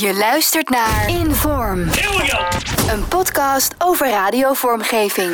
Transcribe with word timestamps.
Je 0.00 0.14
luistert 0.14 0.68
naar 0.68 1.10
Inform. 1.10 1.80
Een 2.90 3.08
podcast 3.08 3.74
over 3.78 4.08
radiovormgeving. 4.08 5.32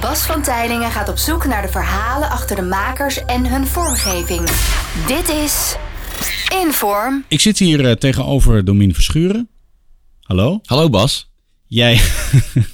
Bas 0.00 0.22
van 0.26 0.42
Tijlingen 0.42 0.90
gaat 0.90 1.08
op 1.08 1.16
zoek 1.16 1.46
naar 1.46 1.62
de 1.62 1.68
verhalen 1.68 2.28
achter 2.28 2.56
de 2.56 2.62
makers 2.62 3.24
en 3.24 3.46
hun 3.46 3.66
vormgeving. 3.66 4.48
Dit 5.06 5.28
is 5.28 5.76
Inform. 6.62 7.24
Ik 7.28 7.40
zit 7.40 7.58
hier 7.58 7.88
eh, 7.88 7.92
tegenover 7.92 8.64
Domien 8.64 8.94
Verschuren. 8.94 9.48
Hallo. 10.20 10.60
Hallo 10.64 10.90
Bas. 10.90 11.30
Jij 11.66 12.00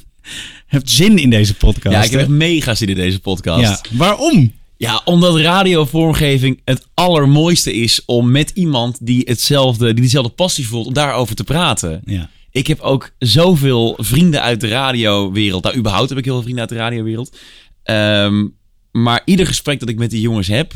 hebt 0.66 0.90
zin 0.90 1.18
in 1.18 1.30
deze 1.30 1.54
podcast. 1.54 1.94
Ja, 1.96 2.02
ik 2.02 2.10
heb 2.10 2.20
echt 2.20 2.28
mega 2.28 2.74
zin 2.74 2.88
in 2.88 2.94
deze 2.94 3.20
podcast. 3.20 3.88
Ja, 3.90 3.96
waarom? 3.96 4.52
Ja, 4.82 5.02
omdat 5.04 5.38
radiovormgeving 5.38 6.60
het 6.64 6.86
allermooiste 6.94 7.72
is 7.72 8.04
om 8.04 8.30
met 8.30 8.50
iemand 8.50 9.06
die, 9.06 9.22
hetzelfde, 9.24 9.94
die 9.94 10.02
dezelfde 10.02 10.32
passie 10.32 10.66
voelt, 10.66 10.86
om 10.86 10.92
daarover 10.92 11.34
te 11.34 11.44
praten. 11.44 12.00
Ja. 12.04 12.30
Ik 12.50 12.66
heb 12.66 12.80
ook 12.80 13.10
zoveel 13.18 13.94
vrienden 13.98 14.42
uit 14.42 14.60
de 14.60 14.68
radiowereld. 14.68 15.62
Nou, 15.62 15.76
überhaupt 15.76 16.08
heb 16.08 16.18
ik 16.18 16.24
heel 16.24 16.32
veel 16.32 16.42
vrienden 16.42 16.60
uit 16.60 16.72
de 16.72 16.76
radiowereld. 16.76 17.36
Ehm, 17.82 18.46
maar 18.92 19.22
ieder 19.24 19.46
gesprek 19.46 19.80
dat 19.80 19.88
ik 19.88 19.98
met 19.98 20.10
die 20.10 20.20
jongens 20.20 20.48
heb, 20.48 20.74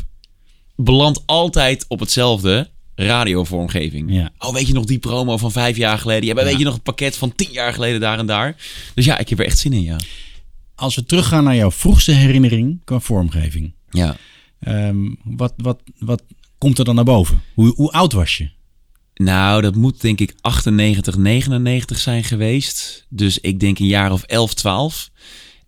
belandt 0.75 1.23
altijd 1.25 1.85
op 1.87 1.99
hetzelfde. 1.99 2.69
Radiovormgeving. 2.95 4.13
Ja. 4.13 4.31
Oh, 4.39 4.53
weet 4.53 4.67
je 4.67 4.73
nog 4.73 4.85
die 4.85 4.99
promo 4.99 5.37
van 5.37 5.51
vijf 5.51 5.77
jaar 5.77 5.99
geleden? 5.99 6.25
Ja, 6.25 6.43
weet 6.43 6.57
je 6.57 6.63
nog 6.63 6.73
het 6.73 6.83
pakket 6.83 7.17
van 7.17 7.35
tien 7.35 7.51
jaar 7.51 7.73
geleden 7.73 7.99
daar 7.99 8.19
en 8.19 8.25
daar? 8.25 8.55
Dus 8.95 9.05
ja, 9.05 9.17
ik 9.17 9.29
heb 9.29 9.39
er 9.39 9.45
echt 9.45 9.59
zin 9.59 9.73
in, 9.73 9.83
ja. 9.83 9.99
Als 10.75 10.95
we 10.95 11.05
teruggaan 11.05 11.43
naar 11.43 11.55
jouw 11.55 11.71
vroegste 11.71 12.11
herinnering 12.11 12.81
qua 12.83 12.99
vormgeving. 12.99 13.75
Ja. 13.97 14.15
ehm, 14.59 15.13
wat, 15.23 15.53
wat, 15.57 15.81
wat 15.99 16.23
komt 16.57 16.79
er 16.79 16.85
dan 16.85 16.95
naar 16.95 17.03
boven? 17.03 17.41
Hoe, 17.53 17.73
hoe 17.75 17.91
oud 17.91 18.13
was 18.13 18.37
je? 18.37 18.49
Nou, 19.13 19.61
dat 19.61 19.75
moet 19.75 20.01
denk 20.01 20.19
ik 20.19 20.35
98, 20.41 21.17
99 21.17 21.99
zijn 21.99 22.23
geweest. 22.23 23.05
Dus 23.09 23.39
ik 23.39 23.59
denk 23.59 23.79
een 23.79 23.85
jaar 23.85 24.11
of 24.11 24.23
11, 24.23 24.53
12. 24.53 25.09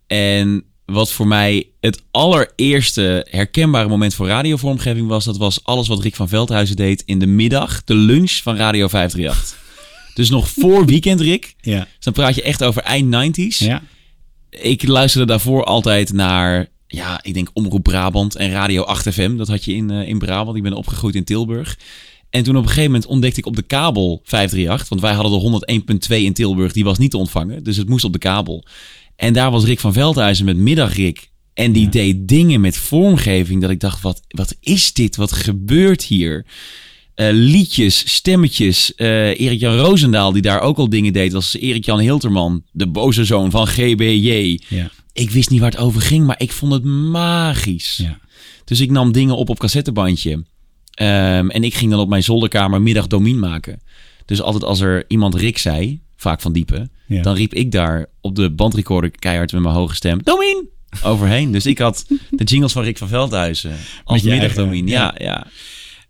En 0.06 0.64
wat 0.84 1.12
voor 1.12 1.26
mij 1.26 1.68
het 1.80 2.02
allereerste 2.10 3.26
herkenbare 3.30 3.88
moment 3.88 4.14
voor 4.14 4.26
radiovormgeving 4.26 5.08
was, 5.08 5.24
dat 5.24 5.36
was 5.36 5.64
alles 5.64 5.88
wat 5.88 6.02
Rick 6.02 6.16
van 6.16 6.28
Veldhuizen 6.28 6.76
deed 6.76 7.02
in 7.06 7.18
de 7.18 7.26
middag, 7.26 7.84
de 7.84 7.94
lunch 7.94 8.32
van 8.32 8.56
Radio 8.56 8.88
538. 8.88 9.58
dus 10.14 10.30
nog 10.30 10.48
voor 10.48 10.86
weekend, 10.86 11.20
Rick. 11.20 11.54
Ja. 11.60 11.78
Dus 11.78 12.04
dan 12.04 12.12
praat 12.12 12.34
je 12.34 12.42
echt 12.42 12.64
over 12.64 12.82
eind 12.82 13.38
90s. 13.38 13.56
Ja. 13.56 13.82
Ik 14.50 14.86
luisterde 14.86 15.26
daarvoor 15.26 15.64
altijd 15.64 16.12
naar, 16.12 16.68
ja, 16.92 17.20
ik 17.22 17.34
denk 17.34 17.50
Omroep 17.52 17.82
Brabant 17.82 18.36
en 18.36 18.50
Radio 18.50 18.82
8 18.82 19.08
FM. 19.12 19.36
Dat 19.36 19.48
had 19.48 19.64
je 19.64 19.74
in, 19.74 19.90
eh, 19.90 20.08
in 20.08 20.18
Brabant. 20.18 20.56
Ik 20.56 20.62
ben 20.62 20.72
opgegroeid 20.72 21.14
in 21.14 21.24
Tilburg. 21.24 21.78
En 22.30 22.42
toen 22.42 22.56
op 22.56 22.62
een 22.62 22.68
gegeven 22.68 22.90
moment 22.90 23.08
ontdekte 23.08 23.38
ik 23.38 23.46
op 23.46 23.56
de 23.56 23.62
kabel 23.62 24.20
538. 24.24 24.88
Want 24.88 25.00
wij 25.00 25.12
hadden 25.12 25.32
de 25.32 25.38
101.2 25.38 26.24
in 26.24 26.32
Tilburg. 26.32 26.72
Die 26.72 26.84
was 26.84 26.98
niet 26.98 27.10
te 27.10 27.16
ontvangen. 27.16 27.64
Dus 27.64 27.76
het 27.76 27.88
moest 27.88 28.04
op 28.04 28.12
de 28.12 28.18
kabel. 28.18 28.64
En 29.16 29.32
daar 29.32 29.50
was 29.50 29.64
Rick 29.64 29.80
van 29.80 29.92
Veldhuizen 29.92 30.44
met 30.44 30.56
Middag 30.56 30.94
Rick. 30.96 31.30
En 31.54 31.72
die 31.72 31.88
deed 31.88 32.28
dingen 32.28 32.60
met 32.60 32.76
vormgeving. 32.76 33.60
Dat 33.60 33.70
ik 33.70 33.80
dacht, 33.80 34.02
wat, 34.02 34.22
wat 34.28 34.56
is 34.60 34.92
dit? 34.92 35.16
Wat 35.16 35.32
gebeurt 35.32 36.04
hier? 36.04 36.46
Eh, 37.14 37.28
liedjes, 37.32 38.14
stemmetjes. 38.14 38.94
eh 38.94 39.40
Erik-Jan 39.40 39.76
Roosendaal, 39.76 40.32
die 40.32 40.42
daar 40.42 40.60
ook 40.60 40.78
al 40.78 40.88
dingen 40.88 41.12
deed. 41.12 41.32
was 41.32 41.56
Erik-Jan 41.56 41.98
Hilterman, 41.98 42.62
de 42.72 42.88
boze 42.88 43.24
zoon 43.24 43.50
van 43.50 43.66
GBJ. 43.66 44.58
Ja. 44.68 44.90
Ik 45.20 45.30
wist 45.30 45.50
niet 45.50 45.60
waar 45.60 45.70
het 45.70 45.80
over 45.80 46.00
ging, 46.00 46.26
maar 46.26 46.40
ik 46.40 46.52
vond 46.52 46.72
het 46.72 46.84
magisch. 46.84 47.96
Ja. 47.96 48.18
Dus 48.64 48.80
ik 48.80 48.90
nam 48.90 49.12
dingen 49.12 49.36
op 49.36 49.48
op 49.48 49.58
cassettebandje. 49.58 50.44
Ehm, 50.94 51.48
en 51.48 51.64
ik 51.64 51.74
ging 51.74 51.90
dan 51.90 52.00
op 52.00 52.08
mijn 52.08 52.22
zolderkamer 52.22 52.82
middag 52.82 53.06
domien 53.06 53.38
maken. 53.38 53.80
Dus 54.24 54.40
altijd 54.42 54.64
als 54.64 54.80
er 54.80 55.04
iemand 55.08 55.34
Rick 55.34 55.58
zei, 55.58 56.00
vaak 56.16 56.40
van 56.40 56.52
diepe, 56.52 56.88
Ja. 57.06 57.22
dan 57.22 57.34
riep 57.34 57.54
ik 57.54 57.72
daar 57.72 58.06
op 58.20 58.34
de 58.36 58.50
bandrecorder 58.50 59.10
keihard 59.10 59.52
met 59.52 59.62
mijn 59.62 59.74
hoge 59.74 59.94
stem, 59.94 60.22
domien! 60.22 60.68
Overheen. 61.04 61.52
Dus 61.52 61.66
ik 61.66 61.78
had 61.78 62.06
de 62.30 62.44
jingles 62.44 62.72
van 62.72 62.82
Rick 62.82 62.98
van 62.98 63.08
Veldhuizen 63.08 63.76
als 64.04 64.22
je 64.22 64.30
middagdomien. 64.30 64.88
eigen- 64.88 65.24
Ja, 65.24 65.32
ja. 65.32 65.46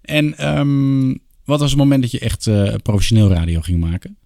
En 0.02 0.38
ehm, 0.38 1.08
wat 1.44 1.60
was 1.60 1.70
het 1.70 1.78
moment 1.78 2.02
dat 2.02 2.10
je 2.10 2.18
echt 2.18 2.46
eh, 2.46 2.74
professioneel 2.82 3.28
radio 3.30 3.60
ging 3.60 3.80
maken? 3.80 4.16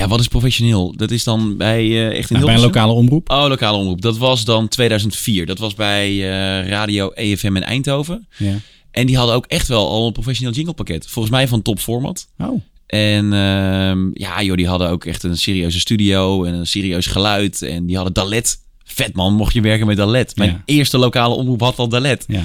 Ja, 0.00 0.08
wat 0.08 0.20
is 0.20 0.28
professioneel? 0.28 0.96
Dat 0.96 1.10
is 1.10 1.24
dan 1.24 1.56
bij 1.56 1.80
eh, 1.84 2.18
echt 2.18 2.30
in 2.30 2.36
Nou, 2.36 2.46
bij 2.46 2.54
een 2.54 2.60
lokale 2.60 2.92
omroep? 2.92 3.30
Oh, 3.30 3.44
lokale 3.48 3.76
omroep. 3.78 4.00
Dat 4.00 4.18
was 4.18 4.44
dan 4.44 4.68
2004. 4.68 5.46
Dat 5.46 5.58
was 5.58 5.74
bij 5.74 6.08
eh, 6.08 6.68
Radio 6.68 7.10
EFM 7.10 7.56
in 7.56 7.62
Eindhoven. 7.62 8.26
Ja. 8.36 8.54
En 8.90 9.06
die 9.06 9.16
hadden 9.16 9.34
ook 9.34 9.46
echt 9.46 9.68
wel 9.68 9.88
al 9.88 10.06
een 10.06 10.12
professioneel 10.12 10.52
jinglepakket. 10.54 11.06
Volgens 11.06 11.34
mij 11.34 11.48
van 11.48 11.62
top 11.62 11.78
format. 11.78 12.28
Oh. 12.38 12.60
En 12.86 13.32
ehm, 13.32 14.08
ja, 14.12 14.42
joh, 14.42 14.56
die 14.56 14.66
hadden 14.68 14.88
ook 14.88 15.04
echt 15.04 15.22
een 15.22 15.36
serieuze 15.38 15.80
studio 15.80 16.44
en 16.44 16.54
een 16.54 16.66
serieus 16.66 17.06
geluid. 17.06 17.62
En 17.62 17.86
die 17.86 17.96
hadden 17.96 18.14
Dalet. 18.14 18.58
Vet 18.84 19.14
man, 19.14 19.34
mocht 19.34 19.52
je 19.52 19.60
werken 19.60 19.86
met 19.86 19.96
Dalet. 19.96 20.36
Mijn 20.36 20.50
Ja. 20.50 20.62
eerste 20.64 20.98
lokale 20.98 21.34
omroep 21.34 21.60
had 21.60 21.78
al 21.78 21.88
Dalet. 21.88 22.24
Ja. 22.28 22.42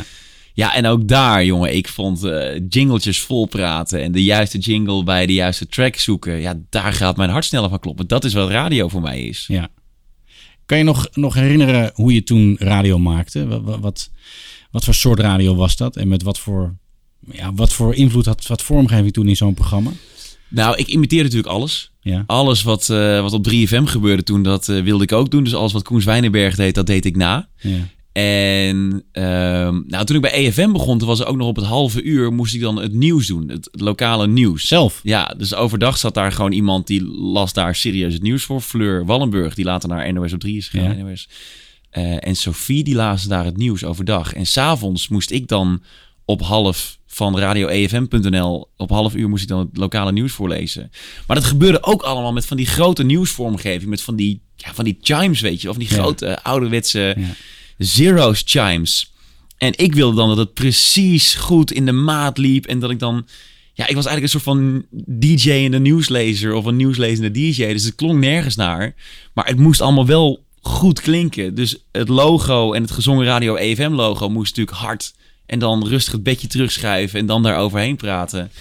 Ja, 0.55 0.75
en 0.75 0.85
ook 0.85 1.07
daar, 1.07 1.45
jongen, 1.45 1.75
ik 1.75 1.88
vond 1.88 2.23
eh 2.23 2.61
jingletjes 2.69 3.19
vol 3.21 3.45
praten 3.45 4.01
en 4.01 4.11
de 4.11 4.23
juiste 4.23 4.57
jingle 4.57 5.03
bij 5.03 5.25
de 5.25 5.33
juiste 5.33 5.67
track 5.67 5.95
zoeken. 5.95 6.39
Ja, 6.41 6.59
daar 6.69 6.93
gaat 6.93 7.17
mijn 7.17 7.29
hart 7.29 7.45
sneller 7.45 7.69
van 7.69 7.79
kloppen. 7.79 8.07
Dat 8.07 8.23
is 8.23 8.33
wat 8.33 8.49
radio 8.49 8.88
voor 8.88 9.01
mij 9.01 9.21
is. 9.21 9.45
Ja. 9.47 9.67
Kan 10.66 10.77
je 10.77 10.83
nog, 10.83 11.07
nog 11.13 11.33
herinneren 11.33 11.91
hoe 11.93 12.13
je 12.13 12.23
toen 12.23 12.55
radio 12.59 12.99
maakte? 12.99 13.61
Wat, 13.61 13.79
wat- 13.79 14.09
voor 14.71 14.93
soort 14.93 15.19
radio 15.19 15.55
was 15.55 15.75
dat? 15.77 15.95
En 15.95 16.07
met 16.07 16.23
wat 16.23 16.39
voor, 16.39 16.75
ja, 17.31 17.53
wat 17.53 17.73
voor 17.73 17.95
invloed 17.95 18.25
had 18.25 18.47
wat 18.47 18.61
vormgeving 18.61 19.13
toen 19.13 19.27
in 19.27 19.35
zo'n 19.35 19.53
programma? 19.53 19.91
Nou, 20.49 20.77
ik 20.77 20.87
imiteerde 20.87 21.23
natuurlijk 21.23 21.53
alles. 21.53 21.91
Ja. 22.01 22.23
Alles 22.27 22.61
wat, 22.63 22.89
eh, 22.89 23.22
wat 23.22 23.33
op 23.33 23.43
3FM 23.43 23.85
gebeurde 23.85 24.23
toen, 24.23 24.43
dat 24.43 24.69
eh, 24.69 24.83
wilde 24.83 25.03
ik 25.03 25.11
ook 25.11 25.31
doen. 25.31 25.43
Dus 25.43 25.53
alles 25.55 25.73
wat 25.73 25.83
Koens 25.83 26.05
Wijnenberg 26.05 26.55
deed, 26.55 26.75
dat 26.75 26.85
deed 26.87 27.05
ik 27.05 27.16
na. 27.16 27.49
ja. 27.59 27.77
En 28.15 29.03
ehm, 29.11 29.81
nou, 29.87 30.05
toen 30.05 30.15
ik 30.15 30.21
bij 30.21 30.31
EFM 30.31 30.71
begon, 30.71 30.97
toen 30.97 31.07
was 31.07 31.19
er 31.19 31.25
ook 31.25 31.35
nog 31.35 31.47
op 31.47 31.55
het 31.55 31.65
halve 31.65 32.03
uur, 32.03 32.33
moest 32.33 32.53
ik 32.53 32.61
dan 32.61 32.75
het 32.75 32.93
nieuws 32.93 33.27
doen. 33.27 33.49
Het, 33.49 33.67
het 33.71 33.81
lokale 33.81 34.27
nieuws. 34.27 34.67
Zelf? 34.67 34.99
Ja, 35.03 35.33
dus 35.37 35.55
overdag 35.55 35.97
zat 35.97 36.13
daar 36.13 36.31
gewoon 36.31 36.51
iemand 36.51 36.87
die 36.87 37.05
las 37.05 37.53
daar 37.53 37.75
serieus 37.75 38.13
het 38.13 38.21
nieuws 38.21 38.43
voor. 38.43 38.61
Fleur 38.61 39.05
Wallenburg, 39.05 39.55
die 39.55 39.65
later 39.65 39.89
naar 39.89 40.13
NOS 40.13 40.33
op 40.33 40.39
3 40.39 40.57
is 40.57 40.67
gegaan. 40.67 40.97
Ja. 40.97 41.03
NOS. 41.03 41.29
Eh, 41.89 42.27
en 42.27 42.35
Sophie, 42.35 42.83
die 42.83 42.95
lazen 42.95 43.29
daar 43.29 43.45
het 43.45 43.57
nieuws 43.57 43.83
overdag. 43.83 44.33
En 44.33 44.45
s'avonds 44.45 45.07
moest 45.07 45.31
ik 45.31 45.47
dan 45.47 45.83
op 46.25 46.41
half 46.41 46.97
van 47.07 47.39
radioefm.nl, 47.39 48.69
op 48.77 48.89
half 48.89 49.15
uur 49.15 49.29
moest 49.29 49.43
ik 49.43 49.49
dan 49.49 49.59
het 49.59 49.77
lokale 49.77 50.11
nieuws 50.11 50.31
voorlezen. 50.31 50.91
Maar 51.27 51.35
dat 51.35 51.45
gebeurde 51.45 51.83
ook 51.83 52.01
allemaal 52.01 52.33
met 52.33 52.45
van 52.45 52.57
die 52.57 52.65
grote 52.65 53.03
nieuwsvormgeving. 53.03 53.89
Met 53.89 54.01
van 54.01 54.15
die, 54.15 54.41
ja, 54.55 54.73
van 54.73 54.85
die 54.85 54.97
chimes, 55.01 55.41
weet 55.41 55.61
je. 55.61 55.69
Of 55.69 55.77
die 55.77 55.87
grote 55.87 56.43
ouderwetse 56.43 57.15
Ja. 57.17 57.35
Zeros 57.77 58.43
chimes. 58.45 59.13
En 59.57 59.73
ik 59.75 59.93
wilde 59.93 60.15
dan 60.15 60.27
dat 60.27 60.37
het 60.37 60.53
precies 60.53 61.35
goed 61.35 61.71
in 61.71 61.85
de 61.85 61.91
maat 61.91 62.37
liep. 62.37 62.65
En 62.65 62.79
dat 62.79 62.89
ik 62.89 62.99
dan... 62.99 63.27
Ja, 63.73 63.87
ik 63.87 63.95
was 63.95 64.05
eigenlijk 64.05 64.23
een 64.23 64.41
soort 64.41 64.57
van 64.57 64.85
DJ 65.05 65.51
en 65.51 65.71
de 65.71 65.79
nieuwslezer. 65.79 66.53
Of 66.53 66.65
een 66.65 66.75
nieuwslezende 66.75 67.31
DJ. 67.31 67.65
Dus 67.65 67.83
het 67.83 67.95
klonk 67.95 68.19
nergens 68.19 68.55
naar. 68.55 68.95
Maar 69.33 69.45
het 69.45 69.57
moest 69.57 69.81
allemaal 69.81 70.05
wel 70.05 70.43
goed 70.61 71.01
klinken. 71.01 71.55
Dus 71.55 71.77
het 71.91 72.07
logo 72.07 72.73
en 72.73 72.81
het 72.81 72.91
gezongen 72.91 73.25
Radio 73.25 73.55
EFM 73.55 73.91
logo 73.91 74.29
moest 74.29 74.55
natuurlijk 74.55 74.77
hard. 74.77 75.13
En 75.45 75.59
dan 75.59 75.87
rustig 75.87 76.13
het 76.13 76.23
bedje 76.23 76.47
terugschuiven. 76.47 77.19
En 77.19 77.25
dan 77.25 77.43
daar 77.43 77.57
overheen 77.57 77.95
praten. 77.95 78.51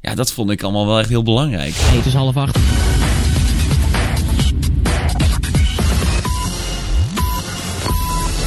Ja, 0.00 0.14
dat 0.14 0.32
vond 0.32 0.50
ik 0.50 0.62
allemaal 0.62 0.86
wel 0.86 0.98
echt 0.98 1.08
heel 1.08 1.22
belangrijk. 1.22 1.74
Het 1.76 2.06
is 2.06 2.14
half 2.14 2.36
acht. 2.36 2.93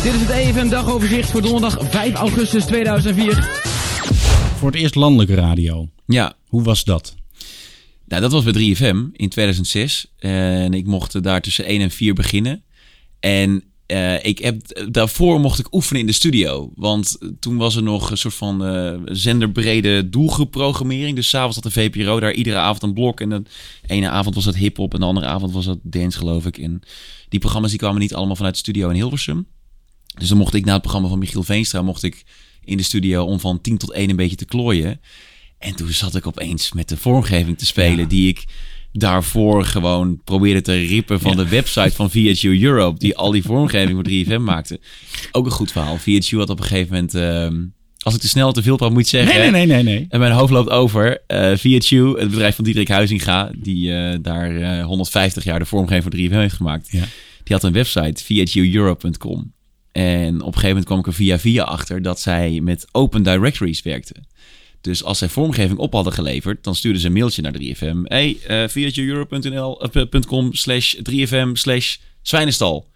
Dit 0.08 0.16
is 0.16 0.22
het 0.22 0.30
EFM 0.30 0.70
dagoverzicht 0.70 1.32
voor 1.32 1.42
donderdag 1.42 1.78
5 1.90 2.14
augustus 2.14 2.66
2004. 2.66 3.44
Voor 4.58 4.72
het 4.72 4.80
eerst 4.80 4.96
landelijke 4.96 5.36
radio. 5.36 5.90
Ja, 6.06 6.34
Hoe 6.48 6.64
was 6.64 6.84
dat? 6.84 7.16
Nou, 8.06 8.22
dat 8.22 8.32
was 8.32 8.44
bij 8.44 8.54
3FM 8.54 9.12
in 9.14 9.30
2006. 9.30 10.14
En 10.18 10.74
ik 10.74 10.86
mocht 10.86 11.24
daar 11.24 11.42
tussen 11.42 11.66
1 11.66 11.82
en 11.82 11.92
4 11.92 12.14
beginnen. 12.14 12.64
En 13.20 13.64
eh, 13.86 14.26
ik 14.26 14.40
heb, 14.40 14.88
daarvoor 14.92 15.40
mocht 15.40 15.60
ik 15.60 15.74
oefenen 15.74 16.02
in 16.02 16.08
de 16.08 16.14
studio. 16.14 16.72
Want 16.76 17.18
toen 17.40 17.58
was 17.58 17.76
er 17.76 17.84
nog 17.84 18.12
een 18.12 18.18
soort 18.18 18.34
van 18.34 18.66
eh, 18.66 18.94
zenderbrede 19.06 20.10
doelgroepprogrammering. 20.10 21.16
Dus 21.16 21.30
s'avonds 21.30 21.56
had 21.56 21.74
de 21.74 21.80
VPRO 21.80 22.20
daar 22.20 22.34
iedere 22.34 22.58
avond 22.58 22.84
een 22.84 22.94
blok. 22.94 23.22
En 23.22 23.30
de 23.30 23.44
ene 23.88 24.10
avond 24.10 24.36
was 24.36 24.46
dat 24.46 24.56
hip-hop 24.56 24.94
en 24.94 25.00
de 25.00 25.06
andere 25.06 25.26
avond 25.26 25.52
was 25.52 25.66
dat 25.66 25.80
dance, 25.82 26.18
geloof 26.18 26.46
ik. 26.46 26.58
En 26.58 26.82
die 27.30 27.40
programma's 27.40 27.70
die 27.70 27.80
kwamen 27.80 28.00
niet 28.02 28.14
allemaal 28.14 28.36
vanuit 28.36 28.54
de 28.54 28.60
studio 28.60 28.90
in 28.90 28.96
Hilversum. 28.96 29.48
Dus 30.18 30.30
dan 30.30 30.38
mocht 30.38 30.54
ik 30.54 30.66
na 30.66 30.74
het 30.74 30.82
programma 30.82 31.08
van 31.10 31.20
Michiel 31.20 31.44
Veenstra... 31.44 31.82
mocht 31.82 32.04
ik 32.04 32.24
in 32.64 32.78
de 32.78 32.84
studio 32.84 33.24
om 33.24 33.40
van 33.40 33.62
10 33.62 33.78
tot 33.78 33.92
1 33.92 34.10
een 34.10 34.16
beetje 34.16 34.36
te 34.36 34.46
klooien. 34.46 35.02
En 35.60 35.76
toen 35.76 35.92
zat 35.92 36.16
ik 36.16 36.28
opeens 36.28 36.74
met 36.74 36.90
de 36.90 36.98
vormgeving 36.98 37.58
te 37.58 37.66
spelen... 37.66 38.08
die 38.08 38.28
ik 38.28 38.46
daarvoor 38.92 39.66
gewoon 39.66 40.22
probeerde 40.24 40.62
te 40.62 40.74
rippen 40.74 41.20
van 41.20 41.36
de 41.38 41.48
website 41.48 41.96
van 41.96 42.12
VHU 42.12 42.64
Europe... 42.64 43.00
die 43.00 43.16
al 43.16 43.32
die 43.32 43.44
vormgeving 43.44 43.94
voor 43.94 44.38
3FM 44.38 44.44
maakte. 44.44 44.80
Ook 45.32 45.46
een 45.46 45.52
goed 45.52 45.72
verhaal. 45.72 45.98
VHU 45.98 46.38
had 46.38 46.50
op 46.50 46.60
een 46.60 46.66
gegeven 46.66 46.94
moment... 46.94 47.16
ehm, 47.16 47.66
als 47.98 48.16
ik 48.16 48.22
te 48.22 48.28
snel 48.28 48.52
te 48.52 48.62
veel 48.62 48.76
praat, 48.76 48.92
moet 48.92 49.08
zeggen. 49.08 49.40
Nee, 49.40 49.52
nee, 49.52 49.66
nee, 49.66 49.84
nee. 49.84 49.96
nee. 49.96 50.06
En 50.10 50.20
mijn 50.20 50.32
hoofd 50.32 50.52
loopt 50.52 50.70
over. 50.70 51.22
Uh, 51.28 51.56
VHU, 51.56 52.20
het 52.20 52.30
bedrijf 52.30 52.56
van 52.56 52.64
Diederik 52.64 52.88
Huizinga, 52.88 53.52
die 53.58 53.90
uh, 53.90 54.16
daar 54.22 54.52
uh, 54.52 54.86
150 54.86 55.44
jaar 55.44 55.60
de 55.60 55.66
vormgeving 55.66 56.04
voor 56.04 56.22
3FM 56.22 56.42
heeft 56.42 56.56
gemaakt. 56.56 56.88
Ja. 56.92 57.06
Die 57.44 57.56
had 57.56 57.64
een 57.64 57.74
website, 57.74 58.24
vhueurope.com. 58.24 59.54
En 59.98 60.34
op 60.34 60.40
een 60.40 60.44
gegeven 60.46 60.68
moment 60.68 60.86
kwam 60.86 61.00
ik 61.00 61.08
er 61.08 61.14
via 61.14 61.40
via 61.40 61.64
achter 61.64 62.02
dat 62.02 62.20
zij 62.20 62.60
met 62.64 62.88
open 62.92 63.24
directories 63.24 63.82
werkte. 63.82 64.14
Dus 64.82 65.04
als 65.04 65.18
zij 65.18 65.30
vormgeving 65.30 65.80
op 65.80 65.94
hadden 65.94 66.14
geleverd, 66.14 66.64
dan 66.64 66.76
stuurden 66.76 67.02
ze 67.02 67.08
een 67.08 67.14
mailtje 67.14 67.42
naar 67.42 67.54
3FM. 67.54 67.98
Hey, 68.04 68.38
uh, 68.50 68.68
vhueurope.com 68.68 70.54
slash 70.54 70.96
3FM 70.96 71.52
slash 71.54 71.98
zwijnenstal. 72.22 72.88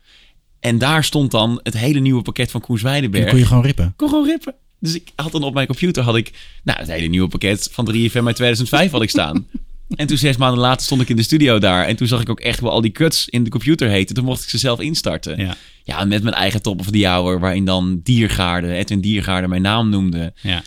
En 0.59 0.77
daar 0.77 1.03
stond 1.03 1.31
dan 1.31 1.59
het 1.63 1.77
hele 1.77 1.99
nieuwe 1.99 2.21
pakket 2.21 2.51
van 2.51 2.61
Koers 2.61 2.81
Weidenberg. 2.81 3.29
kon 3.29 3.39
je 3.39 3.45
gewoon 3.45 3.63
rippen? 3.63 3.93
kon 3.95 4.09
gewoon 4.09 4.25
rippen. 4.25 4.55
Dus 4.79 4.95
ik 4.95 5.11
had 5.15 5.31
dan 5.31 5.43
op 5.43 5.53
mijn 5.53 5.67
computer 5.67 6.03
had 6.03 6.15
ik, 6.15 6.31
nou, 6.63 6.79
het 6.79 6.87
hele 6.87 7.07
nieuwe 7.07 7.27
pakket 7.27 7.69
van 7.71 7.85
3FM 7.91 8.25
uit 8.25 8.35
2005 8.35 8.91
had 8.91 9.01
ik 9.01 9.09
staan. 9.09 9.47
en 9.95 10.07
toen 10.07 10.17
zes 10.17 10.37
maanden 10.37 10.59
later 10.59 10.85
stond 10.85 11.01
ik 11.01 11.09
in 11.09 11.15
de 11.15 11.23
studio 11.23 11.59
daar. 11.59 11.85
En 11.85 11.95
toen 11.95 12.07
zag 12.07 12.21
ik 12.21 12.29
ook 12.29 12.39
echt 12.39 12.59
wel 12.59 12.71
al 12.71 12.81
die 12.81 12.91
cuts 12.91 13.29
in 13.29 13.43
de 13.43 13.49
computer 13.49 13.89
heten. 13.89 14.15
Toen 14.15 14.25
mocht 14.25 14.43
ik 14.43 14.49
ze 14.49 14.57
zelf 14.57 14.79
instarten. 14.79 15.39
Ja. 15.39 15.57
Ja, 15.83 16.05
met 16.05 16.23
mijn 16.23 16.35
eigen 16.35 16.61
top 16.61 16.79
of 16.79 16.89
the 16.91 17.07
hour, 17.07 17.39
waarin 17.39 17.65
dan 17.65 17.99
Diergaarde, 18.03 18.73
Edwin 18.73 19.01
Diergaarde 19.01 19.47
mijn 19.47 19.61
naam 19.61 19.89
noemde. 19.89 20.33
Ja. 20.41 20.61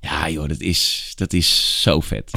Ja 0.00 0.28
joh, 0.28 0.48
dat 0.48 0.60
is, 0.60 1.12
dat 1.14 1.32
is 1.32 1.80
zo 1.82 2.00
vet. 2.00 2.30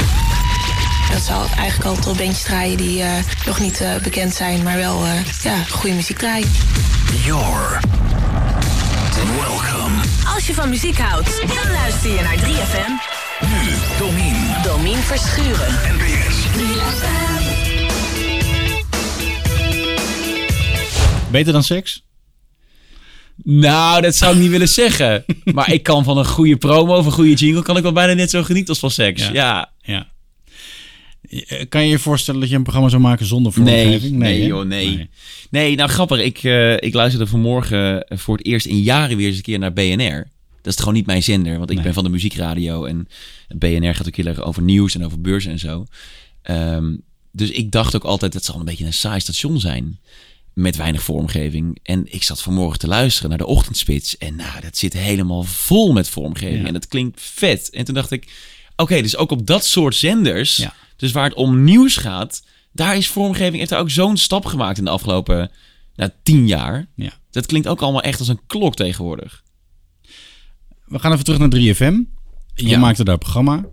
Dat 1.12 1.22
zal 1.22 1.46
eigenlijk 1.58 1.90
al 1.90 2.04
tot 2.04 2.18
bandjes 2.18 2.44
draaien 2.44 2.78
die 2.78 3.00
uh, 3.00 3.12
nog 3.46 3.60
niet 3.60 3.82
uh, 3.82 3.96
bekend 3.96 4.34
zijn, 4.34 4.64
maar 4.64 4.78
wel 4.78 5.06
uh, 5.06 5.12
ja, 5.44 5.64
goede 5.64 5.96
muziek 5.96 6.18
draaien. 6.18 6.52
You're 7.26 7.80
welcome. 9.40 10.02
Als 10.36 10.48
je 10.48 10.54
van 10.54 10.70
muziek 10.70 10.98
houdt, 10.98 11.48
dan 11.48 11.72
luister 11.72 12.10
je 12.10 12.22
naar 12.22 12.38
3FM. 12.38 13.22
Nu, 13.42 13.74
Domien. 13.98 14.36
Domien 14.64 14.98
Verschuren. 14.98 15.74
NPS. 15.98 16.36
3FM. 16.58 17.23
Beter 21.34 21.54
dan 21.54 21.64
seks? 21.64 22.04
Nou, 23.44 24.02
dat 24.02 24.16
zou 24.16 24.36
ik 24.36 24.42
niet 24.42 24.50
willen 24.50 24.70
zeggen. 24.70 25.26
Maar 25.54 25.72
ik 25.74 25.84
kan 25.84 26.04
van 26.04 26.18
een 26.18 26.26
goede 26.26 26.58
promo 26.58 26.98
of 26.98 27.06
een 27.06 27.12
goede 27.12 27.34
jingle... 27.34 27.62
kan 27.62 27.78
ik 27.78 27.84
wel 27.84 27.92
bijna 27.92 28.14
net 28.14 28.30
zo 28.30 28.44
genieten 28.44 28.70
als 28.70 28.80
van 28.80 28.92
seks. 28.92 29.22
Ja. 29.22 29.32
Ja. 29.34 29.72
Ja. 29.82 30.12
Eh, 31.48 31.66
Kan 31.70 31.84
je 31.84 31.90
je 31.90 32.00
voorstellen 32.00 32.40
dat 32.40 32.50
je 32.50 32.56
een 32.56 32.64
programma 32.64 32.90
zou 32.90 33.02
maken 33.02 33.26
zonder 33.26 33.62
Nee, 33.62 33.82
vormgeving? 33.84 34.16
nee, 34.18 34.42
hè? 34.42 34.48
joh, 34.48 34.66
nee. 34.66 35.10
Nee, 35.50 35.76
nou 35.76 35.90
grappig. 35.90 36.20
Ik, 36.20 36.44
eh, 36.44 36.74
ik 36.74 36.94
luisterde 36.94 37.28
vanmorgen 37.28 38.06
voor 38.10 38.38
het 38.38 38.46
eerst 38.46 38.66
in 38.66 38.80
jaren 38.82 39.18
weer 39.18 39.28
eens 39.28 39.36
een 39.38 39.42
keer 39.44 39.60
naar 39.60 39.74
BNR. 39.74 40.32
Dat 40.62 40.74
is 40.74 40.80
gewoon 40.80 40.94
niet 40.94 41.06
mijn 41.06 41.24
zender, 41.24 41.58
want 41.58 41.70
ik 41.70 41.76
Nee. 41.76 41.86
ben 41.86 41.94
van 41.94 42.04
de 42.04 42.10
muziekradio. 42.10 42.86
En 42.86 43.08
BNR 43.56 43.96
gaat 43.96 44.08
ook 44.08 44.16
heel 44.16 44.26
erg 44.26 44.42
over 44.42 44.62
nieuws 44.62 44.96
en 44.96 45.06
over 45.06 45.22
beurzen 45.22 45.52
en 45.52 45.60
zo. 45.60 45.86
Ehm, 46.42 46.96
dus 47.32 47.50
ik 47.52 47.72
dacht 47.72 47.96
ook 47.96 48.04
altijd, 48.04 48.34
het 48.34 48.46
zal 48.46 48.60
een 48.60 48.66
beetje 48.66 48.86
een 48.86 48.94
saai 48.94 49.20
station 49.20 49.60
zijn. 49.60 50.00
Met 50.54 50.76
weinig 50.76 51.04
vormgeving. 51.04 51.80
En 51.84 52.14
ik 52.14 52.24
zat 52.24 52.42
vanmorgen 52.42 52.80
te 52.80 52.88
luisteren 52.88 53.30
naar 53.30 53.38
de 53.38 53.46
ochtendspits. 53.46 54.18
En 54.18 54.36
nou, 54.36 54.62
dat 54.62 54.78
zit 54.78 54.94
helemaal 54.94 55.44
vol 55.44 55.94
met 55.94 56.10
vormgeving. 56.10 56.62
Ja. 56.62 56.68
En 56.68 56.74
dat 56.74 56.88
klinkt 56.88 57.22
vet. 57.22 57.70
En 57.70 57.86
toen 57.86 57.94
dacht 57.96 58.12
ik, 58.12 58.32
oké, 58.76 59.02
dus 59.02 59.16
ook 59.18 59.32
op 59.32 59.48
dat 59.48 59.66
soort 59.66 59.96
zenders... 59.96 60.56
Ja. 60.56 60.74
Dus 60.96 61.12
waar 61.12 61.24
het 61.24 61.34
om 61.34 61.64
nieuws 61.64 61.98
gaat, 61.98 62.44
daar 62.72 62.98
is 62.98 63.08
vormgeving 63.08 63.58
heeft 63.58 63.72
er 63.72 63.78
ook 63.78 63.90
zo'n 63.90 64.18
stap 64.18 64.46
gemaakt 64.46 64.78
in 64.78 64.84
de 64.84 64.90
afgelopen 64.90 65.52
nou, 65.96 66.12
tien 66.24 66.48
jaar. 66.48 66.88
Ja. 66.96 67.12
Dat 67.32 67.46
klinkt 67.46 67.68
ook 67.68 67.82
allemaal 67.82 68.02
echt 68.02 68.20
als 68.20 68.28
een 68.28 68.40
klok 68.48 68.76
tegenwoordig. 68.76 69.44
We 70.86 71.00
gaan 71.00 71.12
even 71.12 71.24
terug 71.24 71.40
naar 71.40 71.50
3FM. 71.50 72.02
Je 72.56 72.68
Ja. 72.68 72.80
maakte 72.80 73.04
daar 73.04 73.18
programma. 73.18 73.66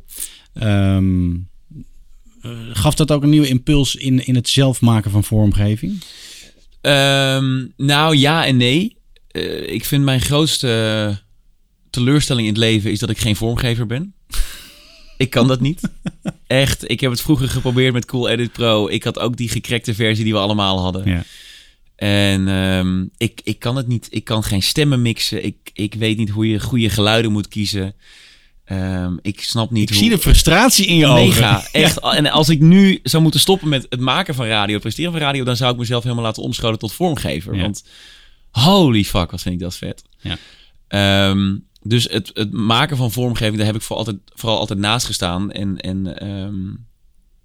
Ehm, 0.52 1.34
eh, 2.42 2.50
gaf 2.72 2.94
dat 2.94 3.10
ook 3.12 3.22
een 3.22 3.30
nieuwe 3.30 3.48
impuls 3.48 3.94
in, 3.94 4.26
in 4.26 4.34
het 4.34 4.48
zelf 4.48 4.80
maken 4.80 5.10
van 5.10 5.24
vormgeving? 5.24 6.02
Ehm, 6.80 7.66
nou 7.76 8.16
ja 8.16 8.46
en 8.46 8.56
nee. 8.56 8.96
Eh, 9.28 9.72
ik 9.72 9.84
vind 9.84 10.04
mijn 10.04 10.20
grootste 10.20 11.18
teleurstelling 11.90 12.46
in 12.46 12.52
het 12.52 12.62
leven 12.62 12.90
is 12.90 12.98
dat 12.98 13.10
ik 13.10 13.18
geen 13.18 13.36
vormgever 13.36 13.86
ben. 13.86 14.14
ik 15.16 15.30
kan 15.30 15.48
dat 15.48 15.60
niet. 15.60 15.80
Echt, 16.46 16.90
ik 16.90 17.00
heb 17.00 17.10
het 17.10 17.20
vroeger 17.20 17.48
geprobeerd 17.48 17.92
met 17.92 18.04
Cool 18.04 18.28
Edit 18.28 18.52
Pro. 18.52 18.88
Ik 18.88 19.04
had 19.04 19.18
ook 19.18 19.36
die 19.36 19.48
gekrekte 19.48 19.94
versie 19.94 20.24
die 20.24 20.32
we 20.32 20.38
allemaal 20.38 20.80
hadden. 20.80 21.08
Ja. 21.08 21.24
En 21.96 22.48
ehm, 22.48 23.04
ik, 23.16 23.40
ik 23.44 23.58
kan 23.58 23.76
het 23.76 23.86
niet. 23.86 24.06
Ik 24.10 24.24
kan 24.24 24.42
geen 24.42 24.62
stemmen 24.62 25.02
mixen. 25.02 25.44
Ik, 25.44 25.70
ik 25.72 25.94
weet 25.94 26.16
niet 26.16 26.30
hoe 26.30 26.48
je 26.48 26.60
goede 26.60 26.90
geluiden 26.90 27.32
moet 27.32 27.48
kiezen. 27.48 27.94
Ehm, 28.70 29.16
ik 29.22 29.42
snap 29.42 29.70
niet 29.70 29.82
Ik 29.82 29.88
hoe... 29.88 29.98
zie 29.98 30.10
de 30.10 30.18
frustratie 30.18 30.86
in 30.86 30.96
je 30.96 31.06
ogen. 31.06 31.24
Mega, 31.24 31.68
echt. 31.72 31.98
En 32.00 32.30
als 32.30 32.48
ik 32.48 32.60
nu 32.60 33.00
zou 33.02 33.22
moeten 33.22 33.40
stoppen 33.40 33.68
met 33.68 33.86
het 33.88 34.00
maken 34.00 34.34
van 34.34 34.46
radio, 34.46 34.72
het 34.72 34.82
presteren 34.82 35.12
van 35.12 35.20
radio, 35.20 35.44
dan 35.44 35.56
zou 35.56 35.72
ik 35.72 35.78
mezelf 35.78 36.02
helemaal 36.02 36.24
laten 36.24 36.42
omscholen 36.42 36.78
tot 36.78 36.92
vormgever. 36.92 37.54
Ja. 37.54 37.62
Want 37.62 37.84
holy 38.50 39.04
fuck, 39.04 39.30
wat 39.30 39.40
vind 39.40 39.54
ik 39.54 39.60
dat 39.60 39.76
vet. 39.76 40.02
Ja. 40.20 40.38
Ehm, 40.88 41.56
dus 41.82 42.04
het, 42.10 42.30
het 42.34 42.52
maken 42.52 42.96
van 42.96 43.12
vormgeving, 43.12 43.56
daar 43.56 43.66
heb 43.66 43.74
ik 43.74 43.82
voor 43.82 43.96
altijd, 43.96 44.16
vooral 44.34 44.58
altijd 44.58 44.78
naast 44.78 45.06
gestaan. 45.06 45.52
En, 45.52 45.80
en 45.80 46.18
ehm, 46.18 46.68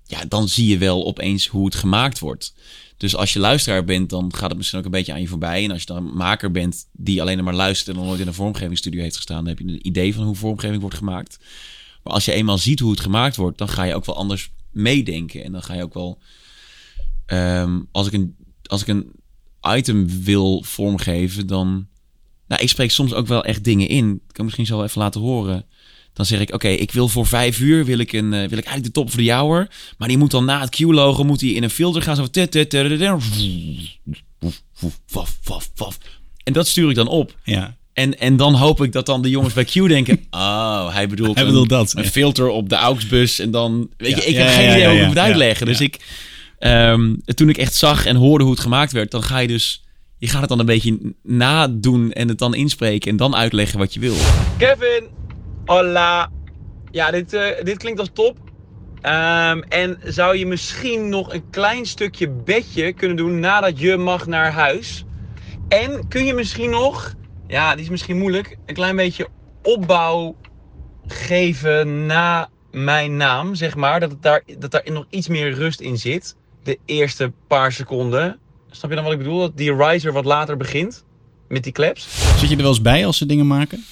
ja, 0.03 0.25
dan 0.27 0.47
zie 0.47 0.67
je 0.67 0.77
wel 0.77 1.05
opeens 1.05 1.47
hoe 1.47 1.65
het 1.65 1.75
gemaakt 1.75 2.19
wordt. 2.19 2.53
Dus 2.97 3.15
als 3.15 3.33
je 3.33 3.39
luisteraar 3.39 3.83
bent, 3.83 4.09
dan 4.09 4.33
gaat 4.35 4.49
het 4.49 4.57
misschien 4.57 4.79
ook 4.79 4.85
een 4.85 4.91
beetje 4.91 5.13
aan 5.13 5.21
je 5.21 5.27
voorbij. 5.27 5.63
En 5.63 5.71
als 5.71 5.79
je 5.79 5.85
dan 5.85 6.15
maker 6.17 6.51
bent 6.51 6.87
die 6.91 7.21
alleen 7.21 7.43
maar 7.43 7.53
luistert 7.53 7.89
en 7.89 7.95
nog 7.95 8.05
nooit 8.05 8.19
in 8.19 8.27
een 8.27 8.33
vormgevingsstudio 8.33 9.01
heeft 9.01 9.15
gestaan, 9.15 9.37
dan 9.37 9.47
heb 9.47 9.59
je 9.59 9.65
een 9.73 9.87
idee 9.87 10.13
van 10.13 10.23
hoe 10.23 10.35
vormgeving 10.35 10.81
wordt 10.81 10.97
gemaakt. 10.97 11.39
Maar 12.03 12.13
als 12.13 12.25
je 12.25 12.31
eenmaal 12.31 12.57
ziet 12.57 12.79
hoe 12.79 12.91
het 12.91 12.99
gemaakt 12.99 13.35
wordt, 13.35 13.57
dan 13.57 13.69
ga 13.69 13.83
je 13.83 13.95
ook 13.95 14.05
wel 14.05 14.15
anders 14.15 14.51
meedenken. 14.71 15.43
En 15.43 15.51
dan 15.51 15.63
ga 15.63 15.73
je 15.73 15.83
ook 15.83 15.93
wel. 15.93 16.19
ehm, 17.25 17.79
als, 17.91 18.07
ik 18.07 18.13
een, 18.13 18.35
als 18.63 18.81
ik 18.81 18.87
een 18.87 19.11
item 19.61 20.23
wil 20.23 20.63
vormgeven, 20.63 21.47
dan. 21.47 21.87
Nou, 22.47 22.61
ik 22.61 22.69
spreek 22.69 22.91
soms 22.91 23.13
ook 23.13 23.27
wel 23.27 23.43
echt 23.43 23.63
dingen 23.63 23.87
in. 23.87 24.11
Ik 24.11 24.33
kan 24.33 24.45
misschien 24.45 24.65
zo 24.65 24.83
even 24.83 25.01
laten 25.01 25.21
horen. 25.21 25.65
Dan 26.15 26.25
zeg 26.25 26.39
ik, 26.39 26.53
oké, 26.53 26.67
ik 26.67 26.91
wil 26.91 27.07
voor 27.07 27.25
vijf 27.25 27.59
uur 27.59 27.85
wil 27.85 27.99
ik, 27.99 28.13
een, 28.13 28.33
eh, 28.33 28.39
wil 28.39 28.57
ik 28.57 28.65
eigenlijk 28.65 28.83
de 28.83 28.91
top 28.91 29.05
of 29.05 29.15
the 29.15 29.31
hour. 29.31 29.67
Maar 29.97 30.07
die 30.07 30.17
moet 30.17 30.31
dan 30.31 30.45
na 30.45 30.61
het 30.61 30.69
Q-logo 30.69 31.23
moet 31.23 31.39
die 31.39 31.55
in 31.55 31.63
een 31.63 31.69
filter 31.69 32.01
gaan. 32.01 32.15
Zo. 32.15 32.27
En 36.43 36.53
dat 36.53 36.67
stuur 36.67 36.89
ik 36.89 36.95
dan 36.95 37.07
op. 37.07 37.35
Ja. 37.43 37.75
En, 37.93 38.19
en 38.19 38.37
dan 38.37 38.53
hoop 38.53 38.83
ik 38.83 38.91
dat 38.91 39.05
dan 39.05 39.21
de 39.21 39.29
jongens 39.29 39.53
bij 39.53 39.63
Q 39.63 39.73
denken... 39.73 40.25
Oh, 40.31 40.93
hij 40.93 41.07
bedoelt, 41.07 41.35
Hij 41.35 41.43
een, 41.43 41.49
bedoelt 41.49 41.69
dat, 41.69 41.95
een 41.95 42.03
ja. 42.03 42.09
filter 42.09 42.47
op 42.47 42.69
de 42.69 42.75
AUX-bus. 42.75 43.39
En 43.39 43.51
dan... 43.51 43.89
Weet 43.97 44.15
je, 44.15 44.25
ik 44.25 44.35
ja, 44.35 44.39
heb 44.39 44.47
ja, 44.47 44.53
geen 44.53 44.65
ja, 44.65 44.71
idee 44.71 44.81
ja, 44.81 44.87
hoe 44.87 44.95
ik 44.95 44.99
ja, 44.99 45.05
het 45.05 45.07
moet 45.07 45.23
ja, 45.23 45.23
uitleggen. 45.23 45.65
Dus 45.65 45.81
ik... 45.81 45.99
ehm, 46.59 47.15
toen 47.25 47.49
ik 47.49 47.57
echt 47.57 47.73
zag 47.73 48.05
en 48.05 48.15
hoorde 48.15 48.43
hoe 48.43 48.53
het 48.53 48.61
gemaakt 48.61 48.91
werd... 48.91 49.11
dan 49.11 49.23
ga 49.23 49.37
je 49.37 49.47
dus... 49.47 49.83
Je 50.17 50.27
gaat 50.27 50.39
het 50.39 50.49
dan 50.49 50.59
een 50.59 50.65
beetje 50.65 51.13
nadoen 51.23 52.11
en 52.11 52.27
het 52.27 52.37
dan 52.37 52.55
inspreken... 52.55 53.11
en 53.11 53.17
dan 53.17 53.35
uitleggen 53.35 53.79
wat 53.79 53.93
je 53.93 53.99
wil. 53.99 54.15
Kevin, 54.57 55.03
hola. 55.65 56.31
Ja, 56.91 57.11
dit, 57.11 57.33
eh, 57.33 57.63
dit 57.63 57.77
klinkt 57.77 57.99
als 57.99 58.09
top. 58.13 58.37
Ehm, 59.01 59.59
en 59.59 59.99
zou 60.03 60.37
je 60.37 60.45
misschien 60.45 61.09
nog 61.09 61.33
een 61.33 61.49
klein 61.49 61.85
stukje 61.85 62.29
bedje 62.29 62.93
kunnen 62.93 63.17
doen 63.17 63.39
nadat 63.39 63.79
je 63.79 63.97
mag 63.97 64.25
naar 64.25 64.51
huis? 64.51 65.05
En 65.67 66.07
kun 66.07 66.25
je 66.25 66.33
misschien 66.33 66.69
nog, 66.69 67.13
ja, 67.47 67.75
die 67.75 67.83
is 67.83 67.89
misschien 67.89 68.17
moeilijk, 68.17 68.57
een 68.65 68.73
klein 68.73 68.95
beetje 68.95 69.27
opbouw 69.63 70.35
geven 71.07 72.05
na 72.05 72.49
mijn 72.71 73.17
naam, 73.17 73.55
zeg 73.55 73.75
maar. 73.75 73.99
Dat, 73.99 74.11
het 74.11 74.21
daar, 74.21 74.43
dat 74.59 74.71
daar 74.71 74.83
nog 74.91 75.05
iets 75.09 75.27
meer 75.27 75.53
rust 75.53 75.79
in 75.79 75.97
zit. 75.97 76.35
De 76.63 76.79
eerste 76.85 77.31
paar 77.47 77.71
seconden. 77.71 78.39
Snap 78.69 78.89
je 78.89 78.95
dan 78.95 79.05
wat 79.05 79.13
ik 79.13 79.19
bedoel? 79.19 79.39
Dat 79.39 79.57
die 79.57 79.75
riser 79.75 80.13
wat 80.13 80.25
later 80.25 80.57
begint 80.57 81.05
met 81.47 81.63
die 81.63 81.71
claps. 81.71 82.07
Zit 82.37 82.49
je 82.49 82.55
er 82.55 82.61
wel 82.61 82.71
eens 82.71 82.81
bij 82.81 83.05
als 83.05 83.17
ze 83.17 83.25
dingen 83.25 83.47
maken? 83.47 83.85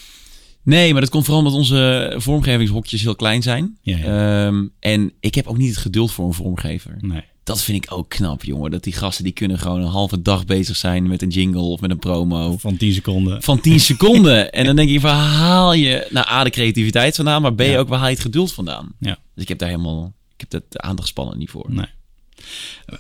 Nee, 0.64 0.92
maar 0.92 1.02
dat 1.02 1.10
komt 1.10 1.24
vooral 1.26 1.44
omdat 1.44 1.58
onze 1.60 2.14
vormgevingshokjes 2.18 3.02
heel 3.02 3.16
klein 3.16 3.42
zijn. 3.42 3.78
Ja, 3.82 3.98
ja. 3.98 4.46
Ehm, 4.48 4.66
en 4.80 5.12
ik 5.20 5.36
heb 5.36 5.48
ook 5.48 5.58
niet 5.58 5.70
het 5.70 5.78
geduld 5.78 6.12
voor 6.12 6.26
een 6.26 6.34
vormgever. 6.34 6.98
Nee. 7.00 7.22
Dat 7.44 7.64
vind 7.64 7.84
ik 7.86 7.92
ook 7.94 8.10
knap, 8.10 8.44
jongen. 8.44 8.72
Dat 8.72 8.84
die 8.84 8.94
gasten 8.94 9.24
die 9.24 9.34
kunnen 9.34 9.60
gewoon 9.60 9.82
een 9.82 9.88
halve 9.88 10.22
dag 10.22 10.46
bezig 10.46 10.76
zijn 10.76 11.08
met 11.08 11.22
een 11.22 11.30
jingle 11.30 11.62
of 11.62 11.82
met 11.82 11.92
een 11.92 12.00
promo. 12.00 12.58
Van 12.58 12.78
10 12.78 12.94
seconden. 12.94 13.42
Van 13.44 13.60
10 13.60 13.80
seconden. 13.90 14.52
En 14.52 14.66
dan 14.66 14.76
denk 14.76 14.90
je, 14.90 15.00
waar 15.00 15.16
haal 15.26 15.74
je 15.74 16.08
nou 16.10 16.28
A, 16.30 16.44
de 16.44 16.50
creativiteit 16.50 17.16
vandaan, 17.16 17.42
maar 17.42 17.54
B, 17.54 17.62
Ja. 17.62 17.78
ook 17.78 17.88
waar 17.88 17.98
haal 18.00 18.08
je 18.08 18.14
het 18.14 18.24
geduld 18.24 18.54
vandaan? 18.54 18.92
Ja. 19.00 19.18
Dus 19.34 19.44
ik 19.44 19.50
heb 19.50 19.58
daar 19.60 19.70
helemaal, 19.70 20.14
ik 20.34 20.40
heb 20.40 20.50
dat 20.50 20.82
aandachtspannen 20.82 21.38
niet 21.38 21.50
voor. 21.50 21.66
Nee. 21.70 21.86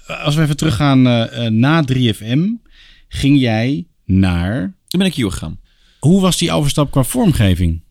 Als 0.08 0.36
we 0.36 0.42
even 0.42 0.58
teruggaan 0.58 1.08
eh, 1.08 1.48
na 1.50 1.84
3FM, 1.94 2.40
ging 3.08 3.40
jij 3.40 3.86
naar... 4.06 4.60
Toen 4.88 5.00
ben 5.00 5.10
ik 5.10 5.16
hier 5.16 5.32
gegaan. 5.32 5.60
Hoe 6.04 6.22
was 6.22 6.38
die 6.38 6.52
overstap 6.52 6.92
qua 6.92 7.04
vormgeving? 7.04 7.82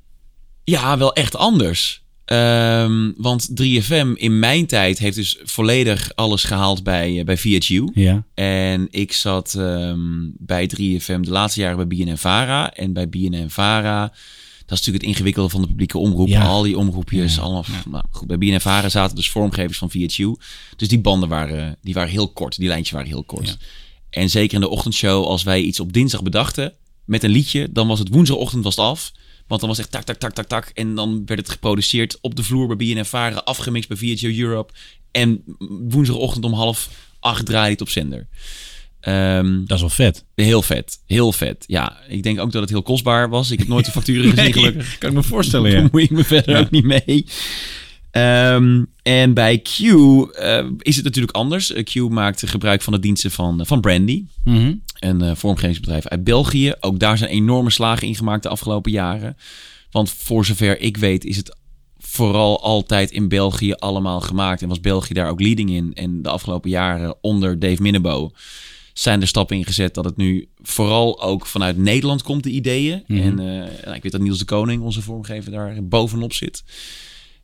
Ja, 0.64 0.98
wel 0.98 1.12
echt 1.12 1.36
anders. 1.36 2.02
Ehm, 2.24 3.10
want 3.16 3.56
3FM 3.56 4.12
in 4.14 4.38
mijn 4.38 4.66
tijd 4.66 4.98
heeft 4.98 5.16
dus 5.16 5.38
volledig 5.42 6.14
alles 6.14 6.44
gehaald 6.44 6.82
bij, 6.82 7.18
eh, 7.18 7.24
bij 7.24 7.36
VHU. 7.36 7.88
Ja. 7.94 8.24
En 8.34 8.86
ik 8.90 9.12
zat 9.12 9.54
ehm, 9.54 10.00
bij 10.38 10.66
3FM 10.66 11.22
de 11.22 11.30
laatste 11.30 11.60
jaren 11.60 11.76
bij 11.76 11.86
BNN 11.86 12.16
Vara. 12.16 12.72
En 12.74 12.92
bij 12.92 13.08
BNN 13.08 13.50
Vara, 13.50 14.00
Dat 14.66 14.78
is 14.80 14.86
natuurlijk 14.86 15.04
het 15.04 15.12
ingewikkelde 15.12 15.48
van 15.48 15.60
de 15.60 15.66
publieke 15.66 15.98
omroep. 15.98 16.28
Ja. 16.28 16.44
Al 16.44 16.62
die 16.62 16.78
omroepjes. 16.78 17.34
Ja. 17.34 17.42
Allemaal, 17.42 17.64
Ja. 17.66 17.90
nou, 17.90 18.04
goed, 18.10 18.26
bij 18.26 18.38
BNNVARA 18.38 18.88
zaten 18.88 19.16
dus 19.16 19.30
vormgevers 19.30 19.78
van 19.78 19.90
VHU. 19.90 20.36
Dus 20.76 20.88
die 20.88 21.00
banden 21.00 21.28
waren, 21.28 21.76
die 21.82 21.94
waren 21.94 22.10
heel 22.10 22.28
kort. 22.28 22.56
Die 22.56 22.68
lijntjes 22.68 22.90
waren 22.92 23.08
heel 23.08 23.24
kort. 23.24 23.56
En 24.10 24.30
zeker 24.30 24.54
in 24.54 24.60
de 24.60 24.68
ochtendshow, 24.68 25.24
als 25.24 25.42
wij 25.42 25.60
iets 25.60 25.80
op 25.80 25.92
dinsdag 25.92 26.22
bedachten 26.22 26.72
met 27.04 27.22
een 27.22 27.30
liedje, 27.30 27.68
dan 27.72 27.88
was 27.88 27.98
het 27.98 28.08
woensdagochtend 28.08 28.64
was 28.64 28.76
het 28.76 28.84
af. 28.84 29.12
Want 29.46 29.60
dan 29.60 29.68
was 29.70 29.78
het 29.78 29.94
echt 29.94 30.06
tak, 30.06 30.18
tak, 30.18 30.32
tak, 30.34 30.46
tak, 30.46 30.64
tak. 30.64 30.70
En 30.74 30.94
dan 30.94 31.22
werd 31.26 31.40
het 31.40 31.50
geproduceerd 31.50 32.18
op 32.20 32.34
de 32.36 32.42
vloer 32.42 32.76
bij 32.76 32.76
BNNVARA, 32.76 33.36
afgemixt 33.36 33.88
bij 33.88 33.96
VHU 33.96 34.38
Europe. 34.40 34.72
En 35.10 35.42
woensdagochtend 35.88 36.44
om 36.44 36.52
half 36.52 36.88
acht 37.20 37.46
draaide 37.46 37.70
het 37.72 37.80
op 37.80 37.88
zender. 37.88 38.28
Ehm, 39.00 39.64
Dat 39.64 39.74
is 39.76 39.80
wel 39.80 39.90
vet. 39.90 40.24
Heel 40.34 40.62
vet, 40.62 40.98
heel 41.06 41.32
vet. 41.32 41.64
Ja, 41.66 41.98
ik 42.08 42.22
denk 42.22 42.40
ook 42.40 42.52
dat 42.52 42.60
het 42.60 42.70
heel 42.70 42.82
kostbaar 42.82 43.28
was. 43.28 43.50
Ik 43.50 43.58
heb 43.58 43.68
nooit 43.68 43.84
de 43.84 43.90
facturen 43.90 44.30
gezien, 44.36 44.52
gelukkig. 44.52 44.98
kan 44.98 45.08
ik 45.10 45.16
me 45.16 45.22
voorstellen, 45.22 45.70
Daar 45.70 45.80
ja. 45.80 45.86
bemoei 45.86 46.04
ik 46.04 46.10
me 46.10 46.24
verder 46.24 46.54
Ja. 46.54 46.60
ook 46.60 46.70
niet 46.70 46.84
mee. 46.84 47.26
Ehm, 48.12 48.84
en 49.02 49.34
bij 49.34 49.58
Q 49.58 49.78
eh, 49.78 50.66
is 50.78 50.96
het 50.96 51.04
natuurlijk 51.04 51.36
anders. 51.36 51.72
Eh, 51.72 51.84
Q 51.84 51.94
maakt 52.10 52.48
gebruik 52.48 52.82
van 52.82 52.92
de 52.92 52.98
diensten 52.98 53.30
van, 53.30 53.66
van 53.66 53.80
Brandy, 53.80 54.24
Mhm. 54.44 54.74
een 54.98 55.22
eh, 55.22 55.34
vormgevingsbedrijf 55.34 56.06
uit 56.06 56.24
België. 56.24 56.72
Ook 56.80 56.98
daar 56.98 57.18
zijn 57.18 57.30
enorme 57.30 57.70
slagen 57.70 58.06
in 58.06 58.14
gemaakt 58.14 58.42
de 58.42 58.48
afgelopen 58.48 58.90
jaren. 58.92 59.36
Want 59.90 60.10
voor 60.10 60.44
zover 60.44 60.80
ik 60.80 60.96
weet 60.96 61.24
is 61.24 61.36
het 61.36 61.56
vooral 61.98 62.62
altijd 62.62 63.10
in 63.10 63.28
België 63.28 63.72
allemaal 63.72 64.20
gemaakt. 64.20 64.62
En 64.62 64.68
was 64.68 64.80
België 64.80 65.14
daar 65.14 65.28
ook 65.30 65.40
leading 65.40 65.70
in. 65.70 65.90
En 65.94 66.22
de 66.22 66.28
afgelopen 66.28 66.70
jaren 66.70 67.14
onder 67.20 67.58
Dave 67.58 67.82
Minnebo 67.82 68.30
zijn 68.92 69.20
er 69.20 69.26
stappen 69.26 69.56
in 69.56 69.64
gezet 69.64 69.94
dat 69.94 70.04
het 70.04 70.16
nu 70.16 70.48
vooral 70.62 71.22
ook 71.22 71.46
vanuit 71.46 71.76
Nederland 71.76 72.22
komt, 72.22 72.42
de 72.42 72.50
ideeën. 72.50 73.02
Mhm. 73.06 73.20
En 73.20 73.38
eh, 73.38 73.84
nou, 73.84 73.96
ik 73.96 74.02
weet 74.02 74.12
dat 74.12 74.20
Niels 74.20 74.38
de 74.38 74.44
Koning, 74.44 74.82
onze 74.82 75.02
vormgever, 75.02 75.50
daar 75.52 75.84
bovenop 75.84 76.32
zit. 76.32 76.62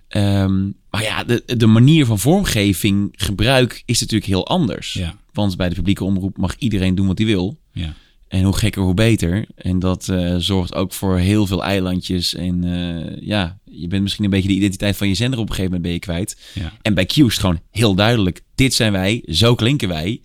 Ehm, 0.08 0.64
maar 0.90 1.02
ja, 1.02 1.24
de, 1.24 1.42
de 1.56 1.66
manier 1.66 2.06
van 2.06 2.18
vormgeving, 2.18 3.08
gebruik 3.12 3.82
is 3.84 4.00
natuurlijk 4.00 4.30
heel 4.30 4.46
anders. 4.46 4.92
Ja. 4.92 5.16
Want 5.32 5.56
bij 5.56 5.68
de 5.68 5.74
publieke 5.74 6.04
omroep 6.04 6.36
mag 6.36 6.54
iedereen 6.58 6.94
doen 6.94 7.06
wat 7.06 7.18
hij 7.18 7.26
wil. 7.26 7.58
Ja. 7.72 7.94
En 8.28 8.42
hoe 8.42 8.56
gekker, 8.56 8.82
hoe 8.82 8.94
beter. 8.94 9.46
En 9.54 9.78
dat 9.78 10.08
eh, 10.08 10.34
zorgt 10.38 10.74
ook 10.74 10.92
voor 10.92 11.18
heel 11.18 11.46
veel 11.46 11.64
eilandjes. 11.64 12.34
En 12.34 12.64
eh, 12.64 13.26
ja, 13.26 13.58
je 13.64 13.86
bent 13.86 14.02
misschien 14.02 14.24
een 14.24 14.30
beetje 14.30 14.48
de 14.48 14.54
identiteit 14.54 14.96
van 14.96 15.08
je 15.08 15.14
zender 15.14 15.38
op 15.38 15.48
een 15.48 15.54
gegeven 15.54 15.72
moment 15.72 15.82
ben 15.82 15.92
je 15.92 16.24
kwijt. 16.24 16.38
Ja. 16.54 16.72
En 16.82 16.94
bij 16.94 17.06
Q 17.06 17.16
is 17.16 17.22
het 17.22 17.38
gewoon 17.38 17.60
heel 17.70 17.94
duidelijk. 17.94 18.42
Dit 18.54 18.74
zijn 18.74 18.92
wij, 18.92 19.22
zo 19.26 19.54
klinken 19.54 19.88
wij. 19.88 20.20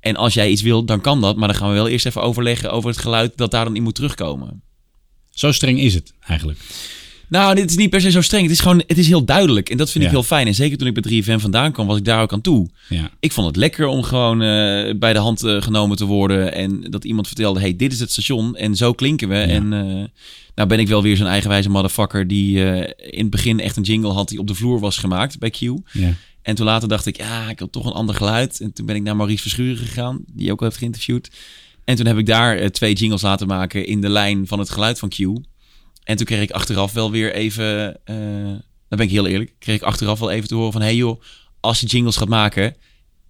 En 0.00 0.16
als 0.16 0.34
jij 0.34 0.50
iets 0.50 0.62
wil, 0.62 0.84
dan 0.84 1.00
kan 1.00 1.20
dat. 1.20 1.36
Maar 1.36 1.48
dan 1.48 1.56
gaan 1.56 1.68
we 1.68 1.74
wel 1.74 1.88
eerst 1.88 2.06
even 2.06 2.22
overleggen 2.22 2.72
over 2.72 2.90
het 2.90 2.98
geluid 2.98 3.36
dat 3.36 3.50
daar 3.50 3.64
dan 3.64 3.76
in 3.76 3.82
moet 3.82 3.94
terugkomen. 3.94 4.62
Zo 5.30 5.52
streng 5.52 5.80
is 5.80 5.94
het 5.94 6.12
eigenlijk. 6.26 6.58
Nou, 7.32 7.54
dit 7.54 7.70
is 7.70 7.76
niet 7.76 7.90
per 7.90 8.00
se 8.00 8.10
zo 8.10 8.20
streng. 8.20 8.42
Het 8.42 8.52
is 8.52 8.60
gewoon, 8.60 8.82
het 8.86 8.98
is 8.98 9.06
heel 9.06 9.24
duidelijk. 9.24 9.70
En 9.70 9.76
dat 9.76 9.90
vind 9.90 10.04
ik 10.04 10.10
heel 10.10 10.22
fijn. 10.22 10.46
En 10.46 10.54
zeker 10.54 10.78
toen 10.78 10.86
ik 10.86 11.02
bij 11.02 11.22
3FM 11.22 11.40
vandaan 11.40 11.72
kwam, 11.72 11.86
was 11.86 11.96
ik 11.96 12.04
daar 12.04 12.22
ook 12.22 12.32
aan 12.32 12.40
toe. 12.40 12.68
Ja. 12.88 13.10
Ik 13.20 13.32
vond 13.32 13.46
het 13.46 13.56
lekker 13.56 13.86
om 13.86 14.02
gewoon 14.02 14.42
eh, 14.42 14.94
bij 14.98 15.12
de 15.12 15.18
hand 15.18 15.42
eh, 15.42 15.62
genomen 15.62 15.96
te 15.96 16.04
worden. 16.04 16.54
En 16.54 16.80
dat 16.90 17.04
iemand 17.04 17.26
vertelde, 17.26 17.60
hey, 17.60 17.76
dit 17.76 17.92
is 17.92 18.00
het 18.00 18.10
station. 18.10 18.56
En 18.56 18.76
zo 18.76 18.92
klinken 18.92 19.28
we. 19.28 19.34
En 19.34 19.72
eh, 19.72 20.04
nou 20.54 20.68
ben 20.68 20.78
ik 20.78 20.88
wel 20.88 21.02
weer 21.02 21.16
zo'n 21.16 21.26
eigenwijze 21.26 21.68
motherfucker... 21.68 22.28
die 22.28 22.58
in 22.96 23.22
het 23.22 23.30
begin 23.30 23.60
echt 23.60 23.76
een 23.76 23.82
jingle 23.82 24.12
had 24.12 24.28
die 24.28 24.38
op 24.38 24.46
de 24.46 24.54
vloer 24.54 24.80
was 24.80 24.98
gemaakt 24.98 25.38
bij 25.38 25.50
Q. 25.50 25.60
Ja. 25.92 26.14
En 26.42 26.54
toen 26.54 26.66
later 26.66 26.88
dacht 26.88 27.06
ik, 27.06 27.16
ja, 27.16 27.50
ik 27.50 27.58
wil 27.58 27.70
toch 27.70 27.86
een 27.86 27.92
ander 27.92 28.14
geluid. 28.14 28.60
En 28.60 28.72
toen 28.72 28.86
ben 28.86 28.96
ik 28.96 29.02
naar 29.02 29.16
Maurice 29.16 29.42
Verschuren 29.42 29.86
gegaan, 29.86 30.24
die 30.32 30.52
ook 30.52 30.60
al 30.60 30.66
heeft 30.66 30.78
geïnterviewd. 30.78 31.30
En 31.84 31.96
toen 31.96 32.06
heb 32.06 32.18
ik 32.18 32.26
daar 32.26 32.70
twee 32.70 32.94
jingles 32.94 33.22
laten 33.22 33.46
maken 33.46 33.86
in 33.86 34.00
de 34.00 34.08
lijn 34.08 34.46
van 34.46 34.58
het 34.58 34.70
geluid 34.70 34.98
van 34.98 35.08
Q. 35.08 35.16
En 36.04 36.16
toen 36.16 36.26
kreeg 36.26 36.42
ik 36.42 36.50
achteraf 36.50 36.92
wel 36.92 37.10
weer 37.10 37.34
even, 37.34 37.96
eh 38.04 38.16
dan 38.88 39.00
ben 39.00 39.10
ik 39.10 39.16
heel 39.16 39.26
eerlijk, 39.26 39.54
kreeg 39.58 39.76
ik 39.76 39.82
achteraf 39.82 40.18
wel 40.18 40.30
even 40.30 40.48
te 40.48 40.54
horen 40.54 40.72
van, 40.72 40.80
hey 40.80 40.96
joh, 40.96 41.22
als 41.60 41.80
je 41.80 41.86
jingles 41.86 42.16
gaat 42.16 42.28
maken, 42.28 42.76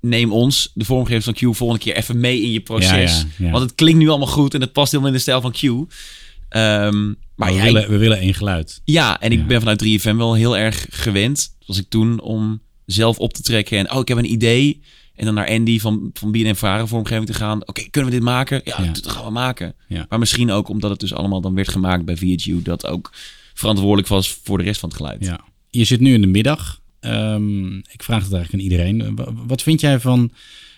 neem 0.01 0.33
ons, 0.33 0.71
de 0.75 0.85
vormgevers 0.85 1.25
van 1.25 1.35
Q, 1.35 1.57
volgende 1.57 1.83
keer 1.85 1.97
even 1.97 2.21
mee 2.21 2.43
in 2.43 2.51
je 2.53 2.61
proces. 2.61 3.21
Ja, 3.21 3.27
ja, 3.39 3.45
ja. 3.45 3.51
Want 3.51 3.63
het 3.63 3.75
klinkt 3.75 3.99
nu 3.99 4.09
allemaal 4.09 4.27
goed 4.27 4.55
en 4.55 4.61
het 4.61 4.73
past 4.73 4.91
helemaal 4.91 5.13
in 5.13 5.17
de 5.17 5.23
stijl 5.23 5.41
van 5.41 5.53
Q. 5.53 5.63
Ehm, 5.63 7.13
maar 7.35 7.55
we, 7.55 7.63
willen, 7.63 7.91
we 7.91 7.97
willen 7.97 8.19
één 8.19 8.35
geluid. 8.35 8.81
ja, 8.85 9.21
en 9.21 9.33
ik 9.33 9.47
ben 9.47 9.59
vanuit 9.59 9.85
3FM 9.85 10.17
wel 10.17 10.35
heel 10.35 10.57
erg 10.57 10.87
gewend. 10.91 11.57
Was 11.67 11.79
ik 11.79 11.89
toen 11.89 12.21
om 12.21 12.63
zelf 12.87 13.19
op 13.19 13.33
te 13.33 13.43
trekken. 13.43 13.79
En 13.79 13.93
oh, 13.93 14.01
ik 14.01 14.09
heb 14.09 14.19
een 14.19 14.33
idee. 14.33 14.83
En 15.15 15.25
dan 15.25 15.35
naar 15.35 15.49
Andy 15.49 15.79
van, 15.81 16.11
van 16.13 16.33
BNN 16.33 16.55
Vragen 16.55 16.89
vormgeving 16.89 17.27
te 17.27 17.35
gaan. 17.35 17.69
Oké, 17.69 17.83
kunnen 17.91 18.11
we 18.11 18.17
dit 18.17 18.25
maken? 18.27 18.61
Ja, 18.65 18.83
Ja. 18.83 18.93
dat 18.93 19.09
gaan 19.09 19.25
we 19.25 19.31
maken. 19.31 19.75
Ja. 19.89 20.07
Maar 20.09 20.19
misschien 20.19 20.51
ook 20.51 20.69
omdat 20.69 20.91
het 20.91 21.01
dus 21.01 21.15
allemaal 21.15 21.41
dan 21.41 21.55
werd 21.55 21.69
gemaakt 21.69 22.05
bij 22.05 22.17
VHU. 22.17 22.63
Dat 22.63 22.87
ook 22.87 23.13
verantwoordelijk 23.55 24.09
was 24.09 24.39
voor 24.43 24.59
de 24.59 24.65
rest 24.65 24.81
van 24.81 24.89
het 24.89 24.99
geluid. 24.99 25.25
Ja. 25.25 25.41
Je 25.71 25.85
zit 25.85 26.01
nu 26.01 26.15
in 26.15 26.21
de 26.21 26.27
middag. 26.27 26.81
Ehm, 27.01 27.77
ik 27.77 28.03
vraag 28.03 28.23
het 28.25 28.33
eigenlijk 28.33 28.53
aan 28.53 28.71
iedereen. 28.71 29.17
Wa- 29.17 29.33
Wat 29.47 29.63
vind 29.63 29.81
jij 29.81 30.01
van 30.01 30.33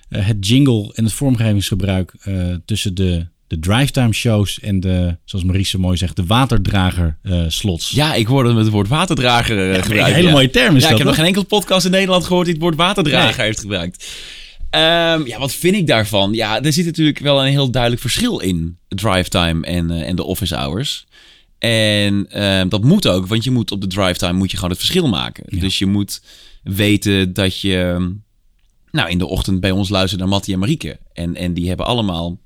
eh, 0.09 0.27
het 0.27 0.47
jingle 0.49 0.93
en 0.95 1.05
het 1.05 1.13
vormgevingsgebruik 1.13 2.15
eh, 2.21 2.55
tussen 2.65 2.95
de, 2.95 3.27
de 3.55 3.61
drivetime 3.61 4.13
shows 4.13 4.61
en 4.61 4.81
de, 4.81 5.17
zoals 5.25 5.45
Maurice 5.45 5.71
zo 5.71 5.79
mooi 5.79 5.97
zegt, 5.97 6.17
de 6.17 6.27
waterdrager 6.27 7.19
eh, 7.23 7.45
slots? 7.49 7.91
Ja, 7.91 8.15
ik 8.15 8.27
hoorde 8.27 8.53
met 8.53 8.65
het 8.65 8.73
woord 8.73 8.89
waterdrager 8.89 9.71
eh, 9.71 9.83
gebruikt. 9.83 10.09
een 10.09 10.15
hele 10.15 10.27
ja. 10.27 10.33
mooie 10.33 10.51
term 10.51 10.77
is 10.77 10.83
ja, 10.83 10.89
dat, 10.89 10.91
ik 10.91 10.97
heb 10.97 11.07
nog 11.07 11.17
geen 11.17 11.25
enkele 11.25 11.45
podcast 11.45 11.85
in 11.85 11.91
Nederland 11.91 12.25
gehoord 12.25 12.45
die 12.45 12.55
het 12.55 12.63
woord 12.63 12.77
waterdrager 12.77 13.43
heeft 13.43 13.61
gebruikt. 13.61 14.07
Ehm, 14.71 15.27
ja, 15.27 15.39
wat 15.39 15.53
vind 15.53 15.75
ik 15.75 15.87
daarvan? 15.87 16.33
Ja, 16.33 16.63
er 16.63 16.73
zit 16.73 16.85
natuurlijk 16.85 17.19
wel 17.19 17.45
een 17.45 17.51
heel 17.51 17.71
duidelijk 17.71 18.03
verschil 18.03 18.39
in 18.39 18.79
drive 18.89 19.29
time 19.29 19.67
en, 19.67 19.91
eh, 19.91 20.09
en 20.09 20.17
de 20.17 20.25
office 20.25 20.55
hours. 20.55 21.07
En 21.59 22.27
ehm, 22.31 22.69
dat 22.69 22.85
moet 22.85 23.09
ook, 23.09 23.27
want 23.27 23.45
je 23.45 23.51
moet 23.51 23.71
op 23.71 23.81
de 23.81 23.87
drive 23.87 24.19
time 24.19 24.39
moet 24.39 24.51
je 24.51 24.57
gewoon 24.57 24.71
het 24.71 24.81
verschil 24.81 25.09
maken. 25.09 25.45
Dus 25.61 25.79
je 25.79 25.87
moet 25.87 26.23
weten 26.63 27.33
dat 27.33 27.61
je 27.61 27.77
ehm, 27.77 28.11
nou, 28.91 29.11
in 29.11 29.19
de 29.19 29.27
ochtend 29.27 29.61
bij 29.61 29.71
ons 29.71 29.89
luistert 29.89 30.21
naar 30.21 30.31
Mattie 30.31 30.55
en 30.55 30.59
Marieke. 30.59 30.99
En, 31.13 31.37
en 31.37 31.55
die 31.55 31.69
hebben 31.69 31.87
allemaal 31.87 32.39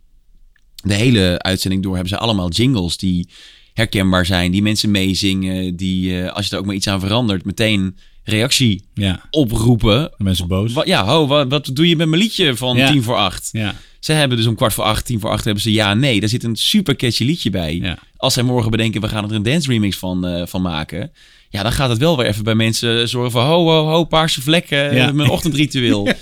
de 0.82 0.94
hele 0.94 1.38
uitzending 1.38 1.82
door 1.82 1.92
hebben 1.92 2.10
ze 2.12 2.18
allemaal 2.18 2.48
jingles 2.50 2.96
die 2.96 3.28
herkenbaar 3.74 4.26
zijn, 4.26 4.50
die 4.50 4.62
mensen 4.62 4.90
meezingen, 4.90 5.76
die 5.76 6.22
eh, 6.22 6.32
als 6.32 6.46
je 6.46 6.52
er 6.52 6.58
ook 6.58 6.66
maar 6.66 6.74
iets 6.74 6.86
aan 6.88 7.00
verandert, 7.00 7.44
meteen 7.44 7.96
reactie 8.24 8.82
Ja, 8.94 9.22
oproepen. 9.30 10.10
de 10.18 10.24
mensen 10.24 10.48
boos. 10.48 10.72
Ja, 10.84 11.04
ho, 11.04 11.26
wat, 11.26 11.48
wat 11.48 11.70
doe 11.72 11.88
je 11.88 11.96
met 11.96 12.08
mijn 12.08 12.22
liedje 12.22 12.56
van 12.56 12.76
Ja. 12.76 12.90
tien 12.92 13.02
voor 13.02 13.16
acht? 13.16 13.48
Ja, 13.52 13.74
Ze 14.00 14.12
hebben 14.12 14.36
dus 14.36 14.46
om 14.46 14.54
kwart 14.54 14.72
voor 14.74 14.84
acht, 14.84 15.04
tien 15.04 15.20
voor 15.20 15.30
acht 15.30 15.44
hebben 15.44 15.62
ze 15.62 15.72
ja, 15.72 15.94
nee. 15.94 16.20
Daar 16.20 16.28
zit 16.28 16.44
een 16.44 16.56
super 16.56 16.96
catchy 16.96 17.24
liedje 17.24 17.50
bij. 17.50 17.74
Ja. 17.74 17.98
Als 18.16 18.34
zij 18.34 18.42
morgen 18.42 18.70
bedenken, 18.70 19.00
we 19.00 19.08
gaan 19.08 19.24
er 19.28 19.34
een 19.34 19.42
dance 19.42 19.68
remix 19.70 19.96
van, 19.96 20.26
eh, 20.26 20.46
van 20.46 20.62
maken. 20.62 21.12
Ja, 21.50 21.62
dan 21.62 21.72
gaat 21.72 21.88
het 21.88 21.98
wel 21.98 22.16
weer 22.16 22.26
even 22.26 22.44
bij 22.44 22.54
mensen 22.54 23.08
zorgen 23.08 23.30
van 23.30 23.46
ho, 23.46 23.64
ho, 23.64 23.86
ho, 23.88 24.04
paarse 24.04 24.42
vlekken, 24.42 24.94
Ja. 24.94 25.06
eh, 25.08 25.12
mijn 25.12 25.28
ochtendritueel. 25.30 26.08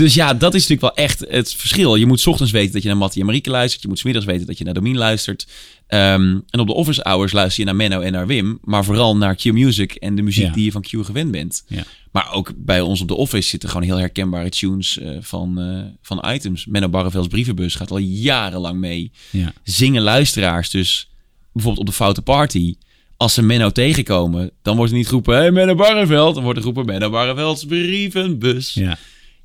Dus 0.00 0.14
ja, 0.14 0.34
dat 0.34 0.54
is 0.54 0.66
natuurlijk 0.68 0.96
wel 0.96 1.04
echt 1.04 1.24
het 1.28 1.54
verschil. 1.54 1.94
Je 1.94 2.06
moet 2.06 2.20
's 2.20 2.26
ochtends 2.26 2.52
weten 2.52 2.72
dat 2.72 2.82
je 2.82 2.88
naar 2.88 2.96
Mattie 2.96 3.20
en 3.20 3.26
Marieke 3.26 3.50
luistert. 3.50 3.82
Je 3.82 3.88
moet 3.88 3.98
's 3.98 4.02
middags 4.02 4.26
weten 4.26 4.46
dat 4.46 4.58
je 4.58 4.64
naar 4.64 4.74
Domien 4.74 4.96
luistert. 4.96 5.46
Ehm, 5.86 6.38
en 6.50 6.60
op 6.60 6.66
de 6.66 6.72
office 6.74 7.00
hours 7.02 7.32
luister 7.32 7.58
je 7.60 7.64
naar 7.66 7.76
Menno 7.76 8.00
en 8.00 8.12
naar 8.12 8.26
Wim. 8.26 8.58
Maar 8.64 8.84
vooral 8.84 9.16
naar 9.16 9.34
Q 9.34 9.44
Music 9.44 9.94
en 9.94 10.14
de 10.16 10.22
muziek 10.22 10.44
Ja. 10.46 10.52
die 10.52 10.64
je 10.64 10.72
van 10.72 10.82
Q 10.82 10.88
gewend 11.04 11.30
bent. 11.30 11.64
ja. 11.68 11.84
Maar 12.12 12.32
ook 12.32 12.52
bij 12.56 12.80
ons 12.80 13.00
op 13.00 13.08
de 13.08 13.14
office 13.14 13.48
zitten 13.48 13.68
gewoon 13.68 13.84
heel 13.84 13.96
herkenbare 13.96 14.48
tunes 14.48 14.98
eh, 14.98 15.16
van, 15.20 15.60
eh, 15.60 15.82
van 16.02 16.24
items. 16.32 16.66
Menno 16.66 16.88
Barrevelds 16.88 17.28
brievenbus 17.28 17.74
gaat 17.74 17.90
al 17.90 17.98
jarenlang 17.98 18.78
mee. 18.80 19.10
ja. 19.30 19.52
Zingen 19.64 20.02
luisteraars 20.02 20.70
dus 20.70 21.10
bijvoorbeeld 21.52 21.86
op 21.86 21.90
de 21.92 21.96
Foute 21.98 22.22
Party. 22.22 22.74
Als 23.16 23.34
ze 23.34 23.42
Menno 23.42 23.70
tegenkomen, 23.70 24.50
dan 24.62 24.76
wordt 24.76 24.90
er 24.92 24.96
niet 24.98 25.06
geroepen... 25.06 25.36
Hey 25.36 25.50
Menno 25.50 25.74
Barreveld, 25.74 26.34
dan 26.34 26.42
wordt 26.42 26.58
er 26.58 26.64
geroepen... 26.64 26.92
Menno 26.92 27.10
Barrevelds 27.10 27.64
brievenbus. 27.64 28.74
Ja. 28.74 28.98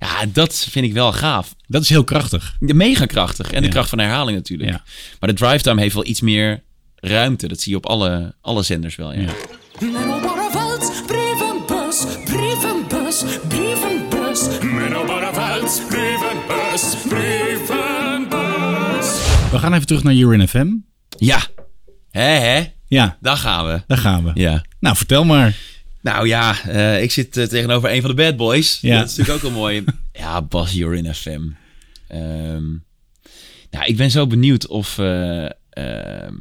Ja. 0.06 0.26
dat 0.34 0.68
vind 0.70 0.86
ik 0.86 0.94
wel 0.94 1.14
gaaf. 1.14 1.56
Dat 1.68 1.82
is 1.82 1.90
heel 1.90 2.04
krachtig. 2.04 2.56
Mega 2.60 3.06
krachtig. 3.06 3.52
En 3.52 3.62
de 3.64 3.70
kracht 3.70 3.90
van 3.90 4.00
herhaling 4.00 4.38
natuurlijk. 4.38 4.70
Ja. 4.70 4.84
Maar 5.20 5.30
de 5.30 5.36
drive 5.36 5.64
time 5.64 5.82
heeft 5.82 5.94
wel 5.94 6.06
iets 6.06 6.22
meer 6.22 6.64
ruimte. 6.96 7.48
Dat 7.48 7.62
zie 7.62 7.72
je 7.72 7.78
op 7.78 7.86
alle, 7.86 8.36
alle 8.42 8.64
zenders 8.64 8.96
wel, 8.96 9.14
ja. 9.14 9.30
Brievenbus, 9.78 12.06
brievenbus, 15.90 16.86
brievenbus. 17.08 18.00
We 19.52 19.60
gaan 19.60 19.74
even 19.74 19.88
terug 19.88 20.04
naar 20.04 20.14
Urin 20.14 20.48
FM. 20.48 20.68
Ja. 21.18 21.40
Hè, 22.12 22.22
hè? 22.22 22.64
Ja, 22.88 23.18
Daar 23.22 23.38
gaan 23.38 23.66
we. 23.66 23.82
daar 23.88 23.98
gaan 23.98 24.24
we. 24.24 24.32
Ja. 24.34 24.64
Nou, 24.80 24.96
vertel 24.96 25.26
maar. 25.26 25.56
Nou 26.06 26.28
ja, 26.28 26.62
eh, 26.68 27.02
ik 27.02 27.12
zit 27.12 27.38
eh, 27.38 27.46
tegenover 27.46 27.92
een 27.92 28.02
van 28.02 28.10
de 28.10 28.16
bad 28.16 28.38
boys. 28.38 28.78
Ja. 28.82 29.00
Dat 29.00 29.10
is 29.10 29.16
natuurlijk 29.16 29.46
ook 29.46 29.52
wel 29.52 29.60
mooi. 29.62 29.84
ja, 30.14 30.42
Bas 30.42 30.74
Jorin 30.74 31.14
FM. 31.16 31.42
Ehm, 32.08 32.66
nou, 33.72 33.86
ik 33.86 33.98
ben 33.98 34.12
zo 34.12 34.28
benieuwd 34.28 34.68
of... 34.68 34.98
eh, 34.98 35.46
ehm, 35.70 36.34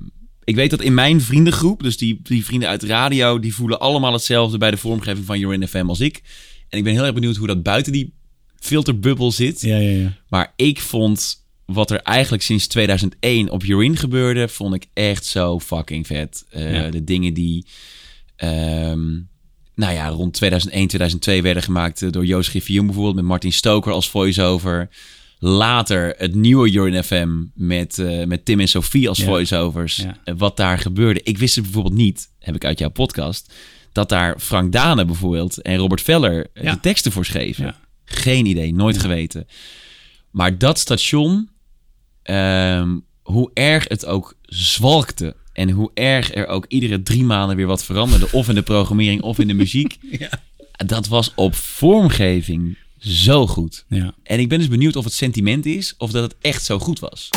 ik 0.44 0.54
weet 0.54 0.70
dat 0.70 0.82
in 0.82 0.94
mijn 0.94 1.20
vriendengroep, 1.20 1.82
dus 1.82 1.96
die, 1.96 2.20
die 2.22 2.44
vrienden 2.44 2.68
uit 2.68 2.80
de 2.80 2.86
radio... 2.86 3.38
die 3.38 3.54
voelen 3.54 3.80
allemaal 3.80 4.12
hetzelfde 4.12 4.58
bij 4.58 4.70
de 4.70 4.76
vormgeving 4.76 5.26
van 5.26 5.38
Jorin 5.38 5.68
FM 5.68 5.88
als 5.88 6.00
ik. 6.00 6.22
En 6.68 6.78
ik 6.78 6.84
ben 6.84 6.92
heel 6.92 7.04
erg 7.04 7.14
benieuwd 7.14 7.36
hoe 7.36 7.46
dat 7.46 7.62
buiten 7.62 7.92
die 7.92 8.12
filterbubbel 8.58 9.32
zit. 9.32 9.60
Ja, 9.60 9.76
ja, 9.76 10.00
ja. 10.00 10.12
Maar 10.28 10.52
ik 10.56 10.80
vond 10.80 11.46
wat 11.64 11.90
er 11.90 12.00
eigenlijk 12.00 12.42
sinds 12.42 12.66
2001 12.66 13.50
op 13.50 13.62
Urin 13.62 13.96
gebeurde, 13.96 14.48
vond 14.48 14.74
ik 14.74 14.86
echt 14.92 15.24
zo 15.24 15.60
fucking 15.60 16.06
vet. 16.06 16.44
De 16.90 17.04
dingen 17.04 17.34
die, 17.34 17.66
ehm, 18.36 19.10
nou 19.74 19.92
ja, 19.94 20.08
rond 20.08 20.32
2001, 20.34 20.86
2002 20.86 21.42
werden 21.42 21.62
gemaakt 21.62 22.02
eh, 22.02 22.10
door 22.10 22.24
Joost 22.26 22.48
Griffioen 22.50 22.84
bijvoorbeeld, 22.86 23.16
met 23.16 23.24
Martin 23.24 23.52
Stoker 23.52 23.92
als 23.92 24.10
voice-over. 24.10 24.88
Later 25.38 26.14
het 26.18 26.34
nieuwe 26.34 26.70
Urin 26.72 27.04
FM 27.04 27.28
met, 27.54 27.98
eh, 27.98 28.24
met 28.26 28.44
Tim 28.44 28.60
en 28.60 28.68
Sophie 28.68 29.08
als 29.08 29.18
Ja. 29.18 29.24
voice-overs. 29.24 29.96
Ja. 29.96 30.16
Eh, 30.24 30.34
Wat 30.38 30.56
daar 30.56 30.78
gebeurde. 30.78 31.20
Ik 31.22 31.38
wist 31.38 31.54
het 31.54 31.64
bijvoorbeeld 31.64 31.94
niet, 31.94 32.28
heb 32.38 32.54
ik 32.54 32.64
uit 32.64 32.78
jouw 32.78 32.88
podcast, 32.90 33.52
dat 33.92 34.08
daar 34.08 34.38
Frank 34.40 34.72
Dane 34.72 35.04
bijvoorbeeld 35.04 35.62
en 35.62 35.76
Robert 35.76 36.02
Veller 36.02 36.46
Ja. 36.54 36.72
de 36.72 36.80
teksten 36.80 37.12
voor 37.12 37.24
schreven. 37.24 37.74
Geen 38.04 38.46
idee, 38.46 38.74
nooit 38.74 38.98
geweten. 38.98 39.46
Maar 40.30 40.58
dat 40.58 40.78
station, 40.78 41.48
ehm, 42.22 42.98
hoe 43.22 43.50
erg 43.54 43.88
het 43.88 44.06
ook 44.06 44.34
zwalkte. 44.42 45.36
En 45.54 45.70
hoe 45.70 45.90
erg 45.94 46.34
er 46.34 46.46
ook 46.46 46.64
iedere 46.68 47.02
drie 47.02 47.24
maanden 47.24 47.56
weer 47.56 47.66
wat 47.66 47.84
veranderde. 47.84 48.28
Of 48.32 48.48
in 48.48 48.54
de 48.54 48.62
programmering 48.62 49.22
of 49.22 49.38
in 49.38 49.48
de 49.48 49.54
muziek. 49.54 49.98
Dat 50.86 51.08
was 51.08 51.32
op 51.34 51.54
vormgeving 51.54 52.76
zo 52.98 53.46
goed. 53.46 53.84
Ja. 53.88 54.14
En 54.22 54.38
ik 54.38 54.48
ben 54.48 54.58
dus 54.58 54.68
benieuwd 54.68 54.96
of 54.96 55.04
het 55.04 55.12
sentiment 55.12 55.66
is 55.66 55.94
of 55.98 56.10
dat 56.10 56.22
het 56.22 56.34
echt 56.40 56.64
zo 56.64 56.78
goed 56.78 56.98
was. 56.98 57.28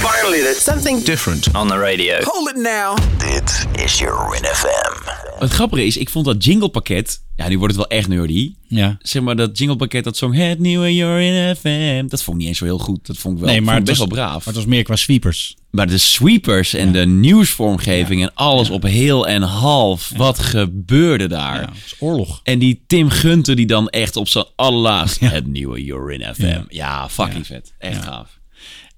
there's 0.00 0.62
something 0.62 1.02
different 1.04 1.54
on 1.54 1.68
the 1.68 1.78
radio. 1.78 2.14
Hold 2.22 2.48
it 2.48 2.56
now. 2.56 2.96
Dit 3.18 3.66
is 3.84 3.98
You're 3.98 4.36
in 4.36 4.44
FM. 4.44 5.08
Het 5.38 5.50
grappige 5.52 5.84
is, 5.86 5.96
ik 5.96 6.10
vond 6.10 6.24
dat 6.24 6.44
jinglepakket... 6.44 7.22
Ja, 7.36 7.48
nu 7.48 7.58
wordt 7.58 7.74
het 7.76 7.88
wel 7.88 7.98
echt 7.98 8.08
nerdy. 8.08 8.54
Ja. 8.68 8.96
Zeg 9.02 9.22
maar 9.22 9.36
dat 9.36 9.58
jinglepakket, 9.58 10.04
dat 10.04 10.16
zong 10.16 10.34
Het 10.36 10.58
nieuwe 10.58 10.94
You're 10.94 11.22
in 11.22 11.56
FM. 11.56 12.06
Dat 12.08 12.22
vond 12.22 12.36
ik 12.36 12.40
niet 12.42 12.48
eens 12.48 12.58
zo 12.58 12.64
heel 12.64 12.78
goed. 12.78 13.06
Dat 13.06 13.16
vond 13.16 13.34
ik 13.34 13.40
wel 13.44 13.50
nee, 13.52 13.60
maar 13.60 13.74
vond 13.74 13.88
het 13.88 13.96
ik 13.96 14.00
was, 14.02 14.08
best 14.08 14.18
wel 14.18 14.26
braaf. 14.26 14.44
Maar 14.44 14.54
het 14.54 14.62
was 14.64 14.72
meer 14.74 14.82
qua 14.82 14.96
sweepers. 14.96 15.56
Maar 15.70 15.86
de 15.86 15.98
sweepers 15.98 16.74
en 16.74 16.92
de 16.92 17.06
nieuwsvormgeving 17.06 18.22
en 18.22 18.34
alles 18.34 18.70
op 18.70 18.82
heel 18.82 19.26
en 19.28 19.42
half. 19.42 20.12
Wat 20.16 20.38
gebeurde 20.38 21.26
daar? 21.28 21.54
Ja, 21.60 21.60
het 21.66 21.84
is 21.86 21.94
oorlog. 21.98 22.40
En 22.42 22.58
die 22.58 22.84
Tim 22.86 23.10
Gunter 23.10 23.56
die 23.56 23.66
dan 23.66 23.88
echt 23.88 24.16
op 24.16 24.28
zijn 24.28 24.44
allerlaatst... 24.56 25.20
Het 25.20 25.46
nieuwe 25.46 25.84
You're 25.84 26.14
in 26.14 26.34
FM. 26.34 26.42
Ja, 26.44 26.64
Ja. 26.68 27.08
fucking 27.08 27.46
Ja. 27.48 27.54
vet. 27.54 27.72
Echt 27.78 27.94
Ja. 27.96 28.02
gaaf. 28.02 28.38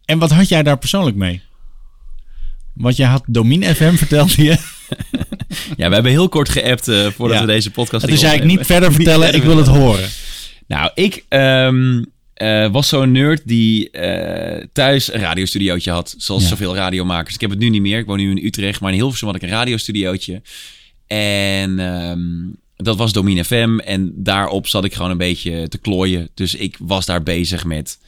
En 0.05 0.19
wat 0.19 0.31
had 0.31 0.49
jij 0.49 0.63
daar 0.63 0.79
persoonlijk 0.79 1.17
mee? 1.17 1.43
Want 2.73 2.97
jij 2.97 3.07
had 3.09 3.23
Domin 3.27 3.65
FM, 3.75 3.95
vertelde 3.95 4.43
je. 4.43 4.59
Ja, 5.77 5.89
we 5.89 5.95
hebben 5.95 6.13
heel 6.13 6.29
kort 6.29 6.49
geappt 6.49 6.89
eh, 6.89 7.07
voordat 7.07 7.39
Ja. 7.39 7.45
we 7.47 7.53
deze 7.53 7.71
podcast 7.71 8.05
gingen 8.05 8.19
zei 8.19 8.37
ik 8.37 8.45
niet 8.45 8.67
verder 8.67 8.93
vertellen, 9.03 9.35
ik 9.35 9.43
wil 9.43 9.57
het 9.57 9.67
horen. 9.67 10.09
Nou, 10.67 10.91
ik 10.95 11.25
ehm, 11.29 12.03
eh, 12.35 12.71
was 12.71 12.89
zo'n 12.89 13.13
nerd 13.13 13.43
die 13.45 13.91
eh, 13.91 14.65
thuis 14.73 15.13
een 15.13 15.21
radiostudiootje 15.21 15.91
had. 15.91 16.15
Zoals 16.19 16.43
Ja. 16.43 16.49
zoveel 16.49 16.75
radiomakers. 16.75 17.35
Ik 17.35 17.41
heb 17.41 17.51
het 17.51 17.59
nu 17.59 17.69
niet 17.69 17.83
meer. 17.83 17.99
Ik 17.99 18.07
woon 18.07 18.17
nu 18.19 18.31
in 18.31 18.45
Utrecht. 18.45 18.81
Maar 18.81 18.91
in 18.93 18.99
Hilversum 18.99 19.27
had 19.27 19.37
ik 19.37 19.43
een 19.43 19.49
radiostudiootje. 19.49 20.43
En 21.07 21.79
ehm, 21.79 22.21
dat 22.77 22.97
was 22.97 23.13
Domin 23.13 23.45
FM. 23.45 23.79
En 23.79 24.13
daarop 24.17 24.67
zat 24.69 24.85
ik 24.85 24.95
gewoon 24.95 25.11
een 25.11 25.17
beetje 25.17 25.69
te 25.69 25.79
klooien. 25.79 26.29
Dus 26.35 26.55
ik 26.55 26.77
was 26.81 27.07
daar 27.07 27.23
bezig 27.23 27.65
met 27.65 27.99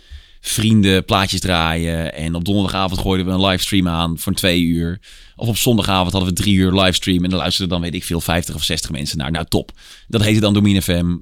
vrienden 0.46 1.04
plaatjes 1.04 1.40
draaien. 1.40 2.14
En 2.14 2.34
op 2.34 2.44
donderdagavond 2.44 3.00
gooiden 3.00 3.26
we 3.26 3.32
een 3.32 3.44
livestream 3.46 3.88
aan 3.88 4.18
voor 4.18 4.32
twee 4.32 4.62
uur. 4.62 5.00
Of 5.36 5.48
op 5.48 5.56
zondagavond 5.56 6.12
hadden 6.12 6.30
we 6.34 6.40
drie 6.40 6.54
uur 6.54 6.72
livestream. 6.72 7.24
En 7.24 7.30
dan 7.30 7.38
luisterden 7.38 7.72
dan, 7.72 7.80
weet 7.80 7.94
ik 7.94 8.04
veel, 8.04 8.20
50 8.20 8.54
of 8.54 8.64
60 8.64 8.90
mensen 8.90 9.18
naar. 9.18 9.30
Nou, 9.30 9.46
top. 9.48 9.70
Dat 10.08 10.22
heette 10.22 10.40
dan 10.40 10.54
Domin 10.54 10.82
FM. 10.82 11.16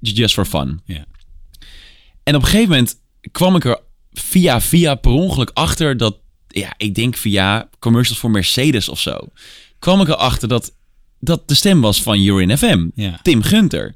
Just 0.00 0.34
for 0.34 0.44
fun. 0.44 0.80
Ja. 0.84 1.04
En 2.22 2.34
op 2.34 2.42
een 2.42 2.48
gegeven 2.48 2.68
moment 2.70 2.94
kwam 3.32 3.56
ik 3.56 3.64
er 3.64 3.80
via 4.12 4.60
via 4.60 4.94
per 4.94 5.10
ongeluk 5.10 5.50
achter 5.54 5.96
dat, 5.96 6.16
ja, 6.48 6.74
ik 6.76 6.94
denk 6.94 7.16
via 7.16 7.68
commercials 7.78 8.20
voor 8.20 8.30
Mercedes 8.30 8.88
of 8.88 9.00
zo, 9.00 9.28
kwam 9.78 10.00
ik 10.00 10.08
erachter 10.08 10.48
dat 10.48 10.72
dat 11.20 11.48
de 11.48 11.54
stem 11.54 11.80
was 11.80 12.02
van 12.02 12.18
Urin 12.18 12.58
FM, 12.58 12.88
Ja. 12.94 13.18
Tim 13.22 13.42
Gunter. 13.42 13.94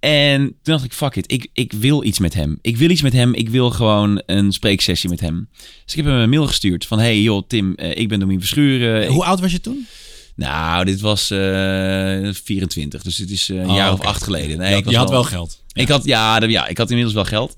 En 0.00 0.40
toen 0.40 0.56
dacht 0.62 0.84
ik, 0.84 0.92
fuck 0.92 1.16
it, 1.16 1.32
ik, 1.32 1.46
ik 1.52 1.72
wil 1.72 2.04
iets 2.04 2.18
met 2.18 2.34
hem. 2.34 2.58
Ik 2.62 2.76
wil 2.76 2.90
iets 2.90 3.02
met 3.02 3.12
hem, 3.12 3.34
ik 3.34 3.48
wil 3.48 3.70
gewoon 3.70 4.22
een 4.26 4.52
spreeksessie 4.52 5.10
met 5.10 5.20
hem. 5.20 5.48
Dus 5.84 5.94
ik 5.94 5.96
heb 5.96 6.04
hem 6.04 6.14
een 6.14 6.28
mail 6.30 6.46
gestuurd 6.46 6.86
van, 6.86 6.98
hey 6.98 7.20
joh 7.22 7.42
Tim, 7.48 7.74
eh, 7.74 7.96
ik 7.96 8.08
ben 8.08 8.20
Domien 8.20 8.38
Verschuren. 8.40 9.02
Ik- 9.02 9.08
Hoe 9.08 9.24
oud 9.24 9.40
was 9.40 9.52
je 9.52 9.60
toen? 9.60 9.86
nou, 10.36 10.84
dit 10.84 11.00
was 11.00 11.30
eh 11.30 12.28
24, 12.44 13.02
dus 13.02 13.16
dit 13.16 13.30
is 13.30 13.48
eh, 13.50 13.56
een 13.56 13.68
Oh, 13.70 13.76
jaar 13.76 13.92
oké. 13.92 14.00
of 14.00 14.06
acht 14.06 14.22
geleden. 14.22 14.58
Nee, 14.58 14.70
je 14.70 14.76
ik 14.76 14.84
had, 14.84 14.84
was 14.84 14.92
je 14.92 14.98
had 14.98 15.10
wel 15.10 15.24
geld. 15.24 15.62
ik 15.72 15.88
had, 15.88 16.04
ja, 16.04 16.40
de- 16.40 16.48
ja, 16.48 16.66
ik 16.66 16.78
had 16.78 16.88
inmiddels 16.88 17.14
wel 17.14 17.24
geld. 17.24 17.56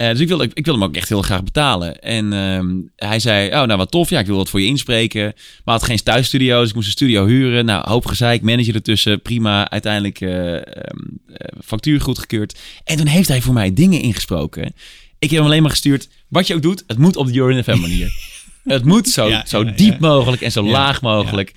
Eh, 0.00 0.08
dus 0.08 0.20
ik 0.20 0.28
wilde, 0.28 0.50
ik 0.54 0.64
wilde 0.64 0.80
hem 0.80 0.88
ook 0.88 0.96
echt 0.96 1.08
heel 1.08 1.22
graag 1.22 1.44
betalen. 1.44 2.00
En 2.02 2.32
ehm, 2.32 2.68
hij 2.96 3.18
zei, 3.18 3.48
oh, 3.48 3.62
nou 3.62 3.76
wat 3.76 3.90
tof. 3.90 4.10
Ja, 4.10 4.18
ik 4.18 4.26
wil 4.26 4.36
wat 4.36 4.50
voor 4.50 4.60
je 4.60 4.66
inspreken. 4.66 5.34
Maar 5.64 5.74
had 5.74 5.84
geen 5.84 6.02
thuisstudio, 6.02 6.60
dus 6.60 6.68
ik 6.68 6.74
moest 6.74 6.86
een 6.86 6.92
studio 6.92 7.26
huren. 7.26 7.64
Nou, 7.64 7.88
hoop 7.88 8.06
gezeik, 8.06 8.42
manager 8.42 8.74
ertussen. 8.74 9.22
Prima, 9.22 9.70
uiteindelijk 9.70 10.20
ehm, 10.20 10.32
eh, 10.32 11.48
factuur 11.64 12.00
goedgekeurd. 12.00 12.58
En 12.84 12.96
toen 12.96 13.06
heeft 13.06 13.28
hij 13.28 13.40
voor 13.40 13.54
mij 13.54 13.74
dingen 13.74 14.00
ingesproken. 14.00 14.72
Ik 15.18 15.30
heb 15.30 15.38
hem 15.38 15.44
alleen 15.44 15.62
maar 15.62 15.70
gestuurd, 15.70 16.08
wat 16.28 16.46
je 16.46 16.54
ook 16.54 16.62
doet, 16.62 16.84
het 16.86 16.98
moet 16.98 17.16
op 17.16 17.26
de 17.26 17.32
Jorin 17.32 17.64
FM 17.64 17.80
manier. 17.80 18.12
het 18.64 18.84
moet 18.84 19.08
zo, 19.08 19.28
Ja, 19.28 19.44
zo 19.46 19.64
ja, 19.64 19.70
diep 19.70 19.92
ja. 20.00 20.08
mogelijk 20.08 20.42
en 20.42 20.52
zo 20.52 20.62
laag 20.62 21.02
mogelijk. 21.02 21.52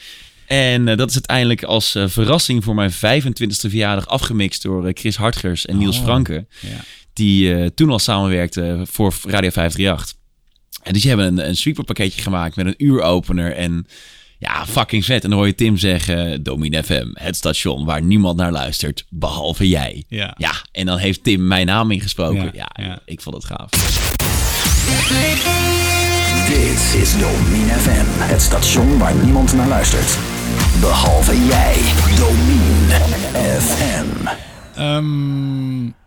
En 0.48 0.86
dat 0.86 1.10
is 1.10 1.16
uiteindelijk 1.16 1.64
als 1.64 1.96
verrassing 2.06 2.64
voor 2.64 2.76
mijn 2.76 2.92
25e 2.92 3.70
verjaardag 3.70 4.08
afgemixt 4.08 4.62
door 4.62 4.92
Chris 4.94 5.16
Hartgers 5.16 5.66
en 5.66 5.78
Niels 5.78 5.98
Oh. 5.98 6.04
Franke. 6.04 6.46
Ja. 6.60 6.70
Die 7.14 7.56
eh, 7.56 7.66
toen 7.76 7.90
al 7.90 8.00
samenwerkten 8.00 8.88
voor 8.88 9.14
Radio 9.24 9.50
538. 9.50 10.16
En 10.84 10.94
dus 10.94 11.02
die 11.02 11.12
hebben 11.12 11.28
een, 11.28 11.48
een 11.48 11.56
sweeper 11.56 12.12
gemaakt 12.12 12.56
met 12.56 12.66
een 12.66 12.76
uuropener. 12.78 13.56
En 13.56 13.88
ja, 14.40 14.66
fucking 14.66 15.06
vet. 15.06 15.24
En 15.24 15.30
dan 15.30 15.38
hoor 15.38 15.48
je 15.48 15.56
Tim 15.56 15.78
zeggen, 15.78 16.44
Domin 16.44 16.84
FM, 16.84 17.08
het 17.14 17.36
station 17.36 17.86
waar 17.86 18.02
niemand 18.02 18.38
naar 18.38 18.52
luistert, 18.52 19.06
behalve 19.10 19.70
jij. 19.70 20.04
Ja. 20.08 20.34
Ja, 20.38 20.52
en 20.72 20.86
dan 20.86 20.98
heeft 20.98 21.24
Tim 21.24 21.48
mijn 21.48 21.66
naam 21.66 21.92
ingesproken. 21.92 22.44
Ja, 22.54 22.70
Ja, 22.74 22.86
ja. 22.86 23.00
ik 23.06 23.22
vond 23.22 23.36
het 23.36 23.46
gaaf. 23.46 23.70
Dit 26.48 27.02
is 27.02 27.18
Domin 27.18 27.68
FM, 27.68 28.06
het 28.32 28.42
station 28.42 28.98
waar 28.98 29.16
niemand 29.16 29.54
naar 29.54 29.68
luistert. 29.68 30.18
Behalve 30.80 31.46
jij, 31.46 31.76
Domin 32.18 32.90
FM. 33.60 34.28
Ehm, 34.76 36.03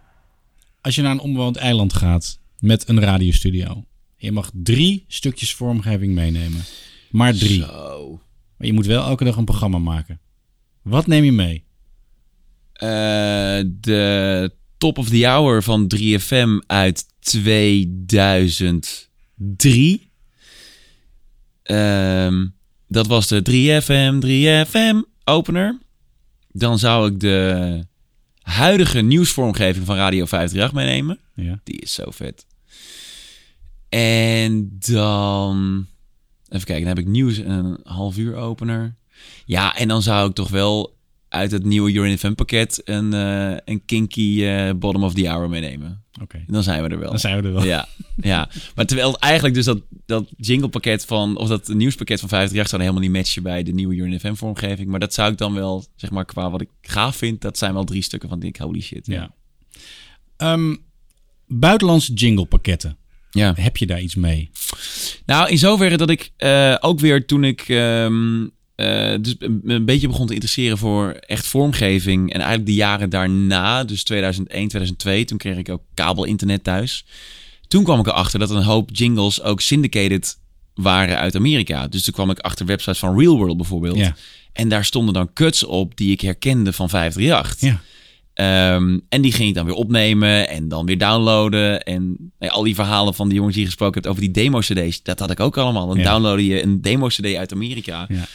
als 0.87 0.95
je 0.95 1.03
naar 1.03 1.13
een 1.13 1.21
onbewoond 1.21 1.57
eiland 1.57 1.93
gaat 1.93 2.39
met 2.59 2.89
een 2.89 3.01
radiostudio. 3.01 3.85
Je 4.17 4.33
mag 4.33 4.51
drie 4.55 5.05
stukjes 5.09 5.55
vormgeving 5.55 6.15
meenemen. 6.15 6.65
Maar 7.11 7.35
drie. 7.35 7.61
Zo. 7.61 8.21
Maar 8.57 8.67
je 8.67 8.73
moet 8.73 8.87
wel 8.87 9.05
elke 9.05 9.25
dag 9.25 9.37
een 9.37 9.45
programma 9.45 9.79
maken. 9.79 10.21
Wat 10.83 11.07
neem 11.07 11.25
je 11.25 11.33
mee? 11.33 11.65
Eh, 12.73 13.61
de 13.67 14.51
Top 14.79 14.99
of 14.99 15.09
the 15.09 15.27
Hour 15.27 15.63
van 15.63 15.87
3FM 15.87 16.61
uit 16.67 17.07
2003. 17.19 20.11
Ehm, 21.63 22.47
dat 22.89 23.07
was 23.07 23.29
de 23.29 23.43
3FM, 23.43 24.21
3FM 24.21 25.03
opener. 25.25 25.79
Dan 26.53 26.79
zou 26.79 27.13
ik 27.13 27.21
de 27.21 27.87
huidige 28.47 29.01
nieuwsvormgeving 29.01 29.87
van 29.87 29.97
Radio 29.97 30.27
538 30.27 30.73
meenemen. 30.73 31.19
Ja. 31.35 31.61
Die 31.65 31.81
is 31.81 31.95
zo 31.95 32.11
vet. 32.11 32.47
En 33.89 34.77
dan... 34.79 35.87
Even 36.49 36.67
kijken, 36.67 36.85
dan 36.85 36.97
heb 36.97 37.05
ik 37.05 37.11
nieuws 37.11 37.39
en 37.39 37.51
een 37.51 37.81
half 37.83 38.17
uur 38.17 38.35
opener. 38.37 38.97
Ja, 39.45 39.77
en 39.77 39.89
dan 39.89 40.03
zou 40.03 40.29
ik 40.29 40.35
toch 40.35 40.49
wel 40.49 40.96
uit 41.29 41.51
het 41.51 41.65
nieuwe 41.65 41.93
Urin 41.93 42.19
FM 42.19 42.33
pakket 42.33 42.81
een, 42.85 43.13
eh, 43.13 43.57
een 43.65 43.85
kinky 43.85 44.45
eh, 44.45 44.71
bottom 44.77 45.05
of 45.05 45.15
the 45.15 45.29
hour 45.29 45.49
meenemen. 45.49 46.05
Oké. 46.23 46.45
Dan 46.47 46.63
zijn 46.63 46.83
we 46.83 46.89
er 46.89 46.99
wel. 46.99 47.11
Dan 47.11 47.19
zijn 47.19 47.41
we 47.41 47.49
er 47.49 47.55
wel. 47.55 47.65
Ja, 47.65 47.89
ja. 48.17 48.49
Maar 48.75 48.87
terwijl 48.87 49.19
eigenlijk 49.19 49.55
dus 49.55 49.65
dat, 49.65 49.81
dat 50.07 50.29
jinglepakket 50.37 51.05
van, 51.05 51.37
of 51.37 51.49
dat 51.49 51.69
nieuwspakket 51.69 52.21
van 52.21 52.29
50 52.29 52.69
zou 52.69 52.83
helemaal 52.83 53.03
niet 53.03 53.13
matchen 53.13 53.43
bij 53.43 53.63
de 53.63 53.73
nieuwe 53.73 53.95
Urin 53.95 54.21
FM 54.21 54.35
vormgeving. 54.35 54.89
Maar 54.89 55.01
dat 55.01 55.15
zou 55.15 55.33
ik 55.33 55.39
dan 55.39 55.55
wel, 55.55 55.87
zeg 55.97 56.11
maar, 56.11 56.25
qua 56.25 56.51
wat 56.51 56.61
ik 56.61 56.69
gaaf 56.81 57.17
vind, 57.17 57.41
dat 57.41 57.59
zijn 57.59 57.73
wel 57.73 57.85
drie 57.85 58.03
stukken 58.03 58.29
van 58.29 58.39
die 58.39 58.49
ik 58.49 58.57
holy 58.57 58.81
shit. 58.81 59.07
Ja. 59.07 59.35
Ehm, 60.37 60.75
buitenlandse 61.47 62.13
jinglepakketten. 62.13 62.97
ja. 63.31 63.53
Heb 63.57 63.77
je 63.77 63.87
daar 63.87 64.01
iets 64.01 64.15
mee? 64.15 64.51
Nou, 65.27 65.51
in 65.51 65.59
zoverre 65.59 65.97
dat 65.97 66.11
ik 66.11 66.33
eh, 66.37 66.77
ook 66.81 67.01
weer 67.01 67.27
toen 67.27 67.45
ik 67.45 67.69
ehm, 67.69 68.47
eh, 68.77 69.15
dus 69.21 69.35
een, 69.39 69.61
een 69.65 69.85
beetje 69.85 70.07
begon 70.09 70.27
te 70.27 70.33
interesseren 70.33 70.79
voor 70.79 71.11
echt 71.13 71.47
vormgeving. 71.47 72.29
En 72.33 72.37
eigenlijk 72.39 72.67
de 72.67 72.75
jaren 72.75 73.11
daarna, 73.11 73.85
dus 73.85 74.05
2001, 74.05 74.69
2002, 74.69 75.25
toen 75.25 75.39
kreeg 75.39 75.57
ik 75.57 75.69
ook 75.69 75.83
kabel-internet 75.95 76.65
thuis. 76.65 77.05
Toen 77.69 77.85
kwam 77.85 78.01
ik 78.01 78.07
erachter 78.07 78.39
dat 78.39 78.51
een 78.51 78.63
hoop 78.63 78.91
jingles 78.93 79.43
ook 79.43 79.61
syndicated 79.61 80.39
waren 80.75 81.19
uit 81.19 81.37
Amerika. 81.37 81.87
Dus 81.89 82.05
toen 82.05 82.15
kwam 82.15 82.31
ik 82.31 82.39
achter 82.39 82.67
websites 82.67 82.99
van 82.99 83.19
Real 83.19 83.37
World 83.37 83.57
bijvoorbeeld. 83.57 83.97
Ja. 83.97 84.17
En 84.53 84.69
daar 84.69 84.85
stonden 84.85 85.15
dan 85.15 85.33
cuts 85.33 85.65
op 85.65 85.97
die 85.97 86.11
ik 86.13 86.21
herkende 86.21 86.73
van 86.73 86.89
538. 86.89 87.61
Ja. 87.71 87.81
Ehm, 88.35 88.99
en 89.09 89.23
die 89.23 89.33
ging 89.33 89.49
ik 89.49 89.55
dan 89.55 89.65
weer 89.65 89.75
opnemen 89.75 90.49
en 90.49 90.69
dan 90.69 90.87
weer 90.87 90.99
downloaden. 90.99 91.83
En 91.83 92.33
nou 92.39 92.53
al 92.53 92.63
die 92.63 92.75
verhalen 92.75 93.15
van 93.15 93.27
die 93.29 93.37
jongens 93.37 93.55
die 93.55 93.63
je 93.65 93.71
gesproken 93.71 93.95
hebt 93.95 94.07
over 94.07 94.21
die 94.23 94.31
demo-cd's, 94.31 95.03
dat 95.03 95.19
had 95.19 95.31
ik 95.31 95.41
ook 95.41 95.57
allemaal. 95.57 95.87
Dan 95.87 95.97
Ja. 95.99 96.03
downloadde 96.11 96.47
je 96.47 96.63
een 96.63 96.81
demo-cd 96.83 97.35
uit 97.35 97.53
Amerika. 97.53 98.05
Ja. 98.09 98.27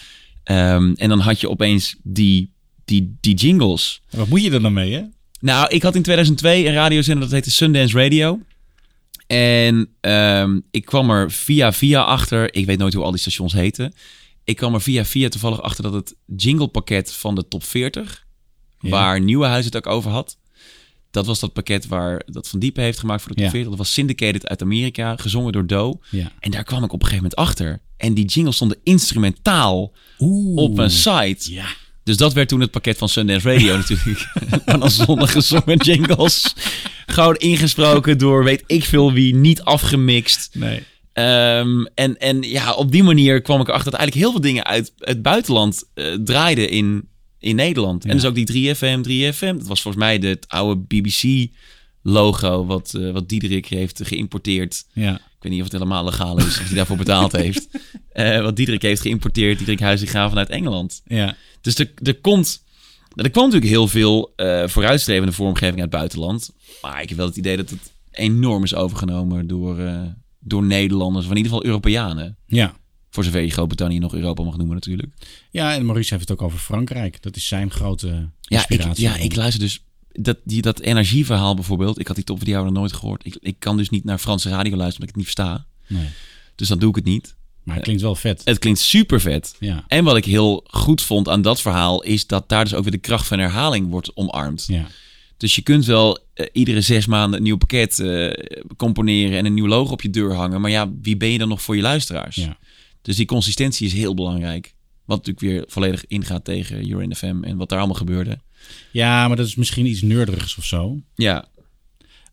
Ehm, 0.44 0.94
en 0.96 1.10
dan 1.10 1.20
had 1.20 1.40
je 1.40 1.50
opeens 1.50 1.96
die, 2.04 2.52
die, 2.86 3.18
die 3.22 3.36
jingles. 3.36 4.02
Wat 4.10 4.28
moet 4.28 4.44
je 4.44 4.52
er 4.52 4.62
dan 4.62 4.74
mee, 4.74 4.94
hè? 4.94 5.02
Nou, 5.40 5.68
ik 5.70 5.82
had 5.84 5.96
in 5.96 6.02
2002 6.02 6.66
een 6.68 6.74
radiozender 6.74 7.24
dat 7.24 7.32
heette 7.32 7.52
Sundance 7.52 7.98
Radio. 8.04 8.40
En 9.28 9.90
ehm, 10.02 10.60
ik 10.72 10.86
kwam 10.86 11.10
er 11.10 11.32
via 11.32 11.74
via 11.74 12.02
achter. 12.02 12.54
Ik 12.54 12.66
weet 12.66 12.78
nooit 12.78 12.94
hoe 12.94 13.04
al 13.04 13.12
die 13.12 13.20
stations 13.20 13.54
heten. 13.54 13.94
Ik 14.44 14.56
kwam 14.56 14.74
er 14.74 14.82
via 14.82 15.06
via 15.06 15.30
toevallig 15.30 15.62
achter 15.62 15.84
dat 15.84 15.94
het 15.94 16.16
jinglepakket 16.36 17.14
van 17.14 17.36
de 17.36 17.48
top 17.48 17.64
40, 17.64 18.26
Ja. 18.80 18.90
waar 18.90 19.22
Nieuwenhuis 19.22 19.66
het 19.66 19.76
ook 19.76 19.88
over 19.88 20.12
had. 20.12 20.38
Dat 21.12 21.26
was 21.26 21.40
dat 21.40 21.54
pakket 21.54 21.88
waar 21.88 22.22
dat 22.26 22.48
Van 22.48 22.60
Diepen 22.60 22.84
heeft 22.84 23.00
gemaakt 23.00 23.22
voor 23.22 23.30
de 23.32 23.36
top 23.36 23.46
Ja. 23.46 23.52
40. 23.52 23.70
Dat 23.70 23.80
was 23.80 23.94
syndicated 23.94 24.48
uit 24.48 24.62
Amerika, 24.62 25.16
gezongen 25.16 25.52
door 25.52 25.68
Doe. 25.68 26.00
Ja. 26.10 26.32
En 26.40 26.52
daar 26.52 26.64
kwam 26.64 26.84
ik 26.84 26.94
op 26.94 27.02
een 27.02 27.08
gegeven 27.08 27.30
moment 27.32 27.50
achter. 27.50 27.82
En 27.98 28.14
die 28.14 28.26
jingles 28.26 28.56
stonden 28.56 28.78
instrumentaal 28.84 29.94
op 30.56 30.78
een 30.78 30.90
site. 30.92 31.54
Ja. 31.54 31.66
Dus 32.04 32.18
dat 32.18 32.34
werd 32.34 32.48
toen 32.50 32.60
het 32.60 32.72
pakket 32.72 32.98
van 32.98 33.10
Sundance 33.10 33.52
Radio 33.54 33.78
natuurlijk. 33.88 34.34
En 34.66 34.80
dan 34.80 34.92
zonder 34.92 35.28
gezongen 35.28 35.78
jingles. 35.78 36.56
Gewoon 37.06 37.36
ingesproken 37.36 38.18
door 38.18 38.44
weet 38.44 38.64
ik 38.68 38.84
veel 38.84 39.14
wie, 39.14 39.36
niet 39.36 39.62
afgemixt. 39.62 40.50
Nee. 40.54 40.84
Ehm, 41.14 41.86
en, 41.96 42.18
en 42.18 42.42
ja, 42.42 42.74
op 42.74 42.92
die 42.92 43.04
manier 43.04 43.42
kwam 43.42 43.62
ik 43.62 43.68
erachter 43.68 43.92
dat 43.92 44.00
eigenlijk 44.00 44.28
heel 44.28 44.32
veel 44.32 44.52
dingen 44.52 44.66
uit 44.66 44.94
het 44.98 45.22
buitenland 45.22 45.84
eh, 45.94 46.14
draaiden 46.14 46.70
in, 46.70 47.10
in 47.42 47.56
Nederland. 47.56 48.06
En 48.06 48.12
dus 48.12 48.26
ook 48.26 48.36
die 48.36 48.76
3FM, 48.76 49.02
3FM. 49.08 49.58
Dat 49.58 49.68
was 49.68 49.82
volgens 49.82 50.04
mij 50.04 50.20
de, 50.20 50.28
het 50.28 50.48
oude 50.48 50.82
BBC-logo 50.88 52.66
wat, 52.66 52.94
eh, 52.94 53.12
wat 53.12 53.30
Diederik 53.30 53.66
heeft 53.66 54.02
geïmporteerd. 54.04 54.86
Ja. 54.94 55.16
Ik 55.16 55.48
weet 55.48 55.52
niet 55.52 55.62
of 55.62 55.72
het 55.72 55.82
helemaal 55.82 56.04
legaal 56.04 56.38
is, 56.38 56.46
of 56.46 56.66
hij 56.68 56.76
daarvoor 56.76 56.98
betaald 56.98 57.32
heeft. 57.32 57.68
Eh, 58.12 58.42
wat 58.42 58.56
Diederik 58.56 58.82
heeft 58.82 59.02
geïmporteerd, 59.02 59.58
Diederik 59.58 59.80
Huizinga 59.80 60.30
vanuit 60.30 60.50
Engeland. 60.50 61.02
Ja. 61.06 61.36
Dus 61.62 61.78
er, 61.78 61.92
er 62.04 62.16
komt... 62.16 62.64
Er 63.16 63.30
kwam 63.30 63.46
natuurlijk 63.46 63.72
heel 63.72 63.88
veel 63.88 64.34
eh, 64.36 64.68
vooruitstrevende 64.68 65.32
vormgeving 65.32 65.82
uit 65.82 65.92
het 65.92 66.00
buitenland. 66.00 66.52
Maar 66.82 67.02
ik 67.02 67.10
heb 67.10 67.18
wel 67.18 67.28
het 67.28 67.38
idee 67.38 67.58
dat 67.58 67.70
het 67.70 67.92
enorm 68.12 68.64
is 68.64 68.76
overgenomen 68.76 69.48
door, 69.48 69.78
door 70.40 70.64
Nederlanders. 70.64 71.26
Of 71.26 71.32
in 71.32 71.38
ieder 71.38 71.52
geval 71.52 71.68
Europeanen. 71.68 72.38
Ja. 72.46 72.76
Voor 73.12 73.24
zover 73.24 73.42
je 73.42 73.50
Groot-Brittannië 73.50 74.00
nog 74.00 74.14
Europa 74.14 74.44
mag 74.44 74.58
noemen 74.58 74.76
natuurlijk. 74.76 75.10
Ja, 75.50 75.74
en 75.74 75.86
Maurice 75.86 76.14
heeft 76.14 76.30
het 76.30 76.40
ook 76.40 76.46
over 76.46 76.60
Frankrijk. 76.60 77.22
Dat 77.22 77.36
is 77.36 77.48
zijn 77.48 77.72
grote 77.72 78.08
Ja, 78.08 78.24
ik, 78.64 78.70
inspiratie. 78.70 79.04
ja, 79.04 79.16
ik 79.16 79.36
luister 79.36 79.60
dus... 79.60 79.84
Dat, 80.12 80.38
die, 80.44 80.62
dat 80.62 80.80
energieverhaal 80.80 81.56
bijvoorbeeld. 81.56 82.00
Ik 82.00 82.08
had 82.08 82.16
die 82.16 82.26
top 82.26 82.44
jou 82.44 82.64
nog 82.66 82.74
nooit 82.74 82.94
gehoord. 82.94 83.26
Ik, 83.26 83.38
ik 83.42 83.56
kan 83.60 83.78
dus 83.78 83.90
niet 83.90 84.04
naar 84.04 84.18
Franse 84.18 84.50
radio 84.50 84.76
luisteren 84.76 85.08
omdat 85.08 85.24
ik 85.24 85.36
het 85.36 85.38
niet 85.38 85.48
versta. 85.48 85.66
Nee. 85.88 86.10
Dus 86.56 86.68
dan 86.68 86.80
doe 86.80 86.90
ik 86.90 86.96
het 86.96 87.06
niet. 87.06 87.36
Maar 87.64 87.76
het 87.76 87.84
klinkt 87.84 88.02
wel 88.02 88.16
vet. 88.16 88.42
Het 88.44 88.60
klinkt 88.60 88.80
super 88.80 89.22
vet. 89.22 89.56
Ja. 89.60 89.84
En 89.88 90.04
wat 90.04 90.18
ik 90.18 90.26
heel 90.26 90.64
goed 90.68 91.02
vond 91.02 91.30
aan 91.30 91.42
dat 91.42 91.62
verhaal... 91.62 92.04
is 92.04 92.28
dat 92.28 92.50
daar 92.50 92.64
dus 92.64 92.74
ook 92.74 92.84
weer 92.84 92.92
de 92.92 92.98
kracht 92.98 93.28
van 93.28 93.40
herhaling 93.40 93.90
wordt 93.90 94.16
omarmd. 94.16 94.66
Ja. 94.68 94.88
Dus 95.38 95.56
je 95.56 95.62
kunt 95.62 95.86
wel 95.86 96.20
eh, 96.34 96.46
iedere 96.52 96.82
zes 96.82 97.06
maanden 97.06 97.38
een 97.38 97.44
nieuw 97.44 97.58
pakket 97.58 98.00
eh, 98.00 98.32
componeren... 98.78 99.38
en 99.38 99.46
een 99.46 99.54
nieuw 99.54 99.68
logo 99.68 99.92
op 99.92 100.02
je 100.02 100.10
deur 100.10 100.34
hangen. 100.34 100.62
Maar 100.62 100.72
ja, 100.72 100.92
wie 101.02 101.18
ben 101.18 101.30
je 101.30 101.38
dan 101.38 101.48
nog 101.50 101.62
voor 101.62 101.76
je 101.76 101.82
luisteraars? 101.82 102.36
Ja. 102.36 102.58
Dus 103.02 103.16
die 103.16 103.26
consistentie 103.26 103.86
is 103.88 103.94
heel 103.94 104.14
belangrijk. 104.14 104.74
Wat 105.06 105.18
natuurlijk 105.26 105.46
weer 105.54 105.64
volledig 105.68 106.06
ingaat 106.08 106.46
tegen 106.46 106.86
Your 106.86 107.16
FM 107.16 107.44
en 107.44 107.58
wat 107.58 107.70
daar 107.70 107.78
allemaal 107.80 107.98
gebeurde. 107.98 108.40
ja, 108.92 109.28
maar 109.28 109.38
dat 109.38 109.46
is 109.48 109.56
misschien 109.56 109.86
iets 109.86 110.02
neurderigs 110.02 110.58
of 110.58 110.66
zo. 110.66 111.02
Ja, 111.16 111.50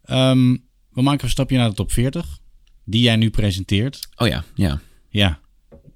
Ehm, 0.03 0.57
we 0.93 1.03
maken 1.03 1.25
een 1.25 1.31
stapje 1.31 1.57
naar 1.57 1.69
de 1.69 1.75
top 1.75 1.93
40. 1.93 2.39
Die 2.85 3.03
jij 3.03 3.17
nu 3.17 3.31
presenteert. 3.31 4.09
oh 4.17 4.29
ja, 4.29 4.45
ja. 4.55 4.81
Ja. 5.11 5.41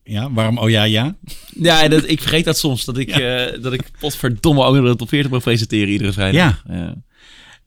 Ja, 0.05 0.33
waarom? 0.33 0.59
Oh 0.59 0.71
ja, 0.71 0.85
ja. 0.85 1.17
Ja, 1.61 1.89
dat, 1.89 2.09
ik 2.09 2.21
vergeet 2.21 2.45
dat 2.45 2.59
soms. 2.59 2.85
Dat 2.85 2.99
ik, 2.99 3.09
eh, 3.09 3.63
dat 3.63 3.73
ik 3.73 3.91
potverdomme 4.01 4.65
ook 4.65 4.85
de 4.85 4.97
top 4.97 5.09
40 5.09 5.31
mag 5.31 5.43
presenteren 5.43 5.89
iedere 5.89 6.13
vrijdag. 6.13 6.63
Ja, 6.69 6.75
ja. 6.75 7.03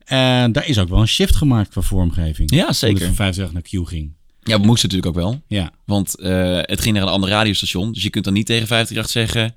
En 0.04 0.52
daar 0.52 0.68
is 0.68 0.78
ook 0.78 0.88
wel 0.88 1.00
een 1.00 1.08
shift 1.08 1.36
gemaakt 1.36 1.68
qua 1.70 1.80
vormgeving. 1.80 2.50
Ja, 2.54 2.64
Toen 2.64 2.74
zeker. 2.74 2.96
het 2.96 3.06
van 3.06 3.14
50 3.14 3.52
naar 3.52 3.62
Q 3.62 3.68
ging. 3.88 4.15
Ja, 4.46 4.60
we 4.60 4.66
moesten 4.66 4.88
natuurlijk 4.88 5.16
ook 5.18 5.22
wel. 5.24 5.42
Ja. 5.48 5.72
Want 5.84 6.14
eh, 6.18 6.58
het 6.62 6.80
ging 6.80 6.94
naar 6.94 7.02
een 7.02 7.12
ander 7.12 7.28
radiostation. 7.30 7.92
Dus 7.92 8.02
je 8.02 8.10
kunt 8.10 8.24
dan 8.24 8.32
niet 8.32 8.46
tegen 8.46 8.66
538 8.66 9.10
zeggen... 9.42 9.54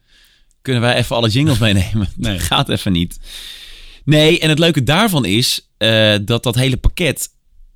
kunnen 0.62 0.82
wij 0.82 0.96
even 0.96 1.16
alle 1.16 1.30
jingles 1.30 1.58
meenemen? 1.58 2.10
Nee. 2.16 2.34
Dat 2.38 2.42
gaat 2.52 2.70
even 2.70 2.92
niet. 2.92 3.20
Nee, 4.06 4.40
en 4.40 4.50
het 4.50 4.60
leuke 4.60 4.84
daarvan 4.84 5.26
is... 5.26 5.70
eh, 5.78 6.16
dat 6.22 6.44
dat 6.44 6.56
hele 6.56 6.78
pakket 6.78 7.30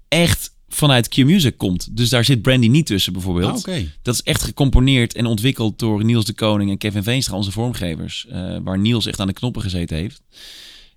echt 0.08 0.52
vanuit 0.70 1.08
Q-Music 1.08 1.58
komt. 1.58 1.98
Dus 1.98 2.10
daar 2.10 2.26
zit 2.26 2.42
Brandy 2.42 2.68
niet 2.68 2.86
tussen 2.86 3.14
bijvoorbeeld. 3.14 3.52
Ah, 3.52 3.58
oké. 3.58 3.92
Dat 4.02 4.14
is 4.14 4.22
echt 4.22 4.44
gecomponeerd 4.44 5.16
en 5.16 5.26
ontwikkeld 5.26 5.80
door 5.80 6.04
Niels 6.04 6.26
de 6.26 6.34
Koning 6.34 6.70
en 6.70 6.78
Kevin 6.78 7.04
Veenstra, 7.04 7.36
onze 7.36 7.52
vormgevers. 7.52 8.26
eh, 8.30 8.58
waar 8.64 8.80
Niels 8.80 9.06
echt 9.06 9.20
aan 9.20 9.28
de 9.28 9.34
knoppen 9.34 9.62
gezeten 9.62 9.98
heeft. 9.98 10.22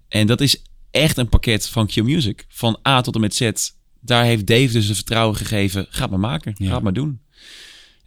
En 0.09 0.27
dat 0.27 0.41
is 0.41 0.63
echt 0.91 1.17
een 1.17 1.29
pakket 1.29 1.69
van 1.69 1.87
Q-Music. 1.87 2.45
Van 2.49 2.79
A 2.89 3.01
tot 3.01 3.15
en 3.15 3.21
met 3.21 3.35
Z. 3.35 3.51
Daar 4.07 4.25
heeft 4.25 4.47
Dave 4.47 4.73
dus 4.73 4.87
het 4.87 4.97
vertrouwen 4.97 5.37
gegeven. 5.37 5.87
Ga 5.91 6.03
het 6.03 6.11
maar 6.11 6.21
maken. 6.21 6.55
Ga 6.59 6.75
het 6.75 6.83
maar 6.83 6.93
doen. 6.93 7.21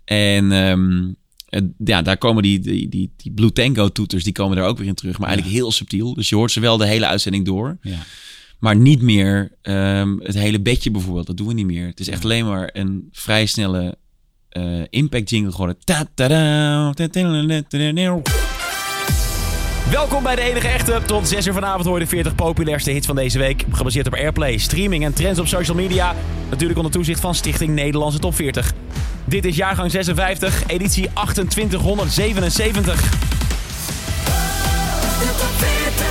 En 0.06 0.52
ehm, 0.52 1.12
eh, 1.50 1.62
ja, 1.86 2.02
daar 2.02 2.18
komen 2.18 2.44
die, 2.44 2.60
die, 2.60 2.90
die, 2.90 3.12
die 3.18 3.32
Blue 3.32 3.52
Tango 3.52 3.90
toeters, 3.90 4.24
die 4.24 4.34
komen 4.34 4.58
daar 4.58 4.68
ook 4.68 4.78
weer 4.78 4.88
in 4.88 4.96
terug. 4.96 5.20
Maar 5.20 5.28
eigenlijk 5.28 5.58
heel 5.58 5.72
subtiel. 5.72 6.14
Dus 6.14 6.30
je 6.30 6.36
hoort 6.36 6.52
ze 6.52 6.60
wel 6.60 6.78
de 6.78 6.88
hele 6.88 7.06
uitzending 7.06 7.46
door. 7.46 7.78
Ja. 7.82 7.98
Maar 8.60 8.76
niet 8.76 9.02
meer 9.02 9.52
ehm, 9.62 10.18
het 10.20 10.36
hele 10.36 10.60
bedje 10.60 10.92
bijvoorbeeld. 10.92 11.28
Dat 11.28 11.38
doen 11.38 11.48
we 11.48 11.54
niet 11.54 11.66
meer. 11.66 11.88
Het 11.88 12.00
is 12.00 12.08
echt 12.08 12.24
alleen 12.24 12.46
maar 12.46 12.70
een 12.74 13.10
vrij 13.12 13.46
snelle 13.46 13.98
eh, 14.50 14.82
impact 14.90 15.30
jingle 15.30 15.52
geworden. 15.52 15.78
Welkom 19.92 20.24
bij 20.24 20.36
de 20.36 20.42
enige 20.42 20.68
echte. 20.68 21.02
Tot 21.06 21.28
6 21.28 21.48
uur 21.48 21.54
vanavond 21.54 21.86
hoor 21.86 21.98
je 21.98 22.04
de 22.04 22.10
40 22.10 22.36
populairste 22.36 22.92
hits 22.92 23.06
van 23.06 23.16
deze 23.16 23.40
week. 23.40 23.66
Gebaseerd 23.72 24.08
op 24.08 24.14
Airplay, 24.14 24.58
streaming 24.58 25.04
en 25.04 25.14
trends 25.14 25.40
op 25.40 25.48
social 25.48 25.76
media. 25.76 26.16
Natuurlijk 26.50 26.78
onder 26.78 26.94
toezicht 26.94 27.20
van 27.20 27.36
Stichting 27.36 27.74
Nederlandse 27.74 28.20
Top 28.20 28.36
40. 28.36 28.74
Dit 29.26 29.46
is 29.46 29.56
jaargang 29.56 29.92
56, 29.92 30.64
editie 30.68 31.10
2877. 31.14 33.02
De 35.20 35.36
top 35.38 35.54
40. 35.58 36.08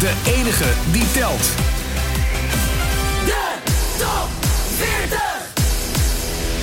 De 0.00 0.12
enige 0.36 0.64
die 0.92 1.12
telt. 1.12 1.52
De 3.24 3.44
top 3.98 4.28
40. 4.76 5.22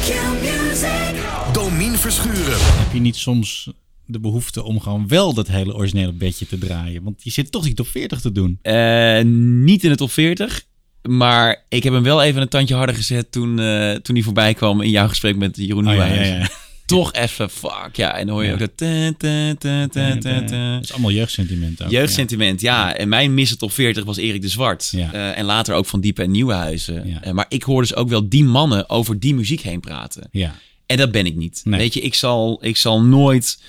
Q-music. 0.06 1.22
Domien 1.54 1.98
Verschuren. 1.98 2.58
Heb 2.60 2.94
je 2.94 3.00
niet 3.00 3.16
soms 3.16 3.70
de 4.12 4.20
behoefte 4.20 4.64
om 4.64 4.80
gewoon 4.80 5.08
wel 5.08 5.34
dat 5.34 5.48
hele 5.48 5.76
originele 5.76 6.12
bedje 6.12 6.48
te 6.48 6.58
draaien? 6.58 7.04
Want 7.04 7.24
je 7.24 7.30
zit 7.30 7.52
toch 7.52 7.64
die 7.64 7.74
top 7.74 7.88
40 7.88 8.22
te 8.22 8.32
doen. 8.32 8.60
Eh, 8.62 9.22
niet 9.64 9.84
in 9.84 9.90
de 9.90 9.96
top 9.96 10.12
40. 10.12 10.66
Maar 11.10 11.66
ik 11.70 11.84
heb 11.84 11.94
hem 11.94 12.04
wel 12.04 12.24
even 12.24 12.42
een 12.42 12.48
tandje 12.48 12.76
harder 12.76 12.96
gezet 12.96 13.32
toen, 13.32 13.60
eh, 13.60 13.94
toen 13.94 14.16
hij 14.16 14.24
voorbij 14.24 14.54
kwam 14.54 14.82
in 14.82 14.90
jouw 14.90 15.08
gesprek 15.08 15.36
met 15.36 15.58
Jeroen 15.58 15.88
Oh, 15.88 15.96
ja, 15.96 16.06
ja, 16.06 16.24
ja. 16.24 16.50
Toch 16.86 17.14
even, 17.14 17.50
fuck 17.50 17.90
ja. 17.94 18.18
En 18.18 18.26
dan 18.26 18.36
hoor 18.36 18.46
je 18.46 18.54
ook 18.54 18.60
dat... 18.60 18.78
ta, 18.78 19.14
ta, 19.58 19.88
ta. 20.18 20.42
Dat 20.76 20.84
is 20.84 20.92
allemaal 20.92 21.12
jeugdsentiment 21.12 21.84
ook. 21.84 21.92
Jeugdsentiment, 21.92 22.62
ja. 22.62 22.96
En 22.96 23.10
mijn 23.10 23.34
missen 23.34 23.58
top 23.58 23.72
40 23.72 24.04
was 24.04 24.18
Erik 24.18 24.42
de 24.42 24.48
Zwart. 24.48 24.90
Ja. 24.92 25.14
Eh, 25.14 25.38
en 25.38 25.46
later 25.46 25.76
ook 25.76 25.86
van 25.86 26.02
Diepe 26.02 26.22
en 26.22 26.32
Nieuwenhuizen. 26.32 27.20
Maar 27.32 27.46
ik 27.50 27.64
hoor 27.64 27.82
dus 27.82 27.96
ook 27.96 28.10
wel 28.10 28.30
die 28.30 28.44
mannen 28.44 28.90
over 28.90 29.20
die 29.20 29.36
muziek 29.36 29.62
heen 29.62 29.80
praten. 29.80 30.28
Ja. 30.32 30.40
ja. 30.42 30.56
En 30.92 30.98
dat 30.98 31.12
ben 31.12 31.26
ik 31.26 31.36
niet. 31.36 31.62
Nee. 31.64 31.80
Weet 31.80 31.94
je, 31.94 32.02
ik 32.02 32.14
zal, 32.14 32.60
ik 32.62 32.78
zal 32.78 33.02
nooit 33.02 33.60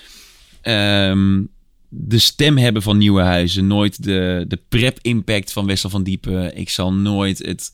ehm, 0.63 1.43
de 1.89 2.19
stem 2.19 2.59
hebben 2.59 2.83
van 2.83 2.99
Nieuwenhuizen. 2.99 3.67
Nooit 3.67 4.03
de, 4.03 4.45
de 4.49 4.59
prep-impact 4.69 5.53
van 5.53 5.67
Wessel 5.67 5.91
van 5.91 6.03
Diepen. 6.03 6.57
Ik 6.57 6.69
zal 6.69 6.93
nooit 6.93 7.39
het 7.39 7.73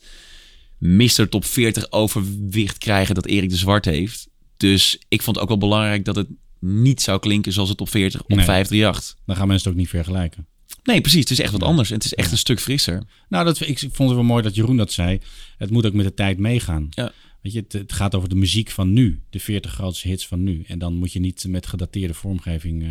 Mr. 0.79 1.29
Top 1.29 1.45
40 1.45 1.91
overwicht 1.93 2.79
krijgen 2.79 3.15
dat 3.15 3.27
Erik 3.27 3.51
de 3.51 3.57
Zwart 3.57 3.85
heeft. 3.85 4.29
Dus 4.57 4.99
ik 5.09 5.23
vond 5.23 5.37
het 5.37 5.45
ook 5.45 5.51
wel 5.51 5.69
belangrijk 5.69 6.05
dat 6.05 6.17
het 6.17 6.29
niet 6.61 7.03
zou 7.03 7.19
klinken 7.19 7.53
zoals 7.53 7.69
het 7.69 7.79
top 7.79 7.89
40 7.89 8.21
op 8.21 8.29
Nee. 8.29 8.45
538. 8.45 9.17
Dan 9.27 9.37
gaan 9.37 9.49
mensen 9.49 9.65
het 9.69 9.75
ook 9.75 9.83
niet 9.83 9.91
vergelijken. 9.91 10.47
Nee, 10.83 11.01
precies. 11.01 11.21
Het 11.21 11.31
is 11.31 11.41
echt 11.41 11.53
wat 11.53 11.63
anders. 11.63 11.89
En 11.89 11.95
het 11.95 12.05
is 12.05 12.15
echt 12.15 12.31
een 12.31 12.39
stuk 12.39 12.61
frisser. 12.61 13.03
Nou, 13.29 13.45
dat, 13.45 13.61
ik 13.61 13.79
vond 13.79 14.09
het 14.09 14.19
wel 14.19 14.23
mooi 14.23 14.43
dat 14.43 14.55
Jeroen 14.55 14.77
dat 14.77 14.93
zei. 14.93 15.21
Het 15.59 15.71
moet 15.71 15.87
ook 15.87 15.93
met 15.93 16.05
de 16.05 16.15
tijd 16.15 16.39
meegaan. 16.39 16.87
Ja. 16.91 17.13
Weet 17.53 17.57
je, 17.71 17.79
het, 17.79 17.89
het 17.89 17.93
gaat 17.93 18.15
over 18.15 18.29
de 18.29 18.35
muziek 18.35 18.71
van 18.71 18.93
nu. 18.93 19.23
De 19.31 19.41
40 19.41 19.73
grootste 19.73 20.09
hits 20.09 20.27
van 20.27 20.43
nu. 20.43 20.65
En 20.67 20.79
dan 20.79 20.95
moet 20.95 21.13
je 21.13 21.21
niet 21.21 21.45
met 21.49 21.67
gedateerde 21.67 22.15
vormgeving 22.15 22.83
eh. 22.83 22.91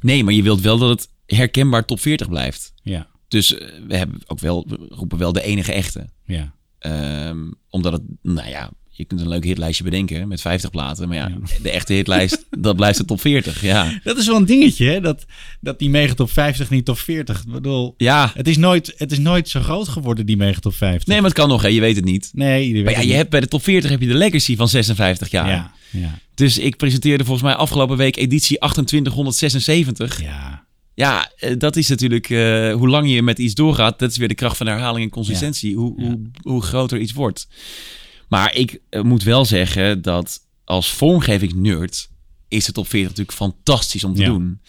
Nee, 0.00 0.24
maar 0.24 0.32
je 0.34 0.42
wilt 0.42 0.60
wel 0.60 0.78
dat 0.78 0.88
het 0.88 1.08
herkenbaar 1.26 1.84
top 1.84 2.00
40 2.00 2.28
blijft. 2.28 2.72
Ja, 2.82 3.08
Dus 3.28 3.54
eh, 3.54 3.68
we 3.86 3.96
hebben 3.96 4.20
ook 4.26 4.38
wel, 4.38 4.66
we 4.68 4.86
roepen 4.88 5.18
wel 5.18 5.32
de 5.32 5.42
enige 5.42 5.72
echte. 5.72 6.08
ja. 6.24 6.56
Ehm, 6.78 7.50
omdat 7.70 7.92
het, 7.92 8.02
nou 8.22 8.48
ja, 8.48 8.70
je 8.98 9.04
kunt 9.04 9.20
een 9.20 9.28
leuk 9.28 9.44
hitlijstje 9.44 9.84
bedenken 9.84 10.28
met 10.28 10.40
50 10.40 10.70
platen. 10.70 11.08
Maar 11.08 11.16
ja, 11.16 11.32
de 11.62 11.70
echte 11.70 11.92
hitlijst, 11.92 12.46
dat 12.58 12.76
blijft 12.76 12.98
de 12.98 13.04
top 13.04 13.20
40. 13.20 13.62
Ja. 13.62 14.00
Dat 14.04 14.18
is 14.18 14.26
wel 14.26 14.36
een 14.36 14.46
dingetje, 14.46 14.86
hè? 14.86 15.00
Dat, 15.00 15.24
dat 15.60 15.78
die 15.78 15.90
mega 15.90 16.14
top 16.14 16.30
50 16.30 16.70
niet 16.70 16.84
top 16.84 16.98
40. 16.98 17.38
Ik 17.38 17.52
bedoel, 17.52 17.94
ja. 17.96 18.30
het, 18.34 18.48
is 18.48 18.56
nooit, 18.56 18.94
het 18.96 19.12
is 19.12 19.18
nooit 19.18 19.48
zo 19.48 19.60
groot 19.60 19.88
geworden, 19.88 20.26
die 20.26 20.36
mega 20.36 20.60
top 20.60 20.74
50. 20.74 21.06
Nee, 21.06 21.16
maar 21.16 21.30
het 21.30 21.38
kan 21.38 21.48
nog, 21.48 21.62
hè? 21.62 21.68
je 21.68 21.80
weet 21.80 21.96
het 21.96 22.04
niet. 22.04 22.30
Nee, 22.32 22.76
je 22.76 22.84
maar 22.84 22.92
ja, 22.92 23.00
je 23.00 23.12
hebt 23.12 23.30
bij 23.30 23.40
de 23.40 23.48
top 23.48 23.62
40 23.62 23.90
heb 23.90 24.00
je 24.00 24.06
de 24.06 24.14
legacy 24.14 24.56
van 24.56 24.68
56 24.68 25.30
jaar. 25.30 25.48
Ja, 25.48 25.72
ja. 25.90 26.18
Dus 26.34 26.58
ik 26.58 26.76
presenteerde 26.76 27.24
volgens 27.24 27.46
mij 27.46 27.54
afgelopen 27.54 27.96
week 27.96 28.16
editie 28.16 28.58
2876. 28.58 30.22
Ja. 30.22 30.66
Ja, 30.94 31.30
eh, 31.36 31.54
dat 31.58 31.76
is 31.76 31.88
natuurlijk 31.88 32.28
uh, 32.28 32.74
hoe 32.74 32.88
lang 32.88 33.10
je 33.10 33.22
met 33.22 33.38
iets 33.38 33.54
doorgaat. 33.54 33.98
Dat 33.98 34.10
is 34.10 34.16
weer 34.16 34.28
de 34.28 34.34
kracht 34.34 34.56
van 34.56 34.66
herhaling 34.66 35.04
en 35.04 35.10
consistentie. 35.10 35.76
Hoe, 35.76 35.94
ja. 35.96 36.06
hoe, 36.06 36.20
hoe 36.42 36.62
groter 36.62 36.98
iets 36.98 37.12
wordt. 37.12 37.48
Maar 38.28 38.54
ik 38.54 38.80
uh, 38.90 39.02
moet 39.02 39.22
wel 39.22 39.44
zeggen 39.44 40.02
dat 40.02 40.40
als 40.64 40.90
vormgeving-nerd 40.90 42.08
is 42.48 42.64
de 42.64 42.72
top 42.72 42.88
40 42.88 43.08
natuurlijk 43.08 43.36
fantastisch 43.36 44.04
om 44.04 44.14
te 44.14 44.20
Ja. 44.20 44.26
doen. 44.26 44.60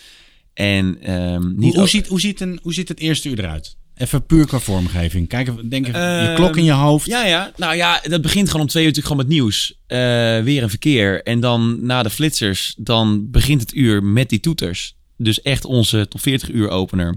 En 0.53 1.13
um, 1.13 1.53
niet 1.55 1.63
Hoe, 1.73 1.79
hoe, 1.79 1.87
ziet, 1.87 2.07
hoe, 2.07 2.19
ziet 2.19 2.41
een, 2.41 2.59
hoe 2.61 2.73
ziet 2.73 2.87
het 2.87 2.99
eerste 2.99 3.29
uur 3.29 3.39
eruit? 3.39 3.77
Even 3.95 4.25
puur 4.25 4.45
qua 4.47 4.59
vormgeving. 4.59 5.27
Kijk, 5.27 5.47
even- 5.47 5.69
denk 5.69 5.87
even, 5.87 5.99
je 6.01 6.27
Ehm, 6.27 6.35
klok 6.35 6.57
in 6.57 6.63
je 6.63 6.71
hoofd. 6.71 7.05
Ja, 7.05 7.25
ja. 7.25 7.51
Nou 7.57 7.75
ja, 7.75 7.99
dat 8.03 8.21
begint 8.21 8.47
gewoon 8.47 8.61
om 8.61 8.67
twee 8.67 8.83
uur 8.83 8.89
natuurlijk 8.89 9.15
gewoon 9.15 9.27
met 9.29 9.35
nieuws. 9.37 9.79
Eh, 9.87 9.97
weer 10.43 10.63
een 10.63 10.69
verkeer. 10.69 11.23
En 11.23 11.39
dan 11.39 11.85
na 11.85 12.03
de 12.03 12.09
flitsers, 12.09 12.75
dan 12.77 13.31
begint 13.31 13.61
het 13.61 13.73
uur 13.73 14.03
met 14.03 14.29
die 14.29 14.39
toeters. 14.39 14.95
Dus 15.17 15.41
echt 15.41 15.65
onze 15.65 16.07
top 16.07 16.21
40 16.21 16.49
uur 16.49 16.69
opener. 16.69 17.15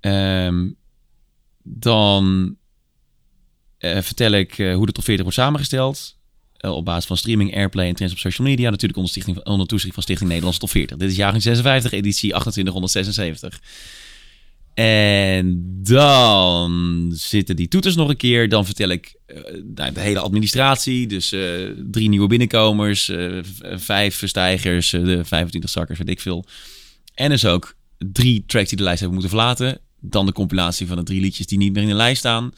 Ehm, 0.00 0.68
dan 1.62 2.56
eh, 3.92 4.02
vertel 4.02 4.32
ik 4.32 4.58
eh, 4.58 4.74
hoe 4.74 4.86
de 4.86 4.92
top 4.92 5.04
40 5.04 5.22
wordt 5.24 5.38
samengesteld. 5.38 6.16
Eh, 6.56 6.70
op 6.70 6.84
basis 6.84 7.06
van 7.06 7.16
streaming, 7.16 7.56
airplay 7.56 7.88
en 7.88 7.94
trends 7.94 8.12
op 8.12 8.18
social 8.18 8.46
media. 8.46 8.70
Natuurlijk 8.70 8.96
onder, 8.96 9.12
stichting, 9.12 9.44
onder 9.44 9.66
toezicht 9.66 9.94
van 9.94 10.02
Stichting 10.02 10.28
Nederlandse 10.28 10.60
Top 10.60 10.70
40. 10.70 10.96
Dit 10.96 11.10
is 11.10 11.16
jaargang 11.16 11.42
56, 11.42 11.92
editie 11.92 12.30
2876. 12.30 13.60
En 14.74 15.62
dan 15.82 17.10
zitten 17.14 17.56
die 17.56 17.68
toeters 17.68 17.94
nog 17.94 18.08
een 18.08 18.16
keer. 18.16 18.48
Dan 18.48 18.64
vertel 18.64 18.88
ik 18.88 19.14
nou, 19.74 19.92
de 19.92 20.00
hele 20.00 20.18
administratie. 20.18 21.06
Dus 21.06 21.28
drie 21.90 22.08
nieuwe 22.08 22.26
binnenkomers, 22.26 23.10
vijf 23.74 24.22
stijgers, 24.24 24.92
eh, 24.92 25.04
de 25.04 25.24
25 25.24 25.70
zakkers, 25.70 25.98
weet 25.98 26.08
ik 26.08 26.20
veel. 26.20 26.44
En 27.14 27.28
dus 27.28 27.44
ook 27.44 27.76
drie 27.98 28.44
tracks 28.46 28.68
die 28.68 28.78
de 28.78 28.84
lijst 28.84 29.00
hebben 29.00 29.18
moeten 29.18 29.38
verlaten. 29.38 29.78
Dan 30.00 30.26
de 30.26 30.32
compilatie 30.32 30.86
van 30.86 30.96
de 30.96 31.02
drie 31.02 31.20
liedjes 31.20 31.46
die 31.46 31.58
niet 31.58 31.72
meer 31.72 31.82
in 31.82 31.88
de 31.88 31.94
lijst 31.94 32.18
staan. 32.18 32.52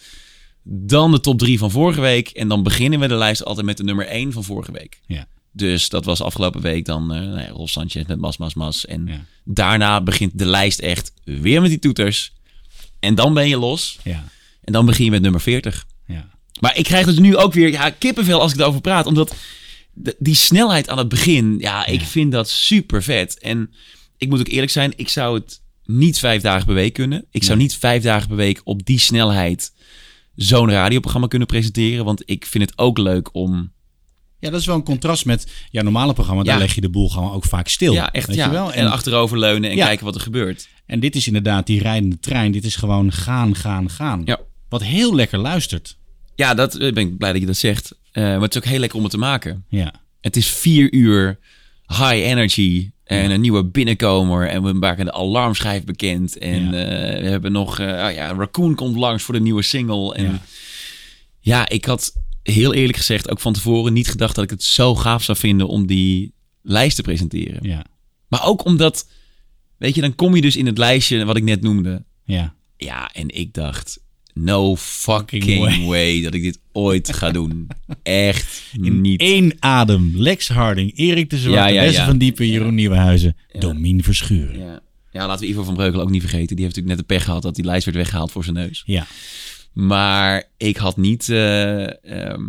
Dan 0.69 1.11
de 1.11 1.21
top 1.21 1.39
drie 1.39 1.59
van 1.59 1.71
vorige 1.71 2.01
week. 2.01 2.29
En 2.29 2.49
dan 2.49 2.63
beginnen 2.63 3.01
we 3.01 3.09
de 3.09 3.15
lijst 3.15 3.45
altijd 3.45 3.67
met 3.67 3.77
de 3.77 3.85
nummer 3.85 4.07
één 4.07 4.33
van 4.33 4.45
vorige 4.45 4.73
week. 4.73 5.01
Ja. 5.07 5.27
Dus 5.53 5.89
dat 5.89 6.05
was 6.05 6.21
afgelopen 6.23 6.61
week 6.61 6.85
dan 6.85 7.13
eh 7.15 7.21
nou 7.21 7.41
ja, 7.41 7.49
Rolf 7.49 7.71
Sanchez 7.71 8.05
met 8.07 8.19
Mas 8.19 8.37
Mas 8.37 8.55
Mas. 8.55 8.87
En 8.87 9.07
Ja. 9.07 9.25
daarna 9.45 10.01
begint 10.01 10.39
de 10.39 10.47
lijst 10.47 10.79
echt 10.79 11.13
weer 11.25 11.61
met 11.61 11.71
die 11.71 11.79
toeters. 11.79 12.33
En 13.01 13.15
dan 13.15 13.35
ben 13.35 13.49
je 13.49 13.57
los. 13.59 13.99
Ja. 14.05 14.25
En 14.65 14.73
dan 14.73 14.87
begin 14.87 15.05
je 15.05 15.11
met 15.11 15.23
nummer 15.23 15.41
40. 15.41 15.87
Ja. 16.07 16.29
Maar 16.61 16.77
ik 16.79 16.85
krijg 16.85 17.07
dus 17.07 17.19
nu 17.19 17.37
ook 17.37 17.53
weer 17.53 17.71
ja, 17.71 17.91
kippenvel 17.91 18.41
als 18.41 18.53
ik 18.53 18.59
erover 18.61 18.81
praat. 18.81 19.07
Omdat 19.07 19.35
de- 19.93 20.17
die 20.19 20.35
snelheid 20.35 20.89
aan 20.89 20.99
het 20.99 21.09
begin, 21.09 21.57
ja, 21.59 21.87
ik 21.87 22.01
vind 22.03 22.33
dat 22.33 22.49
super 22.51 23.03
vet. 23.03 23.39
En 23.39 23.71
ik 24.17 24.29
moet 24.29 24.41
ook 24.41 24.49
eerlijk 24.49 24.73
zijn, 24.73 24.93
ik 24.97 25.09
zou 25.09 25.35
het 25.39 25.61
niet 25.85 26.19
vijf 26.19 26.43
dagen 26.43 26.67
per 26.67 26.75
week 26.75 26.93
kunnen. 26.93 27.25
Ik 27.31 27.45
zou 27.45 27.59
niet 27.59 27.77
vijf 27.77 28.03
dagen 28.03 28.29
per 28.29 28.37
week 28.37 28.61
op 28.65 28.85
die 28.87 28.99
snelheid 28.99 29.73
zo'n 30.37 30.71
radioprogramma 30.71 31.27
kunnen 31.27 31.49
presenteren. 31.49 32.05
Want 32.05 32.23
ik 32.25 32.47
vind 32.47 32.65
het 32.71 32.79
ook 32.79 32.99
leuk 32.99 33.35
om... 33.35 33.73
ja, 34.39 34.51
dat 34.51 34.61
is 34.61 34.67
wel 34.67 34.75
een 34.77 34.83
contrast 34.85 35.25
met 35.25 35.53
jouw 35.71 35.83
normale 35.83 36.13
programma. 36.13 36.43
Daar 36.43 36.55
Ja. 36.55 36.61
leg 36.61 36.75
je 36.75 36.81
de 36.81 36.89
boel 36.91 37.09
gewoon 37.09 37.33
ook 37.33 37.45
vaak 37.45 37.69
stil. 37.69 37.93
ja, 37.93 38.13
echt, 38.13 38.27
weet 38.27 38.37
ja. 38.37 38.45
Je 38.45 38.51
wel? 38.51 38.73
En, 38.73 38.87
achteroverleunen 38.91 39.71
en 39.71 39.77
Ja. 39.77 39.87
kijken 39.87 40.05
wat 40.05 40.15
er 40.15 40.21
gebeurt. 40.21 40.69
En 40.87 41.01
dit 41.01 41.17
is 41.17 41.27
inderdaad 41.27 41.67
die 41.67 41.81
rijdende 41.83 42.19
trein. 42.19 42.53
Dit 42.53 42.65
is 42.65 42.77
gewoon 42.77 43.13
gaan, 43.13 43.55
gaan, 43.57 43.91
gaan. 43.91 44.23
Ja. 44.25 44.41
Wat 44.69 44.83
heel 44.83 45.15
lekker 45.15 45.39
luistert. 45.39 45.97
Ja, 46.35 46.55
dat 46.55 46.75
eh, 46.75 46.93
ben 46.93 47.09
ik 47.09 47.19
blij 47.19 47.33
dat 47.33 47.41
je 47.41 47.47
dat 47.47 47.57
zegt. 47.57 47.95
Eh, 48.13 48.23
maar 48.23 48.41
het 48.41 48.55
is 48.55 48.63
ook 48.63 48.69
heel 48.69 48.79
lekker 48.79 48.97
om 48.99 49.05
het 49.05 49.13
te 49.13 49.19
maken. 49.19 49.65
Ja. 49.69 49.93
Het 50.21 50.37
is 50.37 50.49
vier 50.49 50.93
uur 50.93 51.39
high 51.87 52.13
energy 52.13 52.91
en 53.07 53.31
een 53.31 53.41
nieuwe 53.41 53.65
binnenkomer. 53.65 54.49
En 54.49 54.63
we 54.63 54.73
maken 54.73 55.05
de 55.05 55.13
alarmschijf 55.13 55.85
bekend. 55.85 56.39
En 56.39 56.71
Ja. 56.73 56.85
eh, 56.85 57.23
we 57.23 57.29
hebben 57.29 57.53
nog... 57.53 57.79
eh, 57.79 57.87
oh 57.87 58.13
ja, 58.15 58.33
Raccoon 58.35 58.75
komt 58.75 58.97
langs 58.97 59.23
voor 59.23 59.35
de 59.35 59.41
nieuwe 59.41 59.63
single. 59.63 60.15
En 60.15 60.25
Ja. 60.25 60.41
ja. 61.41 61.69
ik 61.69 61.85
had 61.85 62.15
heel 62.43 62.75
eerlijk 62.75 62.97
gezegd 62.99 63.31
ook 63.31 63.41
van 63.41 63.53
tevoren 63.53 63.93
niet 63.93 64.09
gedacht 64.09 64.35
dat 64.35 64.45
ik 64.45 64.51
het 64.51 64.63
zo 64.63 64.95
gaaf 64.95 65.23
zou 65.23 65.39
vinden 65.39 65.69
om 65.69 65.87
die 65.87 66.33
lijst 66.63 66.97
te 66.97 67.03
presenteren. 67.03 67.59
Ja. 67.69 67.85
Maar 68.29 68.45
ook 68.47 68.65
omdat, 68.65 69.09
weet 69.77 69.95
je, 69.95 70.01
dan 70.01 70.15
kom 70.15 70.35
je 70.35 70.41
dus 70.41 70.57
in 70.57 70.67
het 70.67 70.79
lijstje 70.79 71.25
wat 71.25 71.37
ik 71.37 71.43
net 71.43 71.63
noemde. 71.63 72.05
Ja. 72.25 72.55
Ja, 72.77 73.11
en 73.13 73.29
ik 73.29 73.55
dacht, 73.55 73.99
no 74.39 74.77
fucking 74.77 75.87
way. 75.87 76.23
dat 76.23 76.35
ik 76.35 76.43
dit 76.43 76.59
ooit 76.73 77.13
ga 77.13 77.31
doen. 77.31 77.67
Echt 78.03 78.63
In 78.83 79.01
niet. 79.01 79.21
één 79.21 79.53
adem. 79.59 80.13
Lex 80.15 80.49
Harding, 80.49 80.99
Erik 80.99 81.31
de 81.31 81.39
Zwarte, 81.39 81.75
Ja, 81.75 81.83
ja, 81.83 82.07
van 82.07 82.19
Diepen, 82.19 82.49
Jeroen 82.49 82.75
Nieuwenhuizen. 82.75 83.37
Domien 83.59 84.03
Verschuren. 84.03 84.59
Ja. 84.59 84.81
ja, 85.13 85.27
laten 85.27 85.45
we 85.47 85.51
Ivo 85.53 85.63
van 85.63 85.75
Breukelen 85.75 86.05
ook 86.05 86.11
niet 86.11 86.21
vergeten. 86.21 86.57
Die 86.57 86.65
heeft 86.65 86.77
natuurlijk 86.77 86.97
net 87.01 87.09
de 87.09 87.15
pech 87.15 87.25
gehad 87.25 87.43
dat 87.43 87.55
die 87.55 87.65
lijst 87.65 87.85
werd 87.85 87.97
weggehaald 87.97 88.33
voor 88.33 88.45
zijn 88.45 88.57
neus. 88.57 88.83
Ja. 88.87 89.07
Maar 89.73 90.45
ik 90.57 90.77
had 90.77 90.97
niet... 90.97 91.29
eh, 91.29 92.05
ehm, 92.05 92.43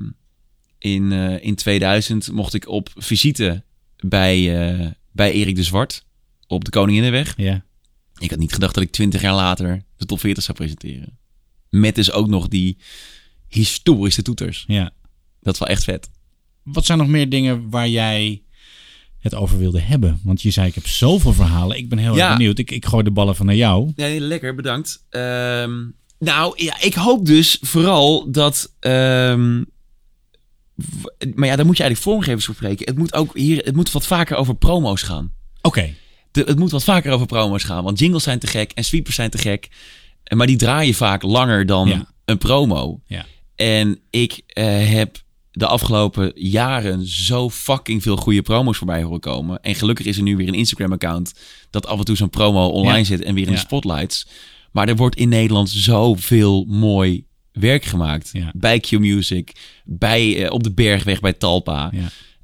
in, 0.79 1.11
eh, 1.11 1.43
in 1.43 1.55
2000 1.55 2.31
mocht 2.31 2.53
ik 2.53 2.67
op 2.67 2.89
visite 2.95 3.63
bij, 3.97 4.67
eh, 4.69 4.87
bij 5.11 5.31
Erik 5.31 5.55
de 5.55 5.63
Zwart 5.63 6.05
op 6.47 6.65
de 6.65 6.71
Koninginnenweg. 6.71 7.33
Ja. 7.37 7.63
Ik 8.17 8.29
had 8.29 8.39
niet 8.39 8.53
gedacht 8.53 8.73
dat 8.73 8.83
ik 8.83 8.91
20 8.91 9.21
jaar 9.21 9.33
later 9.35 9.83
de 9.97 10.05
top 10.05 10.19
40 10.19 10.43
zou 10.43 10.57
presenteren. 10.57 11.16
Met 11.79 11.95
dus 11.95 12.11
ook 12.11 12.27
nog 12.27 12.47
die 12.47 12.77
historische 13.47 14.21
toeters. 14.21 14.63
ja. 14.67 14.91
Dat 15.41 15.53
is 15.53 15.59
wel 15.59 15.69
echt 15.69 15.83
vet. 15.83 16.09
Wat 16.63 16.85
zijn 16.85 16.97
nog 16.97 17.07
meer 17.07 17.29
dingen 17.29 17.69
waar 17.69 17.87
jij 17.89 18.41
het 19.19 19.35
over 19.35 19.57
wilde 19.57 19.79
hebben? 19.79 20.19
Want 20.23 20.41
je 20.41 20.51
zei, 20.51 20.67
ik 20.67 20.75
heb 20.75 20.87
zoveel 20.87 21.33
verhalen. 21.33 21.77
Ik 21.77 21.89
ben 21.89 21.97
heel 21.97 22.15
Ja. 22.15 22.27
erg 22.27 22.37
benieuwd. 22.37 22.57
Ik, 22.59 22.71
ik 22.71 22.85
gooi 22.85 23.03
de 23.03 23.11
ballen 23.11 23.35
van 23.35 23.45
naar 23.45 23.55
jou. 23.55 23.91
Ja, 23.95 24.05
heel 24.05 24.19
lekker, 24.19 24.55
bedankt. 24.55 25.05
Ehm, 25.09 25.71
nou, 26.19 26.63
ja, 26.63 26.81
ik 26.81 26.93
hoop 26.93 27.25
dus 27.25 27.57
vooral 27.61 28.31
dat... 28.31 28.73
ehm, 28.79 29.63
w- 30.75 31.35
maar 31.35 31.47
ja, 31.47 31.55
daar 31.55 31.65
moet 31.65 31.77
je 31.77 31.83
eigenlijk 31.83 31.97
vormgevers 31.97 32.45
voor 32.45 32.55
spreken. 32.55 32.85
Het 32.85 32.97
moet 32.97 33.13
ook 33.13 33.37
hier, 33.37 33.65
het 33.65 33.75
moet 33.75 33.91
wat 33.91 34.07
vaker 34.07 34.35
over 34.37 34.55
promo's 34.55 35.01
gaan. 35.01 35.31
Oké. 35.61 35.93
De, 36.31 36.43
het 36.43 36.59
moet 36.59 36.71
wat 36.71 36.83
vaker 36.83 37.11
over 37.11 37.25
promo's 37.25 37.63
gaan. 37.63 37.83
Want 37.83 37.99
jingles 37.99 38.23
zijn 38.23 38.39
te 38.39 38.47
gek 38.47 38.71
en 38.71 38.83
sweepers 38.83 39.15
zijn 39.15 39.29
te 39.29 39.37
gek. 39.37 39.67
Maar 40.35 40.47
die 40.47 40.55
draaien 40.55 40.93
vaak 40.93 41.21
langer 41.23 41.65
dan 41.65 41.87
Ja. 41.87 42.05
een 42.25 42.37
promo. 42.37 43.01
Ja. 43.05 43.25
En 43.55 43.99
ik 44.09 44.41
eh, 44.47 44.89
heb 44.89 45.17
de 45.51 45.67
afgelopen 45.67 46.31
jaren 46.35 47.07
zo 47.07 47.49
fucking 47.49 48.03
veel 48.03 48.15
goede 48.17 48.41
promos 48.41 48.77
voorbij 48.77 49.03
horen 49.03 49.19
komen. 49.19 49.61
En 49.61 49.75
gelukkig 49.75 50.05
is 50.05 50.17
er 50.17 50.23
nu 50.23 50.35
weer 50.35 50.47
een 50.47 50.53
Instagram-account 50.53 51.33
dat 51.69 51.87
af 51.87 51.99
en 51.99 52.05
toe 52.05 52.15
zo'n 52.15 52.29
promo 52.29 52.65
online 52.67 52.97
Ja. 52.97 53.03
zit 53.03 53.21
en 53.21 53.33
weer 53.35 53.45
in 53.47 53.51
de 53.53 53.57
spotlights. 53.57 54.27
Maar 54.71 54.87
er 54.87 54.95
wordt 54.95 55.15
in 55.15 55.29
Nederland 55.29 55.69
zoveel 55.69 56.65
mooi 56.67 57.25
werk 57.51 57.83
gemaakt. 57.85 58.31
Bij 58.53 58.79
Q 58.79 58.91
Music, 58.91 59.51
bij, 59.85 60.43
eh, 60.45 60.51
op 60.51 60.63
de 60.63 60.73
Bergweg 60.73 61.19
bij 61.19 61.33
Talpa. 61.33 61.91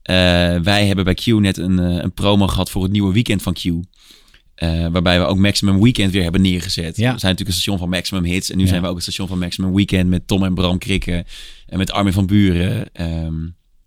Eh, 0.01 0.15
wij 0.59 0.85
hebben 0.87 1.05
bij 1.05 1.13
Q 1.13 1.25
net 1.25 1.57
een, 1.57 1.77
een 1.77 2.13
promo 2.13 2.47
gehad 2.47 2.69
voor 2.69 2.83
het 2.83 2.91
nieuwe 2.91 3.13
weekend 3.13 3.41
van 3.41 3.53
Q. 3.53 3.63
Eh, 4.63 4.87
waarbij 4.91 5.19
we 5.19 5.25
ook 5.25 5.37
Maximum 5.37 5.81
Weekend 5.81 6.11
weer 6.11 6.23
hebben 6.23 6.41
neergezet. 6.41 6.97
Ja. 6.97 7.13
We 7.13 7.19
zijn 7.19 7.31
natuurlijk 7.31 7.47
een 7.47 7.53
station 7.53 7.77
van 7.77 7.89
Maximum 7.89 8.23
Hits. 8.23 8.49
En 8.49 8.57
nu 8.57 8.63
Ja. 8.63 8.69
zijn 8.69 8.81
we 8.81 8.87
ook 8.87 8.93
het 8.93 9.03
station 9.03 9.27
van 9.27 9.39
Maximum 9.39 9.73
Weekend 9.73 10.09
met 10.09 10.27
Tom 10.27 10.43
en 10.43 10.53
Bram 10.53 10.77
Krikken. 10.77 11.25
En 11.67 11.77
met 11.77 11.91
Armin 11.91 12.13
van 12.13 12.25
Buren. 12.25 12.93
Ehm, 12.93 13.35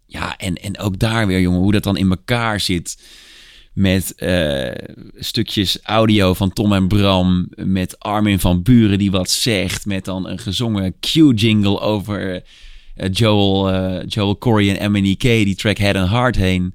ja, 0.06 0.36
en, 0.36 0.54
en 0.54 0.78
ook 0.78 0.98
daar 0.98 1.26
weer, 1.26 1.40
jongen, 1.40 1.60
hoe 1.60 1.72
dat 1.72 1.82
dan 1.82 1.96
in 1.96 2.10
elkaar 2.10 2.60
zit. 2.60 3.02
Met 3.72 4.14
eh, 4.14 4.70
stukjes 5.14 5.78
audio 5.82 6.34
van 6.34 6.52
Tom 6.52 6.72
en 6.72 6.88
Bram. 6.88 7.48
Met 7.54 7.98
Armin 7.98 8.38
van 8.38 8.62
Buren 8.62 8.98
die 8.98 9.10
wat 9.10 9.30
zegt. 9.30 9.86
Met 9.86 10.04
dan 10.04 10.28
een 10.28 10.38
gezongen 10.38 10.94
Q-jingle 11.00 11.80
over 11.80 12.42
eh, 12.94 13.08
Joel, 13.12 13.72
Joel 14.06 14.38
Corey 14.38 14.76
en 14.78 14.90
MNEK. 14.90 15.20
Die 15.20 15.54
track 15.54 15.78
Head 15.78 15.94
and 15.96 16.10
Heart 16.10 16.36
heen. 16.36 16.74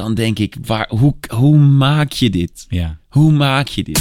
Dan 0.00 0.14
denk 0.14 0.38
ik, 0.38 0.56
waar, 0.66 0.86
hoe, 0.88 1.14
hoe 1.28 1.56
maak 1.56 2.12
je 2.12 2.30
dit? 2.30 2.66
Ja. 2.68 2.96
Hoe 3.08 3.32
maak 3.32 3.68
je 3.68 3.82
dit? 3.82 4.00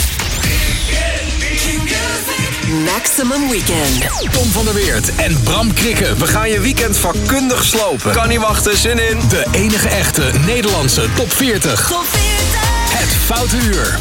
Maximum 2.85 3.49
Weekend. 3.49 4.31
Tom 4.31 4.49
van 4.49 4.65
der 4.65 4.73
Weert 4.73 5.15
en 5.15 5.43
Bram 5.43 5.73
Krikken. 5.73 6.17
We 6.19 6.27
gaan 6.27 6.49
je 6.49 6.59
weekend 6.59 6.97
vakkundig 6.97 7.63
slopen. 7.63 8.11
Kan 8.11 8.29
niet 8.29 8.39
wachten, 8.39 8.77
zin 8.77 9.09
in. 9.09 9.17
De 9.29 9.45
enige 9.51 9.87
echte 9.87 10.31
Nederlandse 10.45 11.05
top 11.15 11.31
40. 11.31 11.87
Top 11.87 12.05
40. 12.05 12.97
Het 12.97 13.09
Foute 13.09 13.57
Uur. 13.57 13.97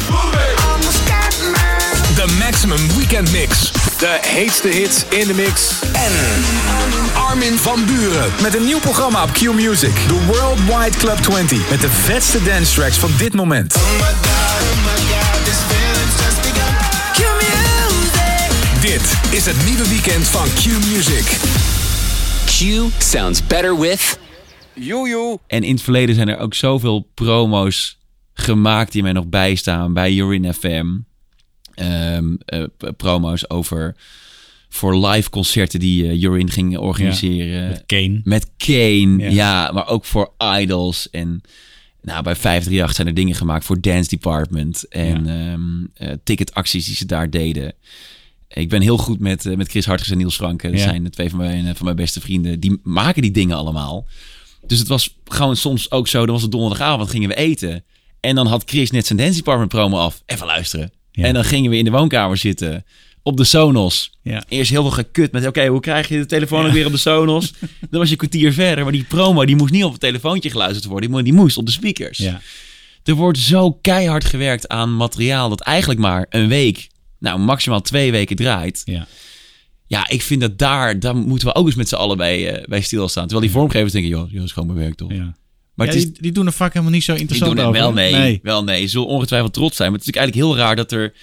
De 2.19 2.37
Maximum 2.39 2.87
Weekend 2.97 3.31
Mix. 3.31 3.71
De 3.97 4.19
heetste 4.21 4.67
hits 4.67 5.05
in 5.09 5.27
de 5.27 5.33
mix. 5.33 5.81
En 5.81 6.11
Armin 7.15 7.57
van 7.57 7.85
Buren 7.85 8.31
met 8.41 8.55
een 8.55 8.65
nieuw 8.65 8.79
programma 8.79 9.23
op 9.23 9.31
Q 9.31 9.41
Music. 9.41 9.93
De 10.07 10.25
Worldwide 10.25 10.97
Club 10.97 11.17
20. 11.17 11.69
Met 11.69 11.81
de 11.81 11.89
vetste 11.89 12.43
dance 12.43 12.73
tracks 12.73 12.97
van 12.97 13.09
dit 13.17 13.33
moment. 13.33 13.73
Dit 18.81 19.19
is 19.31 19.45
het 19.45 19.65
nieuwe 19.65 19.89
weekend 19.89 20.27
van 20.27 20.45
Q 20.45 20.65
Music. 20.65 21.37
Q 22.45 22.91
sounds 23.03 23.47
better 23.47 23.79
with... 23.79 24.19
Joejoe. 24.73 25.39
En 25.47 25.63
in 25.63 25.73
het 25.73 25.81
verleden 25.83 26.15
zijn 26.15 26.27
er 26.27 26.37
ook 26.37 26.53
zoveel 26.53 27.09
promo's 27.13 27.99
gemaakt 28.33 28.91
die 28.91 29.03
mij 29.03 29.13
nog 29.13 29.27
bijstaan. 29.27 29.93
Bij 29.93 30.13
Urin 30.13 30.53
FM. 30.53 31.08
Ehm, 31.79 32.35
eh, 32.45 32.63
promo's 32.97 33.49
over 33.49 33.95
voor 34.69 35.07
live 35.07 35.29
concerten 35.29 35.79
die 35.79 36.19
uh, 36.19 36.43
ging 36.45 36.77
organiseren. 36.77 37.69
met 37.69 37.83
Kane. 37.85 38.21
Met 38.23 38.49
Kane, 38.57 39.17
Ja. 39.17 39.29
ja. 39.29 39.71
Maar 39.71 39.87
ook 39.87 40.05
voor 40.05 40.31
Idols. 40.59 41.09
En 41.09 41.41
nou, 42.01 42.23
bij 42.23 42.35
538 42.35 42.95
zijn 42.95 43.07
er 43.07 43.13
dingen 43.13 43.35
gemaakt 43.35 43.65
voor 43.65 43.81
Dance 43.81 44.09
Department. 44.09 44.87
En 44.87 45.27
ehm, 45.27 46.09
eh, 46.09 46.17
ticketacties 46.23 46.85
die 46.85 46.95
ze 46.95 47.05
daar 47.05 47.29
deden. 47.29 47.73
Ik 48.47 48.69
ben 48.69 48.81
heel 48.81 48.97
goed 48.97 49.19
met, 49.19 49.57
met 49.57 49.69
Chris 49.69 49.85
Hartges 49.85 50.11
en 50.11 50.17
Niels 50.17 50.35
Franke. 50.35 50.69
Dat 50.69 50.79
zijn 50.79 51.03
de 51.03 51.09
twee 51.09 51.29
van 51.29 51.39
mijn, 51.39 51.75
van 51.75 51.85
mijn 51.85 51.95
beste 51.97 52.21
vrienden. 52.21 52.59
Die 52.59 52.79
maken 52.83 53.21
die 53.21 53.31
dingen 53.31 53.57
allemaal. 53.57 54.07
Dus 54.67 54.79
het 54.79 54.87
was 54.87 55.17
gewoon 55.25 55.55
soms 55.55 55.91
ook 55.91 56.07
zo. 56.07 56.23
Dan 56.25 56.33
was 56.33 56.41
het 56.41 56.51
donderdagavond, 56.51 57.09
gingen 57.09 57.29
we 57.29 57.35
eten. 57.35 57.83
En 58.19 58.35
dan 58.35 58.47
had 58.47 58.63
Chris 58.65 58.91
net 58.91 59.05
zijn 59.05 59.19
Dance 59.19 59.35
Department 59.35 59.69
promo 59.69 59.97
af. 59.97 60.21
Even 60.25 60.45
luisteren. 60.45 60.91
En 61.25 61.33
dan 61.33 61.43
gingen 61.43 61.71
we 61.71 61.77
in 61.77 61.85
de 61.85 61.91
woonkamer 61.91 62.37
zitten. 62.37 62.85
Op 63.23 63.37
de 63.37 63.43
Sonos. 63.43 64.11
Ja. 64.21 64.43
Eerst 64.47 64.71
heel 64.71 64.81
veel 64.81 64.91
gekut 64.91 65.31
met... 65.31 65.47
Oké, 65.47 65.67
hoe 65.67 65.79
krijg 65.79 66.07
je 66.07 66.17
de 66.17 66.25
telefoon 66.25 66.65
ook 66.65 66.71
weer 66.71 66.85
op 66.85 66.91
de 66.91 66.97
Sonos? 66.97 67.53
dan 67.89 67.99
was 67.99 68.05
je 68.05 68.11
een 68.11 68.17
kwartier 68.17 68.53
verder. 68.53 68.83
Maar 68.83 68.93
die 68.93 69.03
promo 69.03 69.45
die 69.45 69.55
moest 69.55 69.71
niet 69.71 69.83
op 69.83 69.91
het 69.91 70.01
telefoontje 70.01 70.49
geluisterd 70.49 70.85
worden. 70.85 71.11
Die 71.11 71.23
Die 71.23 71.33
moest 71.33 71.57
op 71.57 71.65
de 71.65 71.71
speakers. 71.71 72.17
Ja. 72.17 72.41
Er 73.03 73.13
wordt 73.13 73.37
zo 73.37 73.71
keihard 73.71 74.25
gewerkt 74.25 74.67
aan 74.67 74.95
materiaal... 74.95 75.49
dat 75.49 75.61
eigenlijk 75.61 75.99
maar 75.99 76.25
een 76.29 76.47
week... 76.47 76.87
Nou, 77.19 77.39
maximaal 77.39 77.81
twee 77.81 78.11
weken 78.11 78.35
draait. 78.35 78.81
Ja. 78.85 79.07
Ja, 79.87 80.09
ik 80.09 80.21
vind 80.21 80.41
dat 80.41 80.57
daar... 80.57 80.99
daar 80.99 81.15
moeten 81.15 81.47
we 81.47 81.55
ook 81.55 81.65
eens 81.65 81.75
met 81.75 81.89
z'n 81.89 81.95
allen 81.95 82.17
bij, 82.17 82.49
eh, 82.49 82.67
bij 82.67 82.81
stilstaan. 82.81 83.23
Terwijl 83.23 83.47
die 83.47 83.55
vormgevers 83.55 83.91
denken... 83.91 84.09
joh, 84.09 84.25
joh, 84.25 84.35
dat 84.35 84.45
is 84.45 84.51
gewoon 84.51 84.67
mijn 84.67 84.79
werk 84.79 84.95
toch? 84.95 85.11
Ja. 85.13 85.35
Maar 85.79 85.87
Ja, 85.87 85.93
is, 85.93 86.03
die, 86.03 86.21
die 86.21 86.31
doen 86.31 86.45
er 86.45 86.53
vaak 86.53 86.73
helemaal 86.73 86.93
niet 86.93 87.03
zo 87.03 87.11
die 87.11 87.21
interessant 87.21 87.51
doen 87.57 87.65
het 87.65 87.75
over. 87.75 87.81
wel 87.81 87.93
nee, 87.93 88.13
nee. 88.13 88.39
Wel 88.43 88.63
nee. 88.63 88.81
Ze 88.81 88.87
zullen 88.87 89.07
ongetwijfeld 89.07 89.53
trots 89.53 89.75
zijn. 89.75 89.91
Maar 89.91 89.99
het 89.99 90.07
is 90.07 90.13
natuurlijk 90.13 90.33
eigenlijk 90.41 90.59
heel 90.59 90.65
raar 90.67 90.75
dat 90.75 90.91
er 90.91 91.13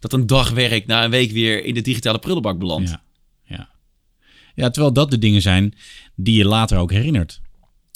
dat 0.00 0.12
een 0.12 0.26
dag 0.26 0.50
werk 0.50 0.86
na 0.86 1.04
een 1.04 1.10
week 1.10 1.30
weer 1.30 1.64
in 1.64 1.74
de 1.74 1.80
digitale 1.80 2.18
prullenbak 2.18 2.58
belandt. 2.58 2.90
Ja. 2.90 3.02
Ja. 3.44 3.68
ja, 4.54 4.70
terwijl 4.70 4.92
dat 4.94 5.10
de 5.10 5.18
dingen 5.18 5.42
zijn 5.42 5.74
die 6.14 6.36
je 6.36 6.44
later 6.44 6.78
ook 6.78 6.92
herinnert. 6.92 7.40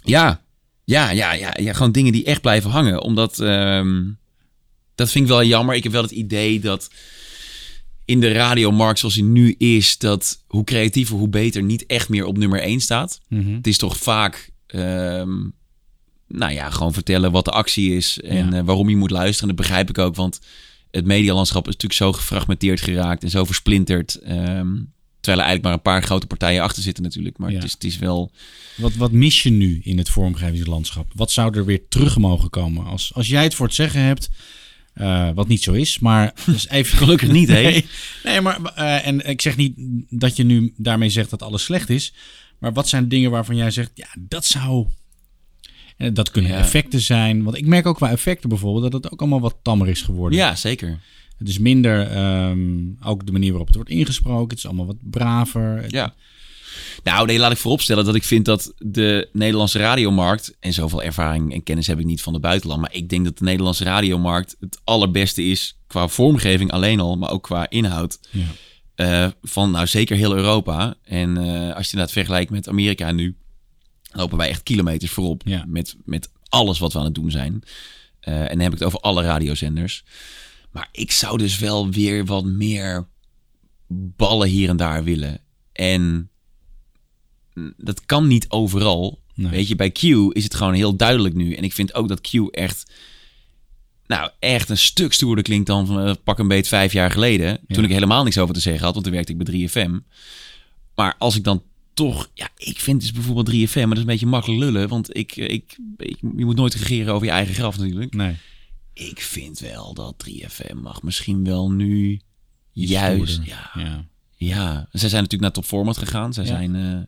Ja, 0.04 0.42
ja, 0.84 1.10
ja, 1.10 1.32
ja, 1.32 1.54
ja. 1.60 1.72
Gewoon 1.72 1.92
dingen 1.92 2.12
die 2.12 2.24
echt 2.24 2.40
blijven 2.40 2.70
hangen. 2.70 3.02
Omdat, 3.02 3.40
ehm, 3.40 4.02
dat 4.94 5.10
vind 5.10 5.24
ik 5.24 5.30
wel 5.30 5.44
jammer. 5.44 5.74
Ik 5.74 5.82
heb 5.82 5.92
wel 5.92 6.02
het 6.02 6.10
idee 6.10 6.60
dat 6.60 6.90
in 8.04 8.20
de 8.20 8.32
radiomarkt 8.32 8.98
zoals 8.98 9.14
die 9.14 9.24
nu 9.24 9.54
is, 9.58 9.98
dat 9.98 10.42
hoe 10.46 10.64
creatiever, 10.64 11.16
hoe 11.16 11.28
beter 11.28 11.62
niet 11.62 11.86
echt 11.86 12.08
meer 12.08 12.24
op 12.24 12.38
nummer 12.38 12.62
1 12.62 12.80
staat. 12.80 13.20
Mhm. 13.28 13.54
Het 13.54 13.66
is 13.66 13.78
toch 13.78 13.96
vaak, 13.96 14.50
ehm, 14.66 15.30
nou 16.32 16.52
ja, 16.52 16.70
gewoon 16.70 16.92
vertellen 16.92 17.30
wat 17.32 17.44
de 17.44 17.50
actie 17.50 17.96
is 17.96 18.20
en 18.20 18.50
Ja. 18.50 18.58
eh, 18.58 18.64
waarom 18.64 18.88
je 18.88 18.96
moet 18.96 19.10
luisteren. 19.10 19.48
Dat 19.48 19.56
begrijp 19.66 19.88
ik 19.88 19.98
ook, 19.98 20.14
want 20.14 20.40
het 20.90 21.04
medialandschap 21.04 21.62
is 21.68 21.72
natuurlijk 21.72 22.00
zo 22.00 22.12
gefragmenteerd 22.12 22.80
geraakt 22.80 23.22
en 23.22 23.30
zo 23.30 23.44
versplinterd. 23.44 24.14
ehm, 24.14 24.74
terwijl 25.20 25.44
er 25.44 25.50
eigenlijk 25.50 25.62
maar 25.62 25.72
een 25.72 25.98
paar 26.00 26.02
grote 26.08 26.26
partijen 26.26 26.62
achter 26.62 26.82
zitten 26.82 27.02
natuurlijk. 27.02 27.38
Maar 27.38 27.50
Ja. 27.50 27.56
het, 27.56 27.64
is, 27.64 27.72
het 27.72 27.84
is 27.84 27.98
wel... 27.98 28.30
Wat, 28.76 28.94
wat 28.94 29.12
mis 29.12 29.42
je 29.42 29.50
nu 29.50 29.80
in 29.82 29.98
het 29.98 30.08
vormgevingslandschap? 30.08 31.06
Wat 31.14 31.30
zou 31.30 31.56
er 31.56 31.64
weer 31.64 31.88
terug 31.88 32.18
mogen 32.18 32.50
komen? 32.50 32.86
Als, 32.86 33.14
als 33.14 33.28
jij 33.28 33.42
het 33.42 33.54
voor 33.54 33.66
het 33.66 33.74
zeggen 33.74 34.00
hebt, 34.00 34.28
eh, 34.92 35.30
wat 35.34 35.48
niet 35.48 35.62
zo 35.62 35.72
is, 35.72 35.98
maar 35.98 36.34
dus 36.46 36.68
even 36.68 36.98
Gelukkig 36.98 37.30
niet, 37.30 37.48
hè? 37.48 37.62
Nee, 37.62 37.86
nee 38.24 38.40
maar 38.40 38.64
eh, 38.64 39.06
en 39.06 39.28
ik 39.28 39.40
zeg 39.40 39.56
niet 39.56 39.74
dat 40.10 40.36
je 40.36 40.44
nu 40.44 40.72
daarmee 40.76 41.10
zegt 41.10 41.30
dat 41.30 41.42
alles 41.42 41.62
slecht 41.64 41.90
is, 41.90 42.12
maar 42.58 42.72
wat 42.72 42.88
zijn 42.88 43.08
dingen 43.08 43.30
waarvan 43.30 43.56
jij 43.56 43.70
zegt, 43.70 43.90
ja, 43.94 44.08
dat 44.18 44.44
zou. 44.44 44.86
En 46.00 46.14
dat 46.14 46.30
kunnen 46.30 46.50
Ja. 46.50 46.58
effecten 46.58 47.00
zijn. 47.00 47.42
Want 47.42 47.56
ik 47.56 47.66
merk 47.66 47.86
ook 47.86 47.96
qua 47.96 48.10
effecten 48.10 48.48
bijvoorbeeld 48.48 48.92
dat 48.92 49.02
het 49.02 49.12
ook 49.12 49.20
allemaal 49.20 49.40
wat 49.40 49.56
tammer 49.62 49.88
is 49.88 50.02
geworden. 50.02 50.38
Ja, 50.38 50.54
zeker. 50.56 51.00
Het 51.38 51.48
is 51.48 51.58
minder, 51.58 52.06
ehm, 52.06 52.60
ook 53.04 53.26
de 53.26 53.32
manier 53.32 53.48
waarop 53.48 53.66
het 53.66 53.76
wordt 53.76 53.90
ingesproken. 53.90 54.48
Het 54.48 54.58
is 54.58 54.66
allemaal 54.66 54.86
wat 54.86 54.96
braver. 55.00 55.84
Ja. 55.88 56.14
Nou, 57.04 57.26
nee, 57.26 57.38
laat 57.38 57.52
ik 57.52 57.56
vooropstellen 57.58 58.04
dat 58.04 58.14
ik 58.14 58.22
vind 58.24 58.44
dat 58.44 58.72
de 58.78 59.28
Nederlandse 59.32 59.78
radiomarkt... 59.78 60.56
en 60.60 60.72
zoveel 60.72 61.02
ervaring 61.02 61.52
en 61.52 61.62
kennis 61.62 61.86
heb 61.86 61.98
ik 61.98 62.04
niet 62.04 62.22
van 62.22 62.32
het 62.32 62.42
buitenland... 62.42 62.80
maar 62.80 62.94
ik 62.94 63.08
denk 63.08 63.24
dat 63.24 63.38
de 63.38 63.44
Nederlandse 63.44 63.84
radiomarkt 63.84 64.56
het 64.60 64.80
allerbeste 64.84 65.42
is... 65.44 65.78
qua 65.86 66.08
vormgeving 66.08 66.70
alleen 66.72 67.00
al, 67.00 67.16
maar 67.16 67.30
ook 67.30 67.42
qua 67.42 67.70
inhoud... 67.70 68.18
Ja. 68.30 68.44
eh, 68.94 69.30
van 69.42 69.70
nou 69.70 69.86
zeker 69.86 70.16
heel 70.16 70.36
Europa. 70.36 70.94
En 71.04 71.36
eh, 71.36 71.76
als 71.76 71.90
je 71.90 71.96
dat 71.96 72.12
vergelijkt 72.12 72.50
met 72.50 72.68
Amerika 72.68 73.12
nu... 73.12 73.36
lopen 74.12 74.38
wij 74.38 74.48
echt 74.48 74.62
kilometers 74.62 75.10
voorop 75.10 75.42
Ja. 75.44 75.64
met, 75.66 75.96
met 76.04 76.30
alles 76.48 76.78
wat 76.78 76.92
we 76.92 76.98
aan 76.98 77.04
het 77.04 77.14
doen 77.14 77.30
zijn. 77.30 77.62
Eh, 78.20 78.40
en 78.40 78.48
dan 78.48 78.58
heb 78.60 78.72
ik 78.72 78.78
het 78.78 78.86
over 78.88 79.00
alle 79.00 79.22
radiozenders. 79.22 80.04
Maar 80.70 80.88
ik 80.92 81.10
zou 81.10 81.38
dus 81.38 81.58
wel 81.58 81.90
weer 81.90 82.24
wat 82.24 82.44
meer 82.44 83.08
ballen 83.88 84.48
hier 84.48 84.68
en 84.68 84.76
daar 84.76 85.04
willen. 85.04 85.40
En 85.72 86.30
mm, 87.54 87.74
dat 87.76 88.06
kan 88.06 88.26
niet 88.26 88.48
overal. 88.48 89.20
Nee. 89.34 89.50
Weet 89.50 89.68
je, 89.68 89.76
bij 89.76 89.90
Q 89.90 90.02
is 90.32 90.44
het 90.44 90.54
gewoon 90.54 90.74
heel 90.74 90.96
duidelijk 90.96 91.34
nu. 91.34 91.52
En 91.54 91.64
ik 91.64 91.72
vind 91.72 91.94
ook 91.94 92.08
dat 92.08 92.20
Q 92.20 92.32
echt, 92.50 92.92
nou, 94.06 94.30
echt 94.38 94.68
een 94.68 94.78
stuk 94.78 95.12
stoerder 95.12 95.44
klinkt 95.44 95.66
dan 95.66 95.86
van 95.86 96.00
eh, 96.06 96.14
pak 96.24 96.38
een 96.38 96.48
beet 96.48 96.68
vijf 96.68 96.92
jaar 96.92 97.10
geleden. 97.10 97.60
Toen 97.68 97.84
ik 97.84 97.90
helemaal 97.90 98.24
niks 98.24 98.38
over 98.38 98.54
te 98.54 98.60
zeggen 98.60 98.84
had, 98.84 98.92
want 98.92 99.04
toen 99.04 99.14
werkte 99.14 99.32
ik 99.32 99.38
bij 99.38 99.86
3FM. 99.86 99.90
Maar 100.94 101.14
als 101.18 101.36
ik 101.36 101.44
dan 101.44 101.62
toch, 102.06 102.30
ja, 102.34 102.48
ik 102.56 102.78
vind 102.80 103.00
dus 103.00 103.12
bijvoorbeeld 103.12 103.50
3FM, 103.50 103.74
maar 103.74 103.86
dat 103.88 103.92
is 103.96 104.00
een 104.00 104.06
beetje 104.06 104.26
makkelijk 104.26 104.60
lullen. 104.60 104.88
Want 104.88 105.16
ik, 105.16 105.36
eh, 105.36 105.48
ik, 105.48 105.78
ik 105.96 106.16
je 106.36 106.44
moet 106.44 106.56
nooit 106.56 106.74
regeren 106.74 107.14
over 107.14 107.26
je 107.26 107.32
eigen 107.32 107.54
graf 107.54 107.78
natuurlijk. 107.78 108.14
Nee. 108.14 108.36
Ik 108.94 109.20
vind 109.20 109.58
wel 109.58 109.94
dat 109.94 110.14
3FM 110.28 110.74
mag 110.74 111.02
misschien 111.02 111.44
wel 111.44 111.70
nu 111.72 112.20
juist, 112.72 113.32
Stoerder. 113.32 113.54
ja, 113.54 113.70
ja. 113.82 114.04
ja, 114.36 114.88
zij 114.92 115.08
zijn 115.08 115.22
natuurlijk 115.22 115.40
naar 115.42 115.52
Top 115.52 115.64
Format 115.64 115.98
gegaan. 115.98 116.32
Zij 116.32 116.44
Ja. 116.44 116.50
zijn 116.50 116.74
eh, 116.76 116.98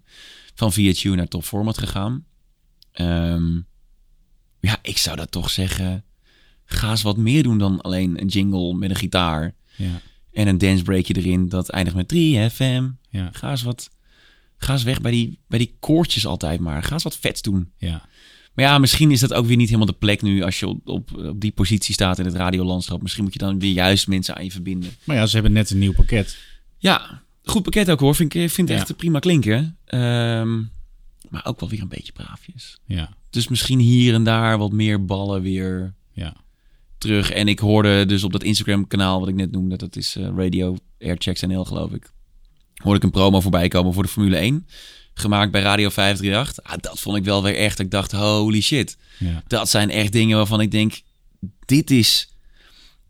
van 0.55 0.73
VHU 0.73 1.15
naar 1.15 1.29
Top 1.29 1.45
Format 1.45 1.79
gegaan. 1.79 2.25
Ehm, 2.93 3.61
ja, 4.61 4.79
ik 4.83 4.99
zou 4.99 5.17
dat 5.17 5.31
toch 5.31 5.51
zeggen. 5.51 6.05
Ga 6.65 6.91
eens 6.91 7.03
wat 7.03 7.17
meer 7.17 7.43
doen 7.43 7.59
dan 7.59 7.81
alleen 7.81 8.21
een 8.21 8.27
jingle 8.29 8.75
met 8.75 8.91
een 8.91 8.97
gitaar. 8.97 9.55
Ja. 9.77 10.01
En 10.33 10.49
een 10.49 10.59
dancebreakje 10.59 11.15
erin 11.17 11.49
dat 11.49 11.69
eindigt 11.69 11.97
met 11.97 12.09
3FM. 12.09 12.85
Ja. 13.09 13.29
Ga 13.33 13.51
eens 13.51 13.63
wat. 13.63 13.91
Ga 14.63 14.73
eens 14.73 14.83
weg 14.83 15.01
bij 15.01 15.11
die, 15.11 15.39
bij 15.49 15.59
die 15.59 15.77
koortjes 15.81 16.27
altijd 16.27 16.61
maar. 16.61 16.83
Ga 16.83 16.93
eens 16.93 17.03
wat 17.03 17.17
vets 17.17 17.43
doen. 17.43 17.73
Ja. 17.77 18.09
Maar 18.55 18.65
ja, 18.65 18.79
misschien 18.79 19.11
is 19.11 19.21
dat 19.21 19.33
ook 19.33 19.47
weer 19.47 19.57
niet 19.57 19.67
helemaal 19.67 19.87
de 19.87 19.93
plek 19.99 20.23
nu 20.23 20.43
als 20.43 20.61
je 20.61 20.67
op, 20.69 20.89
op, 20.89 21.17
op 21.17 21.41
die 21.41 21.51
positie 21.53 21.95
staat 21.95 22.19
in 22.19 22.25
het 22.25 22.35
radiolandschap. 22.35 23.03
Misschien 23.03 23.25
moet 23.25 23.33
je 23.33 23.39
dan 23.39 23.59
weer 23.59 23.73
juist 23.73 24.07
mensen 24.09 24.37
aan 24.37 24.45
je 24.45 24.51
verbinden. 24.51 24.91
Maar 25.05 25.17
ja, 25.17 25.27
ze 25.27 25.35
hebben 25.35 25.53
net 25.53 25.71
een 25.71 25.79
nieuw 25.79 25.93
pakket. 25.93 26.37
Ja, 26.79 27.23
goed 27.45 27.63
pakket 27.63 27.91
ook 27.91 28.01
hoor. 28.01 28.15
Vind 28.15 28.35
ik 28.35 28.51
vind 28.51 28.69
het 28.69 28.79
Ja. 28.79 28.85
echt 28.85 28.97
prima 28.97 29.19
klinken. 29.19 29.77
Ehm, 29.85 30.59
maar 31.29 31.45
ook 31.45 31.61
wel 31.61 31.69
weer 31.69 31.81
een 31.83 31.89
beetje 31.89 32.13
braafjes. 32.13 32.79
Ja. 32.87 33.11
Dus 33.31 33.49
misschien 33.49 33.79
hier 33.79 34.15
en 34.15 34.25
daar 34.25 34.59
wat 34.59 34.73
meer 34.73 35.05
ballen 35.05 35.43
weer 35.43 35.95
Ja. 36.13 36.37
terug. 36.99 37.31
En 37.31 37.49
ik 37.49 37.59
hoorde 37.59 38.07
dus 38.07 38.25
op 38.25 38.33
dat 38.33 38.43
Instagram 38.43 38.87
kanaal 38.87 39.21
wat 39.21 39.29
ik 39.29 39.35
net 39.35 39.51
noemde. 39.51 39.77
Dat 39.77 39.97
is 39.97 40.17
eh, 40.17 40.29
Radio 40.37 40.77
Airchecks 41.01 41.41
NL 41.41 41.65
geloof 41.65 41.93
ik. 41.93 42.11
Hoorde 42.83 42.99
ik 42.99 43.05
een 43.05 43.11
promo 43.11 43.41
voorbij 43.41 43.69
komen 43.69 43.93
voor 43.95 44.03
de 44.03 44.09
Formule 44.09 44.37
1. 44.37 44.67
Gemaakt 45.15 45.51
bij 45.53 45.61
Radio 45.63 45.89
538. 45.89 46.65
Ah, 46.65 46.79
dat 46.81 47.01
vond 47.01 47.17
ik 47.17 47.25
wel 47.25 47.43
weer 47.43 47.57
echt. 47.57 47.79
Ik 47.79 47.91
dacht 47.91 48.13
holy 48.13 48.61
shit. 48.61 48.97
Ja. 49.19 49.43
Dat 49.47 49.69
zijn 49.71 49.91
echt 49.91 50.13
dingen 50.13 50.37
waarvan 50.37 50.61
ik 50.61 50.71
denk, 50.71 51.01
dit 51.67 51.91
is... 51.91 52.27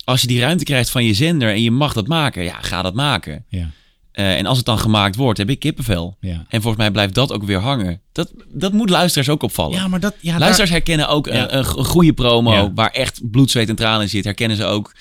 Als 0.04 0.20
je 0.20 0.26
die 0.26 0.40
ruimte 0.40 0.64
krijgt 0.64 0.90
van 0.90 1.04
je 1.04 1.14
zender 1.14 1.48
en 1.48 1.62
je 1.62 1.70
mag 1.70 1.92
dat 1.92 2.06
maken, 2.06 2.42
ja, 2.44 2.60
ga 2.60 2.82
dat 2.82 2.94
maken. 2.94 3.44
Ja. 3.48 3.70
Eh, 4.12 4.36
en 4.38 4.46
als 4.46 4.56
het 4.56 4.66
dan 4.66 4.78
gemaakt 4.78 5.16
wordt, 5.16 5.38
heb 5.38 5.50
ik 5.50 5.58
kippenvel. 5.58 6.16
Ja. 6.20 6.44
En 6.48 6.60
volgens 6.62 6.76
mij 6.76 6.90
blijft 6.90 7.14
dat 7.14 7.32
ook 7.32 7.44
weer 7.44 7.58
hangen. 7.60 8.00
Dat, 8.12 8.32
dat 8.48 8.72
moet 8.72 8.90
luisteraars 8.90 9.28
ook 9.28 9.42
opvallen. 9.42 9.78
Ja, 9.78 9.88
maar 9.88 10.00
dat... 10.00 10.14
Ja, 10.20 10.38
luisteraars 10.38 10.58
daar- 10.70 10.78
herkennen 10.78 11.08
ook 11.08 11.26
een, 11.26 11.56
een 11.56 11.64
go- 11.64 11.82
goede 11.84 12.12
promo 12.12 12.72
waar 12.74 12.90
echt 12.90 13.30
bloed, 13.30 13.50
zweet 13.50 13.68
en 13.68 13.76
tranen 13.76 14.02
in 14.02 14.08
zit. 14.08 14.24
Herkennen 14.24 14.56
ze 14.56 14.64
ook. 14.64 14.92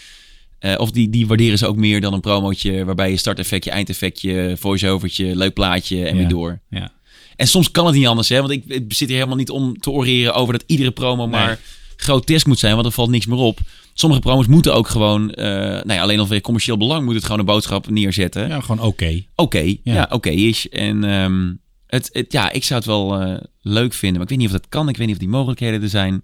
Eh, 0.61 0.73
of 0.77 0.91
die, 0.91 1.09
die 1.09 1.27
waarderen 1.27 1.57
ze 1.57 1.67
ook 1.67 1.75
meer 1.75 2.01
dan 2.01 2.13
een 2.13 2.19
promootje 2.19 2.85
waarbij 2.85 3.09
je 3.09 3.17
starteffectje, 3.17 3.71
eindeffectje, 3.71 4.55
voice-overtje, 4.59 5.35
leuk 5.35 5.53
plaatje 5.53 5.97
en 6.05 6.11
Ja. 6.13 6.19
weer 6.19 6.27
door. 6.27 6.59
Ja. 6.69 6.91
En 7.35 7.47
soms 7.47 7.71
kan 7.71 7.85
het 7.85 7.95
niet 7.95 8.07
anders, 8.07 8.29
hè? 8.29 8.39
Want 8.39 8.51
ik, 8.51 8.63
ik 8.67 8.93
zit 8.93 9.07
hier 9.07 9.17
helemaal 9.17 9.37
niet 9.37 9.49
om 9.49 9.77
te 9.79 9.89
oreren 9.91 10.33
over 10.33 10.53
dat 10.53 10.63
iedere 10.67 10.91
promo 10.91 11.27
maar 11.27 11.59
grotesk 11.95 12.45
moet 12.47 12.59
zijn, 12.59 12.73
want 12.73 12.85
er 12.85 12.91
valt 12.91 13.09
niks 13.09 13.25
meer 13.25 13.37
op. 13.37 13.59
sommige 13.93 14.21
promos 14.21 14.47
moeten 14.47 14.73
ook 14.73 14.87
gewoon, 14.87 15.31
eh 15.31 15.45
nou 15.55 15.93
ja, 15.93 16.01
alleen 16.01 16.19
al 16.19 16.27
weer 16.27 16.41
commercieel 16.41 16.77
belang, 16.77 17.05
moet 17.05 17.13
het 17.15 17.23
gewoon 17.23 17.39
een 17.39 17.45
boodschap 17.45 17.89
neerzetten. 17.89 18.47
Ja, 18.47 18.61
gewoon 18.61 18.85
oké. 18.85 19.23
Oké, 19.35 19.75
ja, 19.83 20.07
oké 20.09 20.29
is. 20.29 20.69
En 20.69 21.03
ehm, 21.03 21.53
het, 21.87 22.09
het, 22.11 22.31
ja, 22.31 22.51
ik 22.51 22.63
zou 22.63 22.79
het 22.79 22.87
wel 22.89 23.19
eh, 23.21 23.37
leuk 23.61 23.93
vinden, 23.93 24.13
maar 24.17 24.23
ik 24.23 24.29
weet 24.29 24.37
niet 24.37 24.47
of 24.55 24.61
dat 24.61 24.69
kan. 24.69 24.89
Ik 24.89 24.97
weet 24.97 25.05
niet 25.07 25.15
of 25.15 25.21
die 25.21 25.31
mogelijkheden 25.31 25.81
er 25.81 25.89
zijn 25.89 26.21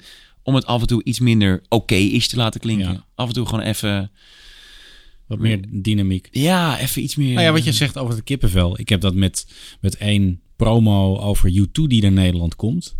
om 0.48 0.56
het 0.56 0.66
af 0.66 0.82
en 0.82 0.88
toe 0.88 1.04
iets 1.04 1.20
minder 1.20 1.62
oké 1.70 1.95
is 1.95 2.28
te 2.28 2.36
laten 2.36 2.60
klinken. 2.60 3.04
Af 3.16 3.28
en 3.28 3.34
toe 3.34 3.45
gewoon 3.45 3.64
even... 3.64 4.12
Wat 5.28 5.39
meer 5.39 5.60
dynamiek. 5.70 6.28
Ja, 6.32 6.80
even 6.80 7.04
iets 7.04 7.16
meer... 7.16 7.34
Nou 7.34 7.45
ja, 7.45 7.52
wat 7.52 7.64
je 7.64 7.72
zegt 7.72 7.98
over 7.98 8.16
het 8.16 8.24
kippenvel. 8.24 8.80
Ik 8.80 8.89
heb 8.89 9.02
dat 9.02 9.16
met, 9.16 9.48
met 9.82 9.98
één 9.98 10.41
promo 10.56 11.18
over 11.18 11.52
U2 11.52 11.68
die 11.72 12.02
naar 12.02 12.12
Nederland 12.12 12.56
komt. 12.56 12.95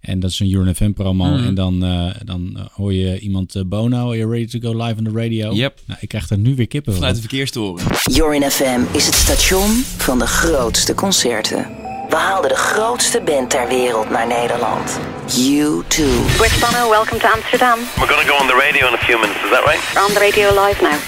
En 0.00 0.20
dat 0.20 0.30
is 0.30 0.40
een 0.40 0.52
Urban 0.52 0.74
FM 0.74 0.92
promo. 0.92 1.24
Mhm. 1.24 1.44
En 1.44 1.54
dan, 1.54 1.84
eh, 1.84 2.10
dan 2.24 2.52
eh, 2.56 2.64
hoor 2.72 2.92
je 2.92 3.18
iemand, 3.18 3.54
eh, 3.54 3.62
Bono, 3.66 4.08
are 4.08 4.16
you 4.16 4.30
ready 4.30 4.58
to 4.58 4.58
go 4.68 4.84
live 4.84 4.98
on 4.98 5.04
the 5.04 5.20
radio? 5.20 5.52
Yep. 5.52 5.80
Nou, 5.86 5.98
ik 6.02 6.08
krijg 6.08 6.26
daar 6.26 6.38
nu 6.38 6.54
weer 6.54 6.66
kippenvel. 6.66 7.00
Vanuit 7.00 7.14
de 7.14 7.28
verkeerstoren. 7.28 7.86
Jorin 8.12 8.50
FM 8.50 8.80
is 8.92 9.06
het 9.06 9.14
station 9.14 9.70
van 9.96 10.18
de 10.18 10.26
grootste 10.26 10.94
concerten. 10.94 11.79
We 12.10 12.16
haalden 12.16 12.50
de 12.50 12.56
grootste 12.56 13.20
band 13.20 13.50
ter 13.50 13.68
wereld 13.68 14.10
naar 14.10 14.26
Nederland. 14.26 14.98
U2. 15.26 15.96
Rich 16.40 16.58
Bono, 16.60 16.90
welcome 16.90 17.18
to 17.20 17.28
Amsterdam. 17.28 17.78
We're 17.96 18.06
going 18.14 18.26
to 18.26 18.32
go 18.32 18.40
on 18.40 18.46
the 18.46 18.54
radio 18.64 18.86
in 18.88 18.94
a 18.94 18.98
few 18.98 19.20
minutes, 19.20 19.42
is 19.44 19.50
that 19.50 19.64
right? 19.64 19.92
We're 19.94 20.06
on 20.06 20.12
the 20.12 20.18
radio 20.18 20.64
live 20.66 20.82
now. 20.82 20.98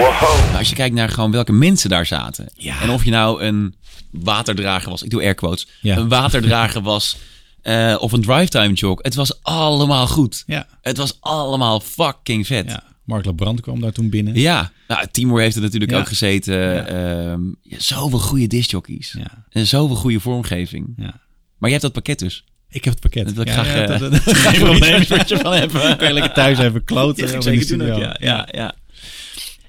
Wow. 0.00 0.56
Als 0.58 0.68
je 0.68 0.74
kijkt 0.74 0.94
naar 0.94 1.08
gewoon 1.08 1.30
welke 1.30 1.52
mensen 1.52 1.90
daar 1.90 2.06
zaten. 2.06 2.48
En 2.80 2.90
of 2.90 3.04
je 3.04 3.10
nou 3.10 3.42
een 3.42 3.74
waterdrager 4.10 4.90
was. 4.90 5.02
Ik 5.02 5.10
doe 5.10 5.22
air 5.22 5.34
quotes. 5.34 5.66
Ja. 5.80 5.96
Een 5.96 6.08
waterdrager 6.08 6.82
was. 6.82 7.16
eh, 7.62 7.96
of 7.98 8.12
een 8.12 8.22
drivetime 8.22 8.72
jog. 8.72 8.98
Het 9.02 9.14
was 9.14 9.42
allemaal 9.42 10.06
goed. 10.06 10.42
Ja. 10.46 10.66
Het 10.82 10.96
was 10.96 11.16
allemaal 11.20 11.80
fucking 11.80 12.46
vet. 12.46 12.68
Ja. 12.70 12.82
Mark 13.12 13.24
Labrand 13.24 13.60
kwam 13.60 13.80
daar 13.80 13.92
toen 13.92 14.10
binnen. 14.10 14.34
Ja, 14.34 14.72
nou, 14.88 15.06
Timur 15.10 15.40
heeft 15.40 15.56
er 15.56 15.62
natuurlijk 15.62 15.90
Ja. 15.92 15.98
ook 15.98 16.08
gezeten. 16.08 16.86
Ehm, 16.86 17.40
ja, 17.62 17.78
zoveel 17.78 18.18
goede 18.18 18.46
discjockeys. 18.46 19.16
En 19.50 19.66
zoveel 19.66 19.96
goede 19.96 20.20
vormgeving. 20.20 20.86
Ja. 20.96 21.20
Maar 21.58 21.70
jij 21.70 21.78
hebt 21.80 21.82
dat 21.82 21.92
pakket 21.92 22.18
dus. 22.18 22.44
Ik 22.68 22.84
heb 22.84 22.92
het 22.92 23.02
pakket. 23.02 23.24
Dat 23.24 23.34
wil 23.34 23.42
ik 23.42 23.48
Ja, 23.48 23.54
graag, 23.62 23.66
ja, 23.74 23.82
eh, 23.82 23.88
dat- 23.88 24.00
dat- 24.12 24.24
dat- 24.24 24.36
geen 24.36 24.60
probleem. 24.68 25.02
shirtje 25.04 25.36
van 25.38 25.52
hebben. 25.52 25.96
Kan 25.96 26.06
je 26.08 26.12
lekker 26.14 26.32
thuis 26.32 26.58
even 26.58 26.84
kloten. 26.84 27.28
Ja, 27.30 27.40
zeker 27.40 27.78
doen 27.78 27.90
ook, 27.90 27.98
ja. 28.00 28.16
Ja, 28.20 28.48
ja. 28.52 28.74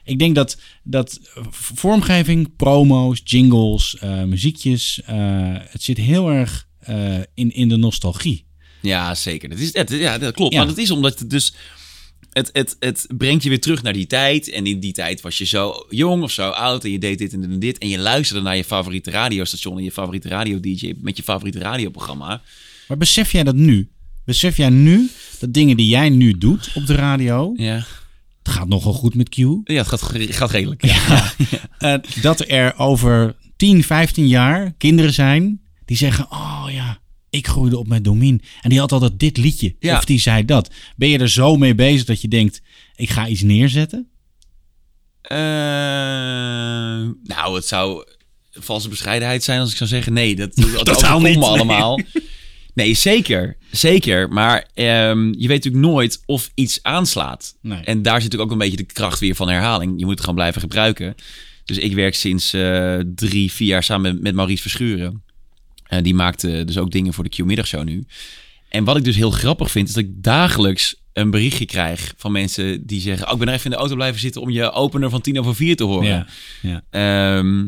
Ik 0.03 0.19
denk 0.19 0.35
dat, 0.35 0.57
dat 0.83 1.19
vormgeving, 1.51 2.55
promo's, 2.55 3.21
jingles, 3.23 3.97
eh, 3.97 4.23
muziekjes, 4.23 5.01
eh, 5.05 5.15
het 5.69 5.83
zit 5.83 5.97
heel 5.97 6.29
erg 6.31 6.67
in, 7.33 7.53
in 7.53 7.69
de 7.69 7.77
nostalgie. 7.77 8.45
Ja, 8.81 9.15
zeker. 9.15 9.49
Dat, 9.49 9.57
is, 9.57 9.73
het, 9.73 9.89
ja, 9.89 10.17
dat 10.17 10.33
klopt. 10.33 10.55
Maar 10.55 10.67
dat 10.67 10.77
is 10.77 10.91
omdat 10.91 11.19
het 11.19 11.29
dus... 11.29 11.53
Het, 12.33 12.49
het, 12.53 12.75
het 12.79 13.07
brengt 13.17 13.43
je 13.43 13.49
weer 13.49 13.61
terug 13.61 13.81
naar 13.83 13.93
die 13.93 14.07
tijd. 14.07 14.49
En 14.49 14.65
in 14.65 14.79
die 14.79 14.93
tijd 14.93 15.21
was 15.21 15.37
je 15.37 15.45
zo 15.45 15.85
jong 15.89 16.23
of 16.23 16.31
zo 16.31 16.49
oud. 16.49 16.83
En 16.83 16.91
je 16.91 16.99
deed 16.99 17.17
dit 17.17 17.33
en 17.33 17.59
dit 17.59 17.77
en 17.77 17.89
je 17.89 17.99
luisterde 17.99 18.41
naar 18.41 18.55
je 18.55 18.63
favoriete 18.63 19.11
radiostation. 19.11 19.77
En 19.77 19.83
je 19.83 19.91
favoriete 19.91 20.27
radio-dj. 20.27 20.93
Met 21.01 21.17
je 21.17 21.23
favoriete 21.23 21.59
radioprogramma. 21.59 22.41
Maar 22.87 22.97
besef 22.97 23.31
jij 23.31 23.43
dat 23.43 23.55
nu? 23.55 23.89
Besef 24.25 24.57
jij 24.57 24.69
nu 24.69 25.09
dat 25.39 25.53
dingen 25.53 25.77
die 25.77 25.87
jij 25.87 26.09
nu 26.09 26.37
doet 26.37 26.71
op 26.75 26.85
de 26.85 26.95
radio, 26.95 27.53
Ja. 27.55 27.75
het 28.43 28.53
gaat 28.53 28.67
nogal 28.67 28.93
goed 28.93 29.15
met 29.15 29.29
Q, 29.29 29.35
Ja, 29.35 29.61
het 29.63 29.87
gaat, 29.87 30.01
gaat 30.13 30.51
redelijk. 30.51 30.83
eh, 31.77 31.95
dat 32.21 32.49
er 32.49 32.77
over 32.77 33.35
10, 33.55 33.83
15 33.83 34.27
jaar 34.27 34.73
kinderen 34.77 35.13
zijn 35.13 35.61
die 35.85 35.97
zeggen, 35.97 36.31
oh 36.31 36.65
ja, 36.71 36.99
ik 37.33 37.47
groeide 37.47 37.77
op 37.77 37.87
met 37.87 38.03
Domien. 38.03 38.41
En 38.61 38.69
die 38.69 38.79
had 38.79 38.91
altijd 38.91 39.19
dit 39.19 39.37
liedje. 39.37 39.75
Ja. 39.79 39.97
Of 39.97 40.05
die 40.05 40.19
zei 40.19 40.45
dat. 40.45 40.69
Ben 40.95 41.09
je 41.09 41.17
er 41.17 41.29
zo 41.29 41.55
mee 41.55 41.75
bezig 41.75 42.05
dat 42.05 42.21
je 42.21 42.27
denkt, 42.27 42.61
ik 42.95 43.09
ga 43.09 43.27
iets 43.27 43.41
neerzetten? 43.41 44.07
Eh, 45.21 45.37
nou, 47.23 47.55
het 47.55 47.65
zou 47.65 48.05
valse 48.51 48.89
bescheidenheid 48.89 49.43
zijn 49.43 49.59
als 49.59 49.71
ik 49.71 49.77
zou 49.77 49.89
zeggen... 49.89 50.13
Nee, 50.13 50.35
dat, 50.35 50.55
dat, 50.55 50.71
dat 50.71 50.85
Totaal 50.85 50.95
overkomt 50.95 51.23
niet, 51.23 51.35
me 51.35 51.39
nee. 51.39 51.49
allemaal. 51.49 51.99
Nee, 52.73 52.93
zeker. 52.93 53.57
Zeker. 53.71 54.29
Maar 54.29 54.67
ehm, 54.73 55.25
je 55.25 55.47
weet 55.47 55.63
natuurlijk 55.63 55.85
nooit 55.85 56.21
of 56.25 56.51
iets 56.53 56.79
aanslaat. 56.81 57.55
Nee. 57.61 57.79
En 57.83 58.01
daar 58.01 58.21
zit 58.21 58.23
natuurlijk 58.23 58.41
ook 58.41 58.51
een 58.51 58.69
beetje 58.69 58.85
de 58.85 58.93
kracht 58.93 59.19
weer 59.19 59.35
van 59.35 59.49
herhaling. 59.49 59.93
Je 59.97 60.03
moet 60.03 60.13
het 60.13 60.19
gewoon 60.19 60.35
blijven 60.35 60.61
gebruiken. 60.61 61.15
Dus 61.65 61.77
ik 61.77 61.93
werk 61.93 62.15
sinds 62.15 62.53
eh, 62.53 62.99
drie, 63.15 63.51
vier 63.51 63.67
jaar 63.67 63.83
samen 63.83 64.13
met, 64.13 64.23
met 64.23 64.35
Maurice 64.35 64.61
Verschuren. 64.61 65.22
Eh, 65.83 66.03
die 66.03 66.13
maakte 66.15 66.63
dus 66.65 66.77
ook 66.77 66.91
dingen 66.91 67.13
voor 67.13 67.23
de 67.23 67.29
Q-middagshow 67.29 67.83
nu. 67.83 68.05
En 68.69 68.83
wat 68.83 68.97
ik 68.97 69.03
dus 69.03 69.15
heel 69.15 69.31
grappig 69.31 69.71
vind, 69.71 69.87
is 69.87 69.93
dat 69.93 70.03
ik 70.03 70.23
dagelijks 70.23 70.95
een 71.13 71.29
berichtje 71.31 71.65
krijg 71.65 72.13
van 72.17 72.31
mensen 72.31 72.85
die 72.85 73.01
zeggen... 73.01 73.27
Oh, 73.27 73.33
ik 73.33 73.39
ben 73.39 73.47
er 73.47 73.53
even 73.53 73.65
in 73.65 73.71
de 73.71 73.77
auto 73.77 73.95
blijven 73.95 74.19
zitten 74.19 74.41
om 74.41 74.49
je 74.49 74.71
opener 74.71 75.09
van 75.09 75.21
tien 75.21 75.39
over 75.39 75.55
vier 75.55 75.75
te 75.75 75.83
horen. 75.83 76.07
Ja, 76.07 76.27
ja. 76.61 76.81
Ehm, 76.89 77.65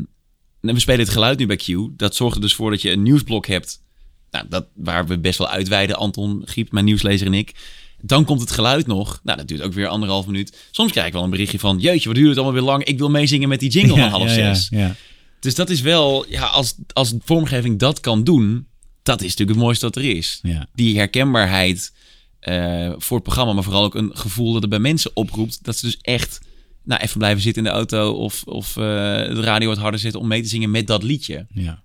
en 0.60 0.74
we 0.74 0.80
spelen 0.80 1.00
het 1.00 1.08
geluid 1.08 1.38
nu 1.38 1.46
bij 1.46 1.56
Q. 1.56 1.66
Dat 1.96 2.14
zorgt 2.14 2.34
er 2.36 2.40
dus 2.40 2.54
voor 2.54 2.70
dat 2.70 2.82
je 2.82 2.90
een 2.90 3.02
nieuwsblok 3.02 3.46
hebt. 3.46 3.82
Nou, 4.30 4.46
dat, 4.48 4.66
waar 4.74 5.06
we 5.06 5.18
best 5.18 5.38
wel 5.38 5.48
uitweiden, 5.48 5.96
Anton 5.96 6.42
Giep, 6.44 6.72
mijn 6.72 6.84
nieuwslezer 6.84 7.26
en 7.26 7.34
ik. 7.34 7.54
Dan 8.00 8.24
komt 8.24 8.40
het 8.40 8.50
geluid 8.50 8.86
nog. 8.86 9.20
Nou, 9.24 9.38
dat 9.38 9.48
duurt 9.48 9.62
ook 9.62 9.72
weer 9.72 9.86
anderhalf 9.86 10.26
minuut. 10.26 10.68
Soms 10.70 10.90
krijg 10.92 11.06
ik 11.06 11.12
wel 11.12 11.24
een 11.24 11.30
berichtje 11.30 11.58
van... 11.58 11.78
Jeetje, 11.78 12.08
wat 12.08 12.16
duurt 12.16 12.28
het 12.28 12.36
allemaal 12.38 12.54
weer 12.54 12.70
lang. 12.70 12.84
Ik 12.84 12.98
wil 12.98 13.10
meezingen 13.10 13.48
met 13.48 13.60
die 13.60 13.70
jingle 13.70 13.96
Ja, 13.96 14.10
van 14.10 14.20
half 14.20 14.30
zes. 14.30 14.66
ja. 14.70 14.94
Dus 15.40 15.54
dat 15.54 15.70
is 15.70 15.80
wel... 15.80 16.26
Ja, 16.28 16.46
als, 16.46 16.74
als 16.92 17.14
vormgeving 17.18 17.78
dat 17.78 18.00
kan 18.00 18.24
doen... 18.24 18.66
Dat 19.02 19.20
is 19.20 19.28
natuurlijk 19.30 19.50
het 19.50 19.66
mooiste 19.66 19.84
dat 19.84 19.96
er 19.96 20.16
is. 20.16 20.38
Ja. 20.42 20.66
Die 20.74 20.96
herkenbaarheid 20.96 21.92
eh, 22.40 22.92
voor 22.96 23.16
het 23.16 23.26
programma... 23.26 23.52
maar 23.52 23.62
vooral 23.62 23.84
ook 23.84 23.94
een 23.94 24.16
gevoel 24.16 24.52
dat 24.52 24.60
het 24.60 24.70
bij 24.70 24.78
mensen 24.78 25.10
oproept... 25.14 25.64
dat 25.64 25.76
ze 25.76 25.86
dus 25.86 25.98
echt 26.00 26.40
nou, 26.84 27.00
even 27.00 27.18
blijven 27.18 27.42
zitten 27.42 27.64
in 27.64 27.70
de 27.70 27.76
auto... 27.76 28.12
of, 28.12 28.42
of 28.44 28.76
eh, 28.76 28.82
de 28.82 29.40
radio 29.40 29.68
wat 29.68 29.78
harder 29.78 30.00
zetten 30.00 30.20
om 30.20 30.28
mee 30.28 30.42
te 30.42 30.48
zingen 30.48 30.70
met 30.70 30.86
dat 30.86 31.02
liedje. 31.02 31.46
Ja. 31.50 31.82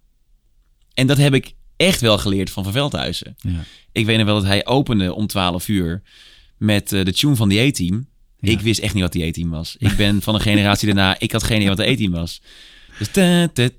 En 0.93 1.07
dat 1.07 1.17
heb 1.17 1.33
ik 1.33 1.53
echt 1.75 2.01
wel 2.01 2.17
geleerd 2.17 2.49
van 2.49 2.63
Van 2.63 2.73
Veldhuizen. 2.73 3.35
Ja. 3.37 3.63
Ik 3.91 4.05
weet 4.05 4.17
nog 4.17 4.25
wel 4.25 4.35
dat 4.35 4.45
hij 4.45 4.65
opende 4.65 5.13
om 5.13 5.27
12 5.27 5.67
uur 5.67 6.01
met 6.57 6.93
eh, 6.93 7.05
de 7.05 7.13
tune 7.13 7.35
van 7.35 7.49
die 7.49 7.59
A-team. 7.59 8.09
Ik 8.39 8.59
wist 8.59 8.79
echt 8.79 8.93
niet 8.93 9.03
wat 9.03 9.11
die 9.11 9.27
A-team 9.27 9.49
was. 9.49 9.75
Ik 9.77 9.95
ben 9.95 10.21
van 10.21 10.35
een 10.35 10.41
generatie 10.41 10.87
daarna, 10.93 11.19
ik 11.19 11.31
had 11.31 11.43
geen 11.43 11.55
idee 11.55 11.67
wat 11.67 11.77
de 11.77 11.87
A-team 11.87 12.11
was. 12.11 12.41
Dus 13.01 13.11
ta, 13.11 13.47
ta, 13.47 13.69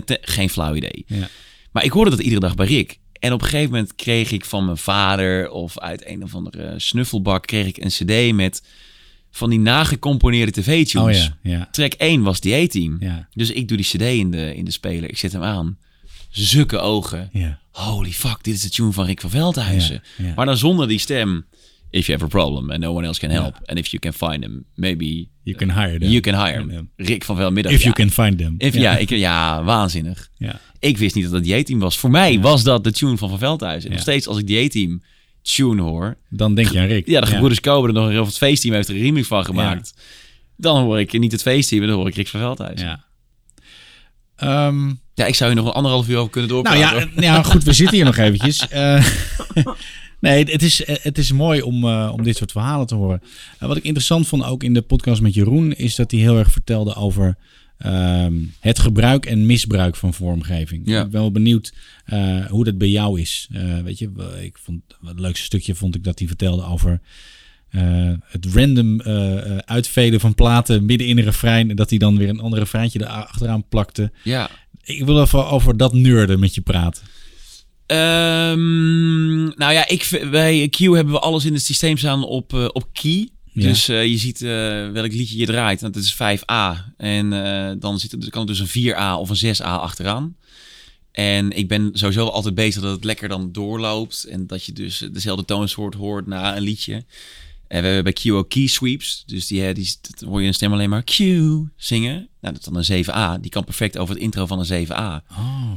ta, 0.00 0.16
geen 0.20 0.50
flauw 0.50 0.74
idee. 0.74 1.04
Ja. 1.06 1.28
Maar 1.72 1.84
ik 1.84 1.90
hoorde 1.90 2.10
dat 2.10 2.20
iedere 2.20 2.40
dag 2.40 2.54
bij 2.54 2.66
Rick. 2.66 2.98
En 3.12 3.32
op 3.32 3.40
een 3.40 3.48
gegeven 3.48 3.70
moment 3.70 3.94
kreeg 3.94 4.30
ik 4.30 4.44
van 4.44 4.64
mijn 4.64 4.76
vader 4.76 5.50
of 5.50 5.78
uit 5.78 6.06
een 6.06 6.22
of 6.22 6.34
andere 6.34 6.74
snuffelbak 6.76 7.46
kreeg 7.46 7.66
ik 7.66 7.76
een 7.76 7.88
cd 7.88 8.34
met 8.34 8.62
van 9.30 9.50
die 9.50 9.58
nagecomponeerde 9.58 10.52
tv-tunes. 10.52 11.26
Oh 11.26 11.32
ja, 11.42 11.50
ja. 11.50 11.68
Track 11.70 11.92
1 11.92 12.22
was 12.22 12.40
die 12.40 12.54
A-team. 12.54 12.96
Ja. 13.00 13.28
Dus 13.34 13.50
ik 13.50 13.68
doe 13.68 13.76
die 13.76 13.86
cd 13.86 14.02
in 14.02 14.30
de, 14.30 14.54
in 14.54 14.64
de 14.64 14.70
speler. 14.70 15.08
Ik 15.08 15.18
zet 15.18 15.32
hem 15.32 15.42
aan. 15.42 15.78
Zukke 16.30 16.78
ogen. 16.78 17.28
Ja. 17.32 17.58
Holy 17.70 18.12
fuck, 18.12 18.38
dit 18.42 18.54
is 18.54 18.62
de 18.62 18.70
tune 18.70 18.92
van 18.92 19.06
Rick 19.06 19.20
van 19.20 19.30
Veldhuizen. 19.30 20.02
Maar 20.36 20.46
dan 20.46 20.56
zonder 20.56 20.88
die 20.88 20.98
stem. 20.98 21.46
If 21.90 22.06
you 22.06 22.18
have 22.18 22.24
a 22.24 22.28
problem 22.28 22.70
and 22.70 22.80
no 22.80 22.92
one 22.92 23.06
else 23.06 23.18
can 23.18 23.30
help. 23.30 23.56
And 23.64 23.78
if 23.78 23.86
you 23.86 23.98
can 23.98 24.12
find 24.12 24.42
them, 24.42 24.64
maybe 24.74 25.28
You 25.42 25.56
can 25.56 25.68
hire 25.70 25.98
them. 25.98 26.10
you 26.10 26.20
can 26.20 26.34
hire 26.34 26.66
them. 26.66 26.90
Rick 26.96 27.24
van 27.24 27.36
Veldmiddag. 27.36 27.72
If 27.72 27.78
ja. 27.78 27.84
you 27.84 27.94
can 27.94 28.10
find 28.24 28.38
them. 28.38 28.54
If, 28.58 28.74
ja. 28.74 28.96
ik, 28.96 29.10
ja, 29.10 29.62
waanzinnig. 29.64 30.28
Ja. 30.36 30.60
Ik 30.78 30.98
wist 30.98 31.14
niet 31.14 31.24
dat 31.24 31.32
dat 31.32 31.42
die 31.42 31.54
A-team 31.54 31.78
was. 31.78 31.98
Voor 31.98 32.10
mij 32.10 32.40
was 32.40 32.62
dat 32.62 32.84
de 32.84 32.92
tune 32.92 33.16
van 33.16 33.28
Van 33.28 33.38
Veldhuizen. 33.38 33.88
En 33.90 33.94
nog 33.94 34.02
steeds 34.04 34.26
als 34.26 34.38
ik 34.38 34.46
die 34.46 34.64
A-team 34.64 35.02
tune 35.42 35.82
hoor. 35.82 36.16
Dan 36.28 36.54
denk 36.54 36.68
je 36.70 36.78
aan 36.80 36.86
Rick. 36.86 37.06
Ja, 37.06 37.20
de 37.20 37.26
gebroeders 37.26 37.60
Kober 37.60 37.88
er 37.88 37.94
nog 37.94 38.20
of 38.20 38.26
het 38.26 38.36
feestteam 38.36 38.74
heeft 38.74 38.88
er 38.88 38.94
een 38.94 39.00
remix 39.02 39.26
van 39.26 39.44
gemaakt. 39.44 39.94
Dan 40.56 40.82
hoor 40.82 41.00
ik 41.00 41.18
niet 41.18 41.32
het 41.32 41.42
feestteam, 41.42 41.80
maar 41.80 41.90
dan 41.90 41.98
hoor 41.98 42.08
ik 42.08 42.14
Rick 42.14 42.28
van 42.28 42.40
Veldhuizen. 42.40 42.86
Ja. 42.86 43.04
Ehm, 44.36 44.92
Ja, 45.14 45.26
ik 45.26 45.34
zou 45.34 45.50
je 45.50 45.56
nog 45.56 45.66
een 45.66 45.72
anderhalf 45.72 46.08
uur 46.08 46.16
over 46.16 46.30
kunnen 46.30 46.50
nou 46.50 46.62
doorpraten. 46.62 47.10
ja, 47.14 47.22
ja, 47.22 47.42
goed, 47.42 47.64
we 47.64 47.72
zitten 47.72 47.96
hier 47.96 48.04
nog 48.04 48.16
eventjes. 48.16 48.68
Eh, 48.68 49.04
nee, 50.20 50.44
het 50.44 50.62
is, 50.62 50.84
eh, 50.84 50.96
het 51.00 51.18
is 51.18 51.32
mooi 51.32 51.62
om, 51.62 51.84
eh, 51.84 52.10
om 52.12 52.22
dit 52.22 52.36
soort 52.36 52.52
verhalen 52.52 52.86
te 52.86 52.94
horen. 52.94 53.22
Eh, 53.58 53.68
wat 53.68 53.76
ik 53.76 53.84
interessant 53.84 54.28
vond 54.28 54.44
ook 54.44 54.62
in 54.62 54.74
de 54.74 54.82
podcast 54.82 55.20
met 55.20 55.34
Jeroen, 55.34 55.72
is 55.72 55.94
dat 55.94 56.10
hij 56.10 56.20
heel 56.20 56.38
erg 56.38 56.50
vertelde 56.50 56.94
over 56.94 57.36
ehm, 57.78 58.34
het 58.60 58.78
gebruik 58.78 59.26
en 59.26 59.46
misbruik 59.46 59.96
van 59.96 60.14
vormgeving. 60.14 60.82
Ja. 60.84 61.04
Ik 61.04 61.10
ben 61.10 61.20
wel 61.20 61.32
benieuwd 61.32 61.72
hoe 62.48 62.64
dat 62.64 62.78
bij 62.78 62.88
jou 62.88 63.20
is. 63.20 63.48
Weet 63.84 63.98
je, 63.98 64.10
ik 64.42 64.58
vond 64.58 64.82
het 65.04 65.20
leukste 65.20 65.44
stukje 65.44 65.74
vond 65.74 65.94
ik 65.94 66.04
dat 66.04 66.18
hij 66.18 66.28
vertelde 66.28 66.64
over 66.64 67.00
het 68.22 68.46
random 68.52 69.02
uitveden 69.64 70.20
van 70.20 70.34
platen 70.34 70.84
midden 70.84 71.06
in 71.06 71.18
een 71.18 71.24
refrein 71.24 71.70
en 71.70 71.76
dat 71.76 71.90
hij 71.90 71.98
dan 71.98 72.18
weer 72.18 72.28
een 72.28 72.40
ander 72.40 72.58
refreintje 72.58 73.00
erachteraan 73.00 73.68
plakte. 73.68 74.12
ja. 74.24 74.50
Ik 74.88 75.04
wil 75.04 75.20
even 75.20 75.46
over 75.46 75.76
dat 75.76 75.92
neurden 75.92 76.40
met 76.40 76.54
je 76.54 76.60
praten. 76.60 77.02
Ehm, 77.88 79.44
nou 79.44 79.72
ja, 79.72 79.88
ik, 79.88 80.26
bij 80.30 80.68
Q 80.68 80.78
hebben 80.78 81.10
we 81.10 81.18
alles 81.18 81.44
in 81.44 81.52
het 81.52 81.62
systeem 81.62 81.96
staan 81.96 82.24
op, 82.24 82.54
eh, 82.54 82.68
op 82.72 82.88
key. 82.92 83.28
Ja. 83.52 83.62
Dus 83.62 83.88
eh, 83.88 84.06
je 84.06 84.18
ziet 84.18 84.42
eh, 84.42 84.48
welk 84.90 85.12
liedje 85.12 85.38
je 85.38 85.46
draait. 85.46 85.80
Dat 85.80 85.96
is 85.96 86.14
5A. 86.14 86.94
En 86.96 87.30
dan 87.80 87.98
zit 87.98 88.12
er, 88.12 88.30
kan 88.30 88.40
er 88.40 88.46
dus 88.46 88.58
een 88.58 88.94
4A 88.94 89.18
of 89.18 89.30
een 89.30 89.56
6A 89.56 89.64
achteraan. 89.64 90.36
En 91.12 91.50
ik 91.50 91.68
ben 91.68 91.90
sowieso 91.92 92.26
altijd 92.26 92.54
bezig 92.54 92.82
dat 92.82 92.94
het 92.94 93.04
lekker 93.04 93.28
dan 93.28 93.52
doorloopt. 93.52 94.24
En 94.24 94.46
dat 94.46 94.64
je 94.64 94.72
dus 94.72 95.08
dezelfde 95.12 95.44
toonsoort 95.44 95.94
hoort 95.94 96.26
na 96.26 96.56
een 96.56 96.62
liedje. 96.62 97.04
En 97.68 97.80
we 97.82 97.86
hebben 97.88 98.04
bij 98.04 98.12
Q 98.12 98.32
ook 98.32 98.48
key 98.48 98.66
sweeps. 98.66 99.22
Dus 99.26 99.46
die, 99.46 99.72
die 99.74 99.96
dat 100.00 100.28
hoor 100.28 100.40
je 100.40 100.46
een 100.46 100.54
stem 100.54 100.72
alleen 100.72 100.90
maar 100.90 101.04
Q 101.04 101.16
zingen. 101.76 102.28
Nou, 102.40 102.54
dat 102.54 102.58
is 102.58 102.64
dan 102.64 102.76
een 102.76 103.04
7A. 103.04 103.40
Die 103.40 103.50
kan 103.50 103.64
perfect 103.64 103.98
over 103.98 104.14
het 104.14 104.22
intro 104.22 104.46
van 104.46 104.64
een 104.68 104.86
7A. 104.86 105.26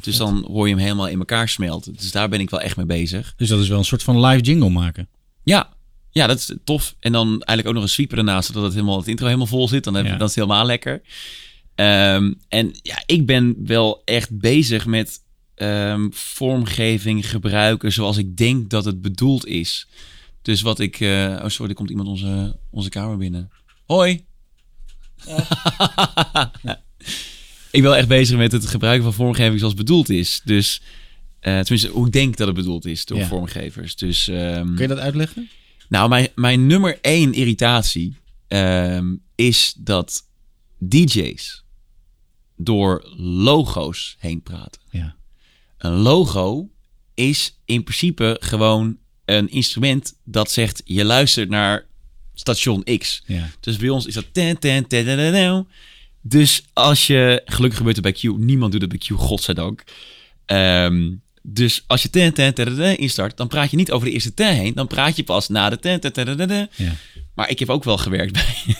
dus 0.01 0.17
dan 0.17 0.45
hoor 0.47 0.67
je 0.67 0.73
hem 0.73 0.83
helemaal 0.83 1.07
in 1.07 1.19
elkaar 1.19 1.49
smelten. 1.49 1.93
Dus 1.93 2.11
daar 2.11 2.29
ben 2.29 2.39
ik 2.39 2.49
wel 2.49 2.61
echt 2.61 2.77
mee 2.77 2.85
bezig. 2.85 3.33
Dus 3.37 3.49
dat 3.49 3.59
is 3.59 3.67
wel 3.67 3.77
een 3.77 3.85
soort 3.85 4.03
van 4.03 4.25
live 4.25 4.41
jingle 4.43 4.69
maken. 4.69 5.07
Ja, 5.43 5.73
ja, 6.11 6.27
dat 6.27 6.37
is 6.37 6.51
tof. 6.63 6.95
En 6.99 7.11
dan 7.11 7.27
eigenlijk 7.27 7.67
ook 7.67 7.73
nog 7.73 7.83
een 7.83 7.89
sweeper 7.89 8.17
ernaast, 8.17 8.47
zodat 8.47 8.63
het, 8.63 8.73
helemaal, 8.73 8.97
het 8.97 9.07
intro 9.07 9.25
helemaal 9.25 9.47
vol 9.47 9.67
zit. 9.67 9.83
Dan, 9.83 9.93
heb, 9.93 10.05
Ja. 10.05 10.15
is 10.15 10.19
het 10.21 10.35
helemaal 10.35 10.65
lekker. 10.65 11.01
Ehm, 11.75 12.33
en 12.47 12.69
ja, 12.81 13.03
ik 13.05 13.25
ben 13.25 13.55
wel 13.65 14.01
echt 14.05 14.37
bezig 14.39 14.85
met 14.85 15.19
ehm, 15.55 16.07
vormgeving 16.11 17.29
gebruiken 17.29 17.91
zoals 17.91 18.17
ik 18.17 18.37
denk 18.37 18.69
dat 18.69 18.85
het 18.85 19.01
bedoeld 19.01 19.45
is. 19.45 19.87
Dus 20.41 20.61
wat 20.61 20.79
ik... 20.79 20.99
eh, 20.99 21.39
oh, 21.41 21.47
sorry, 21.47 21.69
er 21.69 21.75
komt 21.77 21.89
iemand 21.89 22.07
onze, 22.07 22.59
onze 22.69 22.89
kamer 22.89 23.17
binnen. 23.17 23.49
Hoi! 23.85 24.25
ik 27.71 27.81
ben 27.81 27.81
wel 27.81 27.95
echt 27.95 28.07
bezig 28.07 28.37
met 28.37 28.51
het 28.51 28.65
gebruiken 28.65 29.03
van 29.03 29.13
vormgeving 29.13 29.59
zoals 29.59 29.73
het 29.73 29.85
bedoeld 29.85 30.09
is. 30.09 30.41
Dus 30.43 30.81
eh, 31.39 31.59
tenminste, 31.59 31.87
hoe 31.89 32.05
ik 32.07 32.11
denk 32.13 32.37
dat 32.37 32.47
het 32.47 32.55
bedoeld 32.55 32.85
is 32.85 33.05
door 33.05 33.17
Ja. 33.17 33.27
vormgevers. 33.27 33.95
Dus, 33.95 34.27
ehm, 34.27 34.65
Kun 34.65 34.81
je 34.81 34.87
dat 34.87 34.97
uitleggen? 34.99 35.49
nou, 35.89 36.09
mijn, 36.09 36.27
mijn 36.35 36.67
nummer 36.67 36.97
één 37.01 37.33
irritatie 37.33 38.15
ehm, 38.47 39.15
is 39.35 39.73
dat 39.77 40.27
DJ's 40.77 41.63
door 42.55 43.13
logo's 43.17 44.15
heen 44.19 44.41
praten. 44.41 44.81
Ja. 44.89 45.15
Een 45.77 45.91
logo 45.93 46.69
is 47.13 47.59
in 47.65 47.83
principe 47.83 48.37
gewoon 48.39 48.97
een 49.31 49.49
instrument 49.49 50.13
dat 50.23 50.51
zegt 50.51 50.81
je 50.85 51.05
luistert 51.05 51.49
naar 51.49 51.85
station 52.33 52.83
X. 52.97 53.23
Ja. 53.25 53.49
Dus 53.59 53.77
bij 53.77 53.89
ons 53.89 54.05
is 54.05 54.13
dat 54.13 54.25
ten, 54.31 54.59
ten, 54.59 54.87
ten, 54.87 55.05
ten, 55.05 55.31
ten. 55.31 55.67
Dus 56.21 56.63
als 56.73 57.07
je, 57.07 57.41
gelukkig 57.45 57.77
gebeurt 57.77 57.95
het 57.95 58.05
bij 58.05 58.13
Q, 58.13 58.37
niemand 58.37 58.71
doet 58.71 58.81
het 58.81 58.89
bij 58.89 58.99
Q, 58.99 59.09
godzijdank. 59.19 59.83
Ehm 60.45 61.09
dus 61.43 61.83
als 61.87 62.01
je 62.01 62.09
ten, 62.09 62.33
ten, 62.33 62.53
ten, 62.53 62.75
ten, 62.75 62.97
instart, 62.97 63.37
dan 63.37 63.47
praat 63.47 63.71
je 63.71 63.77
niet 63.77 63.91
over 63.91 64.07
de 64.07 64.13
eerste 64.13 64.33
ten 64.33 64.55
heen, 64.55 64.73
dan 64.73 64.87
praat 64.87 65.15
je 65.15 65.23
pas 65.23 65.49
na 65.49 65.69
de 65.69 65.79
ten, 65.79 65.99
ten, 65.99 66.13
ten, 66.13 66.37
ten, 66.37 66.47
ten. 66.47 66.69
Ja. 66.75 66.91
Maar 67.33 67.49
ik 67.49 67.59
heb 67.59 67.69
ook 67.69 67.83
wel 67.83 67.97
gewerkt 67.97 68.33
bij, 68.33 68.75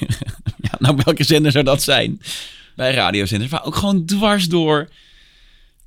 ja, 0.61 0.75
nou 0.79 0.99
welke 1.03 1.23
zender 1.23 1.51
zou 1.51 1.63
dat 1.63 1.83
zijn? 1.83 2.21
Bij 2.75 2.93
radiozenders, 2.93 3.51
waar 3.51 3.65
ook 3.65 3.75
gewoon 3.75 4.05
dwars 4.05 4.47
door, 4.47 4.89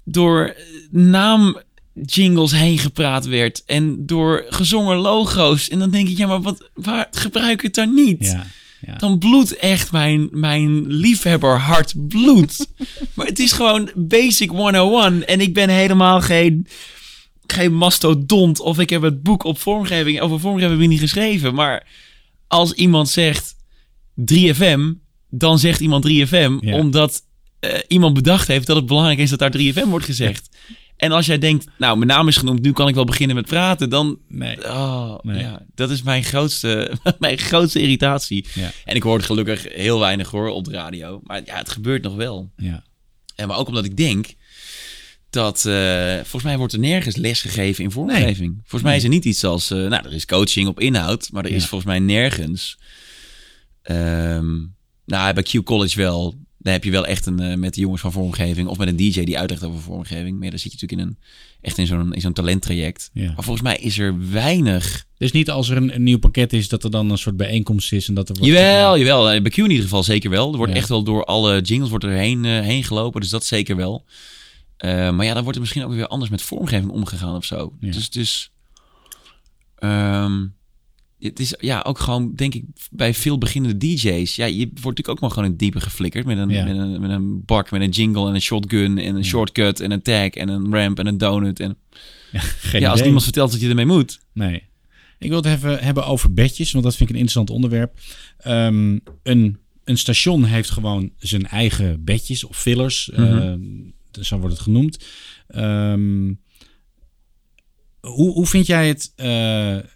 door 0.04 0.56
naam 0.90 1.62
jingles 2.02 2.52
heen 2.52 2.78
gepraat 2.78 3.26
werd 3.26 3.62
en 3.66 4.06
door 4.06 4.44
gezongen 4.48 4.96
logo's. 4.96 5.68
En 5.68 5.78
dan 5.78 5.90
denk 5.90 6.08
ik, 6.08 6.16
ja, 6.16 6.26
maar 6.26 6.42
wat, 6.42 6.70
waar 6.74 7.08
gebruik 7.10 7.52
ik 7.52 7.60
het 7.60 7.74
dan 7.74 7.94
niet? 7.94 8.24
Ja, 8.24 8.46
ja. 8.86 8.94
Dan 8.96 9.18
bloedt 9.18 9.56
echt 9.56 9.92
mijn, 9.92 10.28
mijn 10.30 10.86
liefhebber 10.86 11.58
hart 11.58 12.08
bloed. 12.08 12.66
maar 13.14 13.26
het 13.26 13.38
is 13.38 13.52
gewoon 13.52 13.90
basic 13.94 14.50
101 14.50 15.26
en 15.26 15.40
ik 15.40 15.54
ben 15.54 15.68
helemaal 15.68 16.20
geen, 16.20 16.66
geen 17.46 17.74
mastodont 17.74 18.60
of 18.60 18.78
ik 18.78 18.90
heb 18.90 19.02
het 19.02 19.22
boek 19.22 19.44
op 19.44 19.58
vormgeving, 19.58 20.20
over 20.20 20.40
vormgeving 20.40 20.86
niet 20.88 21.00
geschreven. 21.00 21.54
Maar 21.54 21.86
als 22.46 22.72
iemand 22.72 23.08
zegt 23.08 23.54
3FM, 24.32 24.80
dan 25.30 25.58
zegt 25.58 25.80
iemand 25.80 26.08
3FM 26.08 26.52
Ja. 26.60 26.74
omdat 26.76 27.22
eh, 27.60 27.78
iemand 27.88 28.14
bedacht 28.14 28.48
heeft 28.48 28.66
dat 28.66 28.76
het 28.76 28.86
belangrijk 28.86 29.18
is 29.18 29.30
dat 29.30 29.38
daar 29.38 29.56
3FM 29.58 29.88
wordt 29.88 30.04
gezegd. 30.04 30.48
En 30.96 31.12
als 31.12 31.26
jij 31.26 31.38
denkt, 31.38 31.66
nou, 31.78 31.96
mijn 31.96 32.08
naam 32.08 32.28
is 32.28 32.36
genoemd, 32.36 32.62
nu 32.62 32.72
kan 32.72 32.88
ik 32.88 32.94
wel 32.94 33.04
beginnen 33.04 33.36
met 33.36 33.46
praten, 33.46 33.90
dan. 33.90 34.18
Nee. 34.28 34.64
Oh, 34.64 35.18
Nee. 35.22 35.42
Ja, 35.42 35.62
dat 35.74 35.90
is 35.90 36.02
mijn 36.02 36.24
grootste, 36.24 36.90
mijn 37.18 37.38
grootste 37.38 37.80
irritatie. 37.80 38.46
Ja. 38.54 38.70
En 38.84 38.96
ik 38.96 39.02
hoor 39.02 39.16
het 39.16 39.26
gelukkig 39.26 39.72
heel 39.72 39.98
weinig 40.00 40.30
hoor 40.30 40.48
op 40.48 40.64
de 40.64 40.70
radio. 40.70 41.20
Maar 41.24 41.42
ja, 41.44 41.56
het 41.56 41.70
gebeurt 41.70 42.02
nog 42.02 42.14
wel. 42.14 42.50
Ja. 42.56 42.84
En 43.36 43.48
maar 43.48 43.56
ook 43.58 43.68
omdat 43.68 43.84
ik 43.84 43.96
denk 43.96 44.34
dat 45.30 45.64
eh, 45.64 46.14
volgens 46.14 46.42
mij 46.42 46.58
wordt 46.58 46.72
er 46.72 46.78
nergens 46.78 47.16
les 47.16 47.40
gegeven 47.40 47.84
in 47.84 47.90
vormgeving. 47.90 48.54
Volgens 48.60 48.82
mij 48.82 48.96
is 48.96 49.02
er 49.02 49.08
niet 49.08 49.24
iets 49.24 49.44
als, 49.44 49.70
eh, 49.70 49.78
nou, 49.78 50.06
er 50.06 50.12
is 50.12 50.26
coaching 50.26 50.68
op 50.68 50.80
inhoud, 50.80 51.28
maar 51.32 51.44
er 51.44 51.50
is 51.50 51.66
volgens 51.66 51.90
mij 51.90 51.98
nergens. 51.98 52.78
Ehm, 53.82 54.52
nou, 55.04 55.34
bij 55.34 55.42
Q 55.42 55.62
College 55.64 55.96
wel. 55.96 56.38
Daar 56.64 56.72
heb 56.72 56.84
je 56.84 56.90
wel 56.90 57.06
echt 57.06 57.26
een 57.26 57.40
eh, 57.40 57.56
met 57.56 57.74
de 57.74 57.80
jongens 57.80 58.00
van 58.00 58.12
vormgeving 58.12 58.68
of 58.68 58.78
met 58.78 58.88
een 58.88 58.96
DJ 58.96 59.24
die 59.24 59.38
uitlegt 59.38 59.64
over 59.64 59.80
vormgeving. 59.80 60.38
Maar 60.40 60.50
dan 60.50 60.58
zit 60.58 60.72
je 60.72 60.78
natuurlijk 60.80 61.00
in 61.02 61.08
een 61.08 61.18
echt 61.60 61.78
in 61.78 61.86
zo'n 61.86 62.12
in 62.14 62.20
zo'n 62.20 62.32
talenttraject. 62.32 63.10
Ja. 63.12 63.24
Maar 63.32 63.44
volgens 63.44 63.62
mij 63.62 63.76
is 63.76 63.98
er 63.98 64.30
weinig. 64.30 65.04
Dus 65.18 65.32
niet 65.32 65.50
als 65.50 65.68
er 65.68 65.76
een, 65.76 65.94
een 65.94 66.02
nieuw 66.02 66.18
pakket 66.18 66.52
is, 66.52 66.68
dat 66.68 66.84
er 66.84 66.90
dan 66.90 67.10
een 67.10 67.18
soort 67.18 67.36
bijeenkomst 67.36 67.92
is 67.92 68.08
en 68.08 68.14
dat 68.14 68.28
er 68.28 68.34
wordt... 68.34 68.50
Jawel, 68.52 68.98
jawel. 68.98 69.30
Eh, 69.30 69.42
Bij 69.42 69.50
Q 69.50 69.56
in 69.56 69.64
ieder 69.70 69.82
geval 69.82 70.02
zeker 70.02 70.30
wel. 70.30 70.50
Er 70.50 70.56
wordt 70.56 70.72
Ja. 70.72 70.78
echt 70.78 70.88
wel 70.88 71.02
door 71.02 71.24
alle 71.24 71.60
jingles 71.60 71.90
wordt 71.90 72.04
er 72.04 72.10
heen, 72.10 72.44
eh, 72.44 72.60
heen 72.60 72.84
gelopen. 72.84 73.20
Dus 73.20 73.30
dat 73.30 73.44
zeker 73.44 73.76
wel. 73.76 74.04
Maar 74.78 75.24
ja, 75.24 75.32
dan 75.34 75.42
wordt 75.42 75.54
er 75.54 75.60
misschien 75.60 75.84
ook 75.84 75.92
weer 75.92 76.06
anders 76.06 76.30
met 76.30 76.42
vormgeving 76.42 76.90
omgegaan 76.90 77.36
of 77.36 77.44
zo. 77.44 77.72
Ja. 77.80 77.90
Dus, 77.92 78.10
dus 78.10 78.50
ehm, 79.78 80.44
het 81.28 81.40
is 81.40 81.54
ja 81.60 81.80
ook 81.86 81.98
gewoon, 81.98 82.32
denk 82.34 82.54
ik, 82.54 82.64
bij 82.90 83.14
veel 83.14 83.38
beginnende 83.38 83.76
DJ's. 83.86 84.36
Ja, 84.36 84.44
je 84.46 84.56
wordt 84.64 84.74
natuurlijk 84.74 85.08
ook 85.08 85.20
maar 85.20 85.30
gewoon 85.30 85.44
in 85.44 85.50
het 85.50 85.58
diepe 85.60 85.80
geflikkerd. 85.80 86.26
Met 86.26 86.38
een, 86.38 86.48
Ja. 86.48 86.64
met, 86.64 86.76
een, 86.76 87.00
met 87.00 87.10
een 87.10 87.44
bak, 87.44 87.70
met 87.70 87.80
een 87.80 87.88
jingle 87.90 88.28
en 88.28 88.34
een 88.34 88.40
shotgun 88.40 88.98
en 88.98 89.16
een 89.16 89.24
shortcut 89.24 89.80
en 89.80 89.90
een 89.90 90.02
tag 90.02 90.28
en 90.28 90.48
een 90.48 90.74
ramp 90.74 90.98
en 90.98 91.06
een 91.06 91.18
donut. 91.18 91.60
En, 91.60 91.76
Geen 92.32 92.80
ja, 92.80 92.84
als 92.86 92.92
idee. 92.94 93.02
niemand 93.02 93.24
vertelt 93.24 93.50
dat 93.52 93.60
je 93.60 93.68
ermee 93.68 93.86
moet. 93.86 94.20
Nee. 94.32 94.62
Ik 95.18 95.28
wil 95.28 95.36
het 95.42 95.46
even 95.46 95.78
hebben 95.78 96.06
over 96.06 96.32
bedjes, 96.34 96.72
want 96.72 96.84
dat 96.84 96.96
vind 96.96 97.08
ik 97.08 97.14
een 97.14 97.20
interessant 97.22 97.50
onderwerp. 97.56 97.98
Ehm, 98.38 98.98
een, 99.22 99.58
een 99.84 99.98
station 99.98 100.44
heeft 100.44 100.70
gewoon 100.70 101.10
zijn 101.18 101.46
eigen 101.46 102.04
bedjes 102.04 102.44
of 102.44 102.56
fillers, 102.60 103.10
eh, 103.10 103.52
zo 104.20 104.38
wordt 104.38 104.54
het 104.54 104.62
genoemd. 104.62 105.04
Ehm, 105.48 106.32
hoe, 108.00 108.32
hoe 108.32 108.46
vind 108.46 108.66
jij 108.66 108.88
het, 108.88 109.12
eh, 109.16 109.26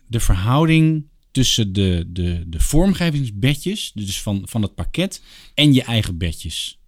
de 0.06 0.20
verhouding 0.20 1.06
tussen 1.38 1.72
de, 1.72 2.04
de, 2.08 2.44
de 2.46 2.60
vormgevingsbedjes, 2.60 3.90
dus 3.94 4.22
van, 4.22 4.42
van 4.44 4.62
het 4.62 4.74
pakket, 4.74 5.22
en 5.54 5.72
je 5.72 5.82
eigen 5.82 6.18
bedjes? 6.18 6.78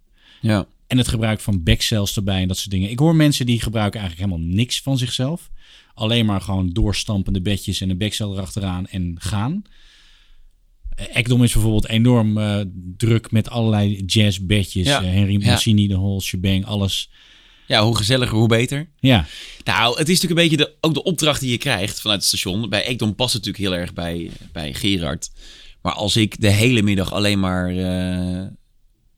Ja. 0.41 0.67
En 0.87 0.97
het 0.97 1.07
gebruik 1.07 1.39
van 1.39 1.63
backcells 1.63 2.15
erbij 2.15 2.41
en 2.41 2.47
dat 2.47 2.57
soort 2.57 2.69
dingen. 2.69 2.89
Ik 2.89 2.99
hoor 2.99 3.15
mensen 3.15 3.45
die 3.45 3.61
gebruiken 3.61 3.99
eigenlijk 3.99 4.29
helemaal 4.29 4.55
niks 4.55 4.81
van 4.81 4.97
zichzelf. 4.97 5.49
Alleen 5.93 6.25
maar 6.25 6.41
gewoon 6.41 6.69
doorstampende 6.69 7.41
bedjes 7.41 7.81
en 7.81 7.89
een 7.89 7.97
backcell 7.97 8.27
erachteraan 8.27 8.87
en 8.87 9.15
gaan. 9.19 9.63
Eh, 10.89 11.05
Ekdom 11.17 11.43
is 11.43 11.53
bijvoorbeeld 11.53 11.87
enorm 11.87 12.37
eh, 12.37 12.61
druk 12.97 13.31
met 13.31 13.49
allerlei 13.49 14.03
jazzbedjes. 14.05 14.87
Ja. 14.87 15.01
Eh, 15.01 15.09
Henry 15.09 15.41
Ja. 15.41 15.45
Mancini, 15.45 15.87
de 15.87 15.95
whole 15.97 16.21
shebang, 16.21 16.65
alles. 16.65 17.09
Ja, 17.71 17.83
hoe 17.83 17.97
gezelliger, 17.97 18.37
hoe 18.37 18.47
beter. 18.47 18.89
Ja, 18.99 19.25
Nou, 19.63 19.97
het 19.99 20.09
is 20.09 20.21
natuurlijk 20.21 20.41
een 20.41 20.49
beetje 20.49 20.65
de, 20.65 20.77
ook 20.81 20.93
de 20.93 21.03
opdracht 21.03 21.39
die 21.39 21.51
je 21.51 21.57
krijgt 21.57 22.01
vanuit 22.01 22.19
het 22.19 22.27
station. 22.27 22.69
Bij 22.69 22.85
Ekdom 22.85 23.15
past 23.15 23.33
het 23.33 23.45
natuurlijk 23.45 23.73
heel 23.73 23.81
erg 23.81 23.93
bij, 23.93 24.31
bij 24.51 24.73
Gerard. 24.73 25.31
Maar 25.81 25.93
als 25.93 26.15
ik 26.15 26.41
de 26.41 26.49
hele 26.49 26.81
middag 26.81 27.13
alleen 27.13 27.39
maar 27.39 27.69
eh 27.77 28.47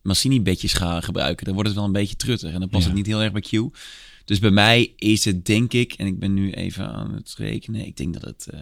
Massini-bedjes 0.02 0.74
ga 0.74 1.02
gebruiken, 1.02 1.46
dan 1.46 1.54
wordt 1.54 1.70
het 1.70 1.78
wel 1.78 1.88
een 1.88 1.94
beetje 1.94 2.16
truttig. 2.16 2.54
En 2.54 2.60
dan 2.60 2.70
past 2.70 2.82
Ja. 2.84 2.88
het 2.90 2.98
niet 2.98 3.06
heel 3.08 3.22
erg 3.22 3.32
bij 3.32 3.42
Q. 3.42 3.78
Dus 4.26 4.40
bij 4.40 4.52
mij 4.52 4.94
is 4.96 5.26
het 5.26 5.46
denk 5.46 5.74
ik, 5.74 5.94
en 5.94 6.08
ik 6.08 6.20
ben 6.20 6.34
nu 6.34 6.52
even 6.52 6.88
aan 6.94 7.14
het 7.14 7.34
rekenen, 7.38 7.86
ik 7.86 7.98
denk 7.98 8.14
dat 8.14 8.24
het 8.24 8.48
eh 8.48 8.60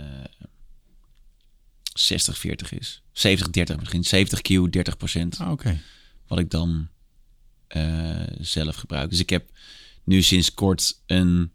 60-40 1.94 2.70
is. 2.80 3.02
70-30 3.14 3.76
misschien. 3.80 4.04
70 4.04 4.42
Q, 4.42 4.72
30 4.72 4.98
procent. 4.98 5.38
Ah, 5.38 5.52
oké. 5.52 5.82
Wat 6.28 6.39
ik 6.39 6.50
dan 6.50 6.88
zelf 8.40 8.76
gebruik. 8.76 9.10
Dus 9.10 9.20
ik 9.20 9.30
heb 9.30 9.50
nu 10.04 10.22
sinds 10.22 10.54
kort 10.54 11.02
een 11.06 11.52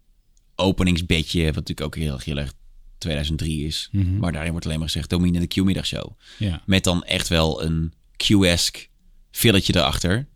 openingsbedje, 0.55 1.45
wat 1.45 1.55
natuurlijk 1.55 1.81
ook 1.81 1.95
heel, 1.95 2.19
heel 2.23 2.37
erg 2.37 2.53
2003 2.97 3.65
is. 3.65 3.89
Mhm. 3.91 4.17
Maar 4.17 4.31
daarin 4.31 4.51
wordt 4.51 4.65
alleen 4.65 4.79
maar 4.79 4.87
gezegd 4.87 5.09
Domine 5.09 5.39
de 5.39 5.47
Q-middagshow. 5.47 6.11
Ja. 6.37 6.61
Met 6.65 6.83
dan 6.83 7.03
echt 7.03 7.27
wel 7.27 7.63
een 7.63 7.93
Q-esque 8.15 8.87
filletje 9.31 9.75
erachter. 9.75 10.27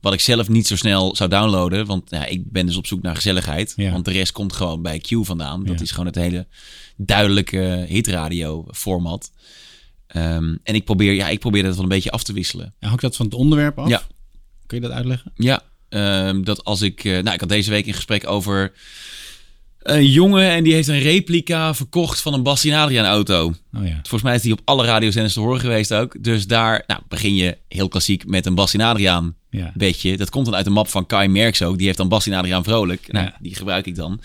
Wat 0.00 0.12
ik 0.12 0.20
zelf 0.20 0.48
niet 0.48 0.66
zo 0.66 0.76
snel 0.76 1.16
zou 1.16 1.30
downloaden. 1.30 1.86
Want 1.86 2.10
ja, 2.10 2.24
ik 2.26 2.50
ben 2.52 2.66
dus 2.66 2.76
op 2.76 2.86
zoek 2.86 3.02
naar 3.02 3.14
gezelligheid. 3.14 3.72
Ja. 3.76 3.90
Want 3.92 4.04
de 4.04 4.10
rest 4.10 4.32
komt 4.32 4.52
gewoon 4.52 4.82
bij 4.82 4.98
Q 4.98 5.08
vandaan. 5.24 5.64
Dat 5.64 5.76
Ja. 5.78 5.82
is 5.84 5.90
gewoon 5.90 6.06
het 6.06 6.14
hele 6.14 6.46
duidelijke 6.96 7.84
hitradio 7.88 8.66
format. 8.70 9.32
Ehm, 10.06 10.56
en 10.62 10.74
ik 10.74 10.84
probeer, 10.84 11.12
ja, 11.12 11.28
ik 11.28 11.38
probeer 11.40 11.62
dat 11.62 11.74
wel 11.74 11.82
een 11.82 11.88
beetje 11.88 12.10
af 12.10 12.22
te 12.22 12.32
wisselen. 12.32 12.74
En 12.78 12.88
hangt 12.88 13.02
dat 13.02 13.16
van 13.16 13.26
het 13.26 13.34
onderwerp 13.34 13.78
af? 13.78 13.88
Ja. 13.88 14.02
Kun 14.66 14.80
je 14.80 14.86
dat 14.86 14.96
uitleggen? 14.96 15.32
Ja, 15.34 15.62
ehm, 15.88 16.42
dat 16.42 16.64
als 16.64 16.80
ik... 16.82 17.04
eh, 17.04 17.12
nou, 17.12 17.34
ik 17.34 17.40
had 17.40 17.48
deze 17.48 17.70
week 17.70 17.86
een 17.86 17.94
gesprek 17.94 18.26
over 18.26 18.72
een 19.78 20.06
jongen... 20.10 20.50
en 20.50 20.64
die 20.64 20.72
heeft 20.74 20.88
een 20.88 20.98
replica 20.98 21.74
verkocht 21.74 22.20
van 22.20 22.34
een 22.34 22.42
Bastien 22.42 22.74
Adriaan 22.74 23.04
auto. 23.06 23.54
Oh 23.76 23.86
ja. 23.86 23.94
Volgens 23.94 24.22
mij 24.22 24.34
is 24.34 24.42
die 24.42 24.52
op 24.52 24.60
alle 24.64 24.84
radiozenders 24.84 25.34
te 25.34 25.40
horen 25.40 25.60
geweest 25.60 25.94
ook. 25.94 26.16
Dus 26.24 26.46
daar 26.46 26.84
nou, 26.86 27.00
begin 27.08 27.34
je 27.34 27.58
heel 27.68 27.88
klassiek 27.88 28.26
met 28.26 28.46
een 28.46 28.54
Bastien 28.54 28.80
Adriaan 28.80 29.34
Ja. 29.50 29.72
bedje. 29.74 30.16
Dat 30.16 30.30
komt 30.30 30.44
dan 30.44 30.54
uit 30.54 30.64
de 30.64 30.70
map 30.70 30.88
van 30.88 31.06
Kai 31.06 31.28
Merks 31.28 31.62
ook. 31.62 31.76
Die 31.76 31.86
heeft 31.86 31.98
dan 31.98 32.08
Bastien 32.08 32.34
Adriaan 32.34 32.64
Vrolijk. 32.64 33.12
Nou, 33.12 33.26
Ja. 33.26 33.36
die 33.40 33.54
gebruik 33.54 33.86
ik 33.86 33.94
dan. 33.94 34.20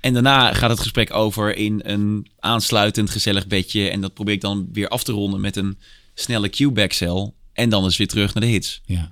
En 0.00 0.12
daarna 0.12 0.52
gaat 0.54 0.70
het 0.70 0.80
gesprek 0.80 1.14
over 1.14 1.56
in 1.56 1.80
een 1.84 2.26
aansluitend 2.38 3.10
gezellig 3.10 3.46
bedje. 3.46 3.88
En 3.90 4.00
dat 4.00 4.14
probeer 4.14 4.34
ik 4.34 4.40
dan 4.40 4.68
weer 4.72 4.88
af 4.88 5.02
te 5.04 5.12
ronden 5.12 5.40
met 5.40 5.56
een 5.56 5.78
snelle 6.14 6.48
cue-backcel. 6.48 7.34
En 7.52 7.68
dan 7.68 7.86
is 7.86 7.96
weer 7.96 8.08
terug 8.08 8.34
naar 8.34 8.42
de 8.44 8.50
hits. 8.50 8.80
Ja. 8.84 9.10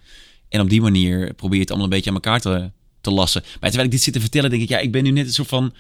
En 0.49 0.61
op 0.61 0.71
die 0.71 0.81
manier 0.81 1.35
probeer 1.35 1.55
je 1.55 1.61
het 1.61 1.71
allemaal 1.71 1.89
een 1.89 1.95
beetje 1.95 2.11
aan 2.11 2.17
elkaar 2.17 2.41
te, 2.41 2.71
te 3.01 3.11
lassen. 3.11 3.43
Maar 3.43 3.61
terwijl 3.61 3.85
ik 3.85 3.91
dit 3.91 4.03
zit 4.03 4.13
te 4.13 4.21
vertellen, 4.21 4.51
denk 4.51 4.63
ik, 4.63 4.69
ja, 4.69 4.79
ik 4.79 4.93
ben 4.93 5.03
nu 5.03 5.11
net 5.11 5.27
een 5.27 5.33
soort 5.33 5.49
van, 5.49 5.75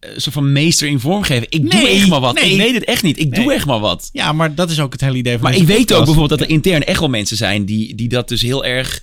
eh, 0.00 0.14
een 0.14 0.20
soort 0.20 0.34
van 0.34 0.52
meester 0.52 0.88
in 0.88 1.00
vormgeven. 1.00 1.46
Ik 1.48 1.70
doe 1.70 1.88
echt 1.88 2.08
maar 2.08 2.20
wat. 2.20 2.34
nee. 2.34 2.50
Ik 2.50 2.56
weet 2.56 2.74
het 2.74 2.84
echt 2.84 3.02
niet. 3.02 3.18
Ik 3.18 3.34
doe 3.34 3.52
echt 3.52 3.66
maar 3.66 3.80
wat. 3.80 4.08
Ja, 4.12 4.32
maar 4.32 4.54
dat 4.54 4.70
is 4.70 4.80
ook 4.80 4.92
het 4.92 5.00
hele 5.00 5.16
idee 5.16 5.32
van 5.32 5.42
Maar 5.42 5.56
ik 5.56 5.66
weet 5.66 5.92
ook 5.92 6.04
bijvoorbeeld 6.04 6.38
dat 6.38 6.48
er 6.48 6.54
intern 6.54 6.84
echt 6.84 7.00
wel 7.00 7.08
mensen 7.08 7.36
zijn 7.36 7.64
die, 7.64 7.94
die 7.94 8.08
dat 8.08 8.28
dus 8.28 8.42
heel 8.42 8.64
erg 8.64 9.02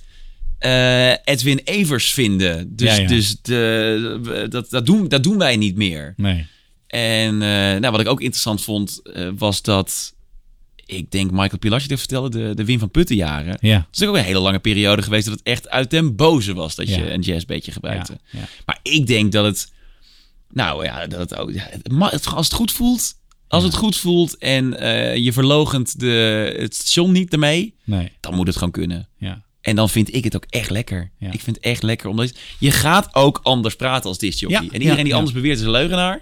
eh, 0.58 1.10
Edwin 1.10 1.60
Evers 1.64 2.12
vinden. 2.12 2.76
Dus, 2.76 2.96
Ja, 2.96 3.02
ja. 3.02 3.08
dus 3.08 3.36
de, 3.42 4.46
dat, 4.50 4.70
dat, 4.70 4.86
doen, 4.86 5.08
dat 5.08 5.22
doen 5.22 5.38
wij 5.38 5.56
niet 5.56 5.76
meer. 5.76 6.14
Nee. 6.16 6.46
En 6.86 7.42
eh, 7.42 7.48
nou, 7.80 7.90
wat 7.90 8.00
ik 8.00 8.08
ook 8.08 8.20
interessant 8.20 8.62
vond, 8.62 9.02
was 9.36 9.62
dat 9.62 10.13
ik 10.86 11.10
denk 11.10 11.30
Michael 11.30 11.58
Pilarczyk 11.58 11.88
dit 11.88 11.98
vertelde, 11.98 12.28
de, 12.48 12.54
de 12.54 12.64
Wim 12.64 12.78
van 12.78 12.90
Putten 12.90 13.16
jaren. 13.16 13.58
Ja. 13.60 13.86
Het 13.90 14.00
is 14.00 14.06
ook 14.06 14.16
een 14.16 14.22
hele 14.24 14.38
lange 14.38 14.58
periode 14.58 15.02
geweest 15.02 15.24
dat 15.26 15.34
het 15.34 15.42
echt 15.46 15.68
uit 15.68 15.90
den 15.90 16.16
boze 16.16 16.54
was 16.54 16.74
dat 16.74 16.88
Ja. 16.88 16.96
je 16.96 17.10
een 17.12 17.20
jazzbeetje 17.20 17.72
gebruikte. 17.72 18.18
Ja, 18.30 18.38
ja. 18.38 18.46
Maar 18.66 18.78
ik 18.82 19.06
denk 19.06 19.32
dat 19.32 19.44
het, 19.44 19.72
nou 20.52 20.84
ja, 20.84 21.06
dat 21.06 21.18
het 21.18 21.36
ook, 21.36 21.50
het 21.54 22.26
als 22.26 22.46
het 22.46 22.54
goed 22.54 22.72
voelt, 22.72 23.14
als 23.48 23.62
het 23.64 23.74
goed 23.74 23.96
voelt 23.96 24.38
en 24.38 24.78
eh, 24.78 25.16
je 25.16 25.32
verlogent 25.32 26.00
de, 26.00 26.54
het 26.58 26.74
station 26.74 27.12
niet 27.12 27.32
ermee, 27.32 27.74
Nee. 27.84 28.12
dan 28.20 28.34
moet 28.34 28.46
het 28.46 28.56
gewoon 28.56 28.72
kunnen. 28.72 29.08
Ja. 29.18 29.42
En 29.60 29.76
dan 29.76 29.88
vind 29.90 30.14
ik 30.14 30.24
het 30.24 30.36
ook 30.36 30.46
echt 30.48 30.70
lekker. 30.70 31.10
Ja. 31.18 31.32
Ik 31.32 31.40
vind 31.40 31.56
het 31.56 31.64
echt 31.64 31.82
lekker, 31.82 32.08
omdat 32.08 32.38
je 32.58 32.70
gaat 32.70 33.14
ook 33.14 33.40
anders 33.42 33.76
praten 33.76 34.08
als 34.08 34.18
discjockey. 34.18 34.56
Ja, 34.62 34.66
en 34.68 34.72
iedereen 34.80 34.96
ja, 34.96 35.04
die 35.04 35.14
anders 35.14 35.32
beweert 35.32 35.58
is 35.58 35.64
een 35.64 35.70
leugenaar. 35.70 36.20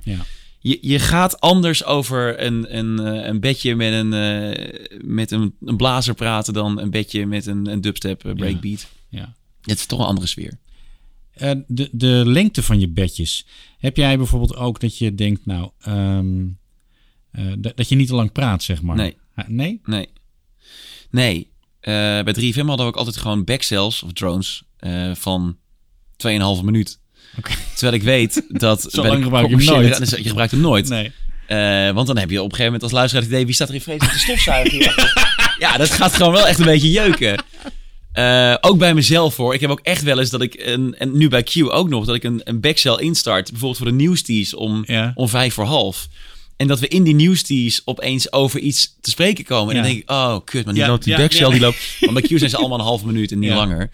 Ja. 0.63 0.71
Je, 0.71 0.79
je 0.81 0.99
gaat 0.99 1.41
anders 1.41 1.85
over 1.85 2.43
een, 2.43 2.77
een, 2.79 2.99
eh, 2.99 3.27
een 3.27 3.41
bedje 3.41 3.75
met, 3.75 3.93
een, 3.93 4.13
eh, 4.13 5.01
met 5.05 5.31
een, 5.31 5.55
een 5.61 5.77
blazer 5.77 6.15
praten 6.15 6.53
dan 6.55 6.79
een 6.81 6.91
bedje 6.91 7.27
met 7.27 7.47
een, 7.47 7.67
een 7.67 7.81
dubstep 7.81 8.25
eh, 8.25 8.33
breakbeat. 8.35 8.89
Ja. 9.09 9.35
Het 9.63 9.79
is 9.79 9.87
toch 9.87 9.99
een 9.99 10.07
andere 10.07 10.27
sfeer. 10.27 10.59
De, 11.67 11.89
de 11.93 12.23
lengte 12.27 12.63
van 12.63 12.81
je 12.81 12.89
bedjes. 12.89 13.47
Heb 13.79 13.97
jij 13.97 14.17
bijvoorbeeld 14.17 14.57
ook 14.57 14.81
dat 14.81 14.99
je 14.99 15.15
denkt, 15.15 15.47
nou, 15.47 15.71
ehm, 15.81 16.47
eh, 17.31 17.53
dat- 17.59 17.89
je 17.89 17.97
niet 17.97 18.09
te 18.09 18.15
lang 18.15 18.33
praat, 18.33 18.63
zeg 18.63 18.83
maar? 18.83 18.97
Nee. 18.97 19.17
Nee? 19.47 19.81
Nee. 19.85 20.09
Nee. 21.11 21.51
Bij 22.25 22.33
3FM 22.33 22.67
hadden 22.67 22.87
we 22.87 22.93
ook 22.93 22.97
altijd 22.97 23.17
gewoon 23.17 23.45
backcells 23.45 24.03
of 24.03 24.13
drones 24.13 24.63
van 25.15 25.57
2,5 26.17 26.63
minuut. 26.65 27.01
Terwijl 27.75 27.93
ik 27.93 28.03
weet 28.03 28.43
dat... 28.49 28.83
Zo 28.93 29.03
de 29.03 29.09
lang 29.09 29.23
gebruik 29.23 29.49
je 29.49 29.57
hem 29.57 29.65
nooit. 29.65 30.11
Je 30.11 30.29
gebruikt 30.29 30.53
hem 30.53 30.61
nooit. 30.61 30.89
Nee. 30.89 31.13
Eh, 31.47 31.91
want 31.91 32.07
dan 32.07 32.19
heb 32.19 32.31
je 32.31 32.39
op 32.39 32.45
een 32.51 32.57
gegeven 32.57 32.65
moment 32.65 32.83
als 32.83 32.93
luisteraar 32.93 33.23
het 33.25 33.33
idee... 33.33 33.45
wie 33.47 33.55
staat 33.55 33.69
er 33.69 33.75
in 33.75 33.81
vreselijk 33.81 34.13
te 34.13 34.19
stofzuigen? 34.19 34.71
hier? 34.79 35.25
ja, 35.59 35.77
dat 35.77 35.91
gaat 35.91 36.15
gewoon 36.15 36.33
wel 36.33 36.47
echt 36.49 36.59
een 36.59 36.65
beetje 36.65 36.91
jeuken. 36.91 37.45
Eh, 38.13 38.55
ook 38.61 38.79
bij 38.79 38.95
mezelf 38.95 39.37
hoor. 39.37 39.55
Ik 39.55 39.61
heb 39.61 39.71
ook 39.71 39.81
echt 39.83 40.03
wel 40.03 40.19
eens 40.19 40.31
dat 40.31 40.43
ik, 40.43 40.55
een, 40.59 40.95
en 40.99 41.17
nu 41.17 41.29
bij 41.29 41.43
Q 41.43 41.57
ook 41.57 41.89
nog... 41.89 42.05
dat 42.05 42.15
ik 42.15 42.25
een, 42.25 42.41
een 42.45 42.61
backcell 42.61 42.95
instart. 42.95 43.51
Bijvoorbeeld 43.51 43.77
voor 43.79 43.87
de 43.91 43.93
nieuwstease 43.93 44.57
om, 44.59 44.83
Ja. 44.87 45.13
om 45.15 45.29
vijf 45.29 45.55
voor 45.55 45.65
half. 45.65 46.09
En 46.57 46.67
dat 46.69 46.81
we 46.81 46.89
in 46.89 47.03
die 47.03 47.15
nieuwstease 47.15 47.83
opeens 47.85 48.33
over 48.33 48.61
iets 48.61 48.97
te 49.01 49.11
spreken 49.11 49.45
komen. 49.45 49.69
En 49.71 49.77
Ja. 49.77 49.83
dan 49.83 49.91
denk 49.93 50.03
ik, 50.03 50.11
oh 50.11 50.37
kut, 50.45 50.65
maar 50.65 50.75
die 50.75 50.83
Ja, 50.83 50.89
loopt 50.89 51.05
die 51.05 51.13
ja, 51.13 51.19
backcell, 51.19 51.47
ja. 51.47 51.51
die 51.53 51.61
loopt... 51.61 51.97
Want 52.01 52.13
bij 52.13 52.23
Q 52.23 52.39
zijn 52.39 52.51
ze 52.51 52.57
allemaal 52.57 52.79
een 52.79 52.85
halve 52.85 53.07
minuut 53.07 53.33
en 53.33 53.39
niet 53.39 53.49
Ja. 53.49 53.55
langer. 53.57 53.91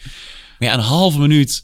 Maar 0.59 0.69
ja, 0.69 0.75
een 0.75 0.81
halve 0.81 1.19
minuut... 1.19 1.63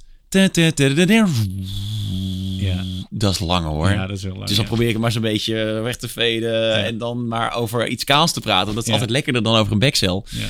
Ja. 2.59 2.85
Dat 3.11 3.33
is 3.33 3.39
lang 3.39 3.67
hoor. 3.67 3.91
Ja, 3.91 4.07
dat 4.07 4.17
is 4.17 4.23
heel 4.23 4.33
lang, 4.35 4.47
Dus 4.47 4.55
dan 4.57 4.65
ja. 4.65 4.71
probeer 4.71 4.87
ik 4.87 4.93
het 4.93 5.03
maar 5.03 5.13
zo'n 5.13 5.23
beetje 5.23 5.55
weg 5.65 5.97
te 5.97 6.09
veden. 6.09 6.85
En 6.85 6.99
dan 6.99 7.29
maar 7.29 7.55
over 7.55 7.89
iets 7.89 8.05
kaals 8.05 8.33
te 8.33 8.41
praten. 8.41 8.65
Want 8.65 8.75
dat 8.75 8.83
is 8.85 8.89
Ja. 8.89 8.93
altijd 8.93 9.11
lekkerder 9.11 9.43
dan 9.43 9.55
over 9.57 9.73
een 9.73 9.79
backcel. 9.79 10.27
Ja. 10.31 10.49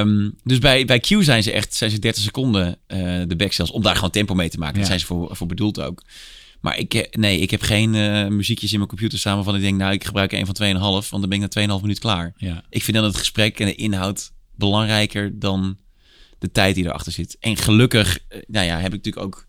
Ehm, 0.00 0.30
dus 0.44 0.58
bij, 0.58 0.84
bij 0.84 1.00
Q 1.00 1.06
zijn 1.20 1.42
ze 1.42 1.52
echt 1.52 1.74
zijn 1.74 1.90
ze 1.90 1.98
30 1.98 2.22
seconden 2.22 2.76
eh, 2.86 2.98
de 3.26 3.36
backcells. 3.36 3.70
Om 3.70 3.82
daar 3.82 3.94
gewoon 3.94 4.10
tempo 4.10 4.34
mee 4.34 4.48
te 4.48 4.58
maken. 4.58 4.72
Daar 4.74 4.82
Ja. 4.82 4.88
zijn 4.88 5.00
ze 5.00 5.06
voor, 5.06 5.36
voor 5.36 5.46
bedoeld 5.46 5.80
ook. 5.80 6.02
Maar 6.60 6.78
ik, 6.78 6.94
eh, 6.94 7.02
nee, 7.10 7.38
ik 7.38 7.50
heb 7.50 7.62
geen 7.62 7.94
eh, 7.94 8.26
muziekjes 8.26 8.70
in 8.70 8.76
mijn 8.76 8.88
computer 8.88 9.18
staan 9.18 9.34
waarvan 9.34 9.54
ik 9.56 9.60
denk... 9.62 9.78
nou, 9.78 9.92
ik 9.92 10.04
gebruik 10.04 10.32
een 10.32 10.46
van 10.46 10.54
2,5. 10.54 11.08
Want 11.10 11.10
dan 11.10 11.28
ben 11.28 11.42
ik 11.42 11.54
na 11.54 11.76
2,5 11.76 11.80
minuut 11.82 11.98
klaar. 11.98 12.32
Ja. 12.36 12.62
Ik 12.70 12.82
vind 12.82 12.96
dan 12.96 13.06
het 13.06 13.16
gesprek 13.16 13.60
en 13.60 13.66
de 13.66 13.74
inhoud 13.74 14.32
belangrijker 14.56 15.38
dan 15.38 15.76
de 16.42 16.50
tijd 16.52 16.74
die 16.74 16.84
erachter 16.84 17.12
zit. 17.12 17.36
En 17.40 17.56
gelukkig 17.56 18.18
eh, 18.28 18.38
nou 18.46 18.66
ja, 18.66 18.76
heb 18.76 18.94
ik 18.94 19.04
natuurlijk 19.04 19.24
ook 19.26 19.46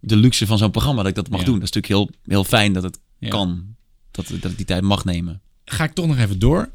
de 0.00 0.16
luxe 0.16 0.46
van 0.46 0.58
zo'n 0.58 0.70
programma 0.70 1.00
dat 1.02 1.10
ik 1.10 1.14
dat 1.16 1.28
mag 1.28 1.40
Ja. 1.40 1.46
doen. 1.46 1.58
Dat 1.60 1.68
is 1.68 1.74
natuurlijk 1.74 2.10
heel, 2.10 2.34
heel 2.34 2.44
fijn 2.44 2.72
dat 2.72 2.82
het 2.82 2.98
Ja. 3.18 3.28
kan. 3.28 3.76
Dat, 4.10 4.26
dat 4.40 4.50
ik 4.50 4.56
die 4.56 4.66
tijd 4.66 4.82
mag 4.82 5.04
nemen. 5.04 5.40
Ga 5.64 5.84
ik 5.84 5.92
toch 5.92 6.06
nog 6.06 6.18
even 6.18 6.38
door. 6.38 6.70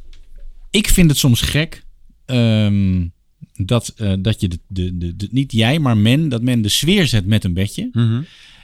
Ik 0.70 0.88
vind 0.88 1.10
het 1.10 1.20
soms 1.20 1.42
gek 1.42 1.84
ehm, 2.26 3.08
dat, 3.56 3.94
eh, 3.98 4.14
dat 4.20 4.42
je 4.42 4.48
de, 4.48 4.60
de, 4.68 4.98
de, 4.98 5.16
de- 5.16 5.28
niet 5.32 5.52
jij, 5.52 5.80
maar 5.80 5.98
men, 5.98 6.30
dat 6.30 6.42
men 6.42 6.62
de 6.62 6.70
sfeer 6.70 7.08
zet 7.08 7.26
met 7.26 7.44
een 7.44 7.54
bedje. 7.54 7.90
Mhm. 7.92 8.22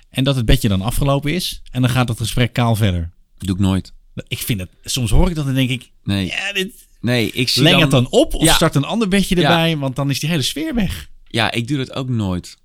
En 0.09 0.23
dat 0.23 0.35
het 0.35 0.45
bedje 0.45 0.67
dan 0.67 0.81
afgelopen 0.81 1.33
is. 1.33 1.61
En 1.71 1.81
dan 1.81 1.89
gaat 1.89 2.07
het 2.09 2.17
gesprek 2.17 2.53
kaal 2.53 2.75
verder. 2.75 3.11
Doe 3.37 3.55
ik 3.55 3.61
nooit. 3.61 3.93
Ik 4.27 4.37
vind 4.39 4.59
het, 4.59 4.69
soms 4.83 5.11
hoor 5.11 5.29
ik 5.29 5.35
dat 5.35 5.47
en 5.47 5.53
denk 5.53 5.69
ik, 5.69 5.91
Nee. 6.03 6.25
ja, 6.25 6.53
dit, 6.53 6.87
Nee, 7.01 7.31
ik 7.31 7.49
zie 7.49 7.61
leng 7.63 7.73
dan... 7.73 7.81
het 7.81 7.91
dan 7.91 8.07
op 8.09 8.33
of 8.33 8.43
Ja. 8.43 8.53
start 8.53 8.75
een 8.75 8.83
ander 8.83 9.07
bedje 9.07 9.35
Ja. 9.35 9.41
erbij, 9.41 9.77
want 9.77 9.95
dan 9.95 10.09
is 10.09 10.19
die 10.19 10.29
hele 10.29 10.41
sfeer 10.41 10.75
weg. 10.75 11.09
Ja, 11.27 11.51
ik 11.51 11.67
doe 11.67 11.77
dat 11.77 11.93
ook 11.95 12.09
nooit. 12.09 12.57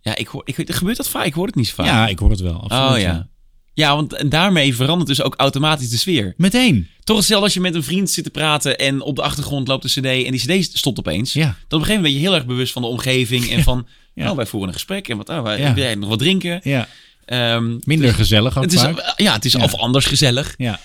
Ja, 0.00 0.16
ik 0.16 0.26
hoor, 0.26 0.42
ik, 0.44 0.72
gebeurt 0.74 0.96
dat 0.96 1.08
vaak? 1.08 1.24
Ik 1.24 1.34
hoor 1.34 1.46
het 1.46 1.54
niet 1.54 1.66
zo 1.68 1.74
vaak. 1.74 1.86
Ja, 1.86 2.06
ik 2.08 2.18
hoor 2.18 2.30
het 2.30 2.40
wel. 2.40 2.60
Absoluut, 2.62 2.90
oh 2.92 2.98
ja. 3.00 3.28
Ja, 3.74 3.94
want 3.96 4.12
en 4.12 4.28
daarmee 4.28 4.74
verandert 4.76 5.08
dus 5.08 5.22
ook 5.22 5.34
automatisch 5.36 5.88
de 5.90 5.96
sfeer. 5.96 6.34
Meteen. 6.36 6.88
Toch 7.04 7.16
hetzelfde 7.16 7.44
als 7.44 7.54
je 7.54 7.60
met 7.60 7.74
een 7.74 7.82
vriend 7.82 8.10
zit 8.10 8.24
te 8.24 8.30
praten 8.30 8.78
en 8.78 9.00
op 9.00 9.16
de 9.16 9.22
achtergrond 9.22 9.68
loopt 9.68 9.82
de 9.82 9.88
cd 9.88 10.24
en 10.24 10.30
die 10.32 10.62
cd 10.64 10.78
stopt 10.78 10.98
opeens. 10.98 11.32
Ja. 11.32 11.42
Dan 11.44 11.50
op 11.52 11.56
een 11.72 11.78
gegeven 11.78 11.94
moment 11.94 12.02
ben 12.02 12.12
je 12.12 12.18
heel 12.28 12.34
erg 12.34 12.46
bewust 12.46 12.72
van 12.72 12.82
de 12.82 12.88
omgeving 12.88 13.50
en 13.50 13.62
van, 13.62 13.86
Ja. 14.14 14.30
oh, 14.30 14.36
wij 14.36 14.46
voeren 14.46 14.68
een 14.68 14.74
gesprek 14.74 15.08
en 15.08 15.16
wat, 15.16 15.28
oh, 15.28 15.42
wij, 15.42 15.72
jij 15.74 15.94
nog 15.94 16.08
wat 16.08 16.18
drinken? 16.18 16.60
Ja. 16.62 16.88
Ehm, 17.24 17.76
Minder 17.84 18.14
gezellig 18.14 18.56
ook 18.56 18.62
het 18.64 18.72
is, 18.72 18.80
vaak. 18.80 19.12
Ja, 19.16 19.32
het 19.32 19.44
is 19.44 19.52
Ja. 19.52 19.62
of 19.62 19.74
anders 19.74 20.04
gezellig. 20.06 20.54
Ja. 20.56 20.80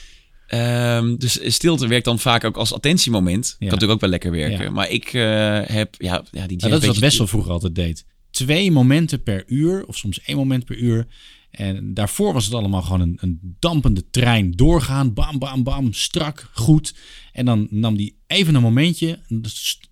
Ehm, 0.51 1.15
dus 1.17 1.39
stilte 1.53 1.87
werkt 1.87 2.05
dan 2.05 2.19
vaak 2.19 2.43
ook 2.43 2.57
als 2.57 2.73
attentiemoment. 2.73 3.49
Kan 3.49 3.67
natuurlijk 3.67 3.91
ook 3.91 3.99
wel 4.01 4.09
lekker 4.09 4.31
werken. 4.31 4.63
Ja. 4.63 4.69
Maar 4.69 4.89
ik 4.89 5.13
eh, 5.13 5.59
heb, 5.63 5.95
ja, 5.97 6.23
ja 6.31 6.47
die 6.47 6.57
dat 6.57 6.81
is 6.81 6.87
wat 6.87 6.97
Wessel 6.97 7.27
vroeger 7.27 7.51
altijd 7.51 7.75
deed. 7.75 8.05
Twee 8.31 8.71
momenten 8.71 9.23
per 9.23 9.43
uur, 9.47 9.85
of 9.85 9.97
soms 9.97 10.21
één 10.21 10.37
moment 10.37 10.65
per 10.65 10.77
uur. 10.77 11.07
En 11.51 11.93
daarvoor 11.93 12.33
was 12.33 12.45
het 12.45 12.53
allemaal 12.53 12.81
gewoon 12.81 13.01
een, 13.01 13.17
een 13.21 13.55
dampende 13.59 14.09
trein 14.09 14.51
doorgaan. 14.51 15.13
Bam, 15.13 15.39
bam, 15.39 15.63
bam, 15.63 15.93
strak, 15.93 16.49
goed. 16.53 16.95
En 17.31 17.45
dan 17.45 17.67
nam 17.69 17.95
hij 17.95 18.13
even 18.27 18.55
een 18.55 18.61
momentje, 18.61 19.19
een 19.27 19.45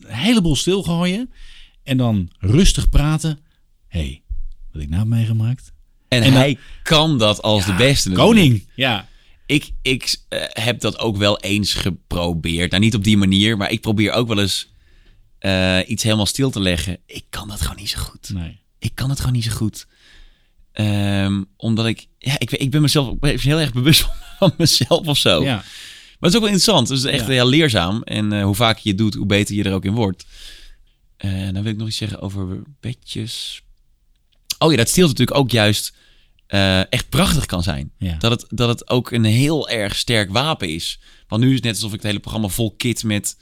heleboel 0.05 0.55
stilgooien. 0.55 1.31
En 1.83 1.97
dan 1.97 2.29
rustig 2.39 2.89
praten. 2.89 3.39
Hé, 3.87 3.99
hey, 3.99 4.21
wat 4.71 4.81
ik 4.81 4.89
nou 4.89 5.01
heb 5.01 5.09
meegemaakt? 5.09 5.73
En, 6.07 6.21
En 6.21 6.31
dan- 6.31 6.39
hij 6.39 6.57
kan 6.83 7.17
dat 7.17 7.41
als 7.41 7.65
de 7.65 7.73
beste. 7.73 8.11
Koning, 8.11 8.65
ja. 8.75 9.08
Ik, 9.49 9.71
ik 9.81 10.15
eh, 10.29 10.41
heb 10.49 10.79
dat 10.79 10.99
ook 10.99 11.17
wel 11.17 11.39
eens 11.39 11.73
geprobeerd. 11.73 12.71
Nou, 12.71 12.83
niet 12.83 12.95
op 12.95 13.03
die 13.03 13.17
manier, 13.17 13.57
maar 13.57 13.71
ik 13.71 13.81
probeer 13.81 14.11
ook 14.11 14.27
wel 14.27 14.39
eens 14.39 14.71
eh, 15.39 15.79
iets 15.87 16.03
helemaal 16.03 16.25
stil 16.25 16.49
te 16.49 16.59
leggen. 16.59 16.97
Ik 17.05 17.23
kan 17.29 17.47
dat 17.47 17.61
gewoon 17.61 17.75
niet 17.75 17.89
zo 17.89 17.99
goed. 17.99 18.29
Nee. 18.33 18.59
Ik 18.79 18.95
kan 18.95 19.09
het 19.09 19.19
gewoon 19.19 19.33
niet 19.33 19.43
zo 19.43 19.51
goed. 19.51 19.87
Ehm, 20.71 21.43
omdat 21.57 21.85
ik, 21.85 22.07
ja, 22.17 22.39
ik, 22.39 22.51
ik 22.51 22.71
ben 22.71 22.81
mezelf 22.81 23.13
ik 23.13 23.19
ben 23.19 23.39
heel 23.39 23.59
erg 23.59 23.73
bewust 23.73 24.05
van, 24.39 24.53
mezelf 24.57 25.07
of 25.07 25.17
zo. 25.17 25.43
Ja. 25.43 25.55
Maar 25.55 25.63
het 26.19 26.29
is 26.29 26.35
ook 26.35 26.45
wel 26.45 26.53
interessant. 26.53 26.89
Het 26.89 26.97
is 26.97 27.03
echt 27.03 27.25
Ja. 27.25 27.31
heel 27.31 27.47
leerzaam. 27.47 28.03
En 28.03 28.33
eh, 28.33 28.43
hoe 28.43 28.55
vaker 28.55 28.81
je 28.83 28.89
het 28.89 28.97
doet, 28.97 29.13
hoe 29.13 29.25
beter 29.25 29.55
je 29.55 29.63
er 29.63 29.73
ook 29.73 29.85
in 29.85 29.93
wordt. 29.93 30.25
Dan 31.17 31.63
wil 31.63 31.71
ik 31.71 31.77
nog 31.77 31.87
iets 31.87 31.97
zeggen 31.97 32.21
over 32.21 32.61
bedjes. 32.79 33.61
Oh 34.59 34.71
ja, 34.71 34.77
dat 34.77 34.89
stilte 34.89 35.09
natuurlijk 35.09 35.37
ook 35.37 35.51
juist 35.51 35.93
eh, 36.49 36.91
echt 36.91 37.09
prachtig 37.09 37.45
kan 37.45 37.63
zijn. 37.63 37.91
Ja. 37.97 38.15
Dat, 38.17 38.31
het, 38.31 38.45
dat 38.49 38.69
het 38.69 38.89
ook 38.89 39.11
een 39.11 39.23
heel 39.23 39.69
erg 39.69 39.95
sterk 39.95 40.31
wapen 40.31 40.69
is. 40.69 40.99
Want 41.27 41.41
nu 41.41 41.47
is 41.49 41.55
het 41.55 41.63
net 41.63 41.73
alsof 41.73 41.89
ik 41.89 41.95
het 41.97 42.05
hele 42.07 42.19
programma 42.19 42.47
vol 42.47 42.73
kit 42.75 43.03
met 43.03 43.37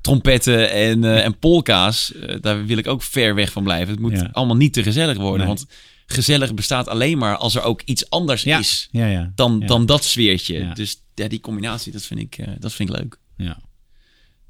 trompetten 0.00 0.70
en, 0.70 1.04
eh, 1.04 1.24
en 1.24 1.38
polka's. 1.38 2.12
Eh, 2.14 2.40
daar 2.40 2.66
wil 2.66 2.78
ik 2.78 2.86
ook 2.86 3.02
ver 3.02 3.34
weg 3.34 3.52
van 3.52 3.62
blijven. 3.62 3.88
Het 3.90 4.00
moet 4.00 4.12
Ja. 4.12 4.28
allemaal 4.32 4.56
niet 4.56 4.72
te 4.72 4.82
gezellig 4.82 5.16
worden. 5.16 5.38
Nee. 5.38 5.46
Want 5.46 5.66
gezellig 6.06 6.54
bestaat 6.54 6.88
alleen 6.88 7.18
maar 7.18 7.36
als 7.36 7.54
er 7.54 7.62
ook 7.62 7.82
iets 7.82 8.10
anders 8.10 8.42
Ja. 8.42 8.58
is 8.58 8.88
dan, 9.34 9.60
dan 9.60 9.86
dat 9.86 10.04
sfeertje. 10.04 10.70
Dus 10.74 11.02
ja, 11.14 11.28
die 11.28 11.40
combinatie, 11.40 11.92
dat 11.92 12.02
vind 12.02 12.20
ik, 12.20 12.60
dat 12.60 12.72
vind 12.72 12.88
ik 12.90 12.96
leuk. 12.96 13.18
Ja. 13.36 13.60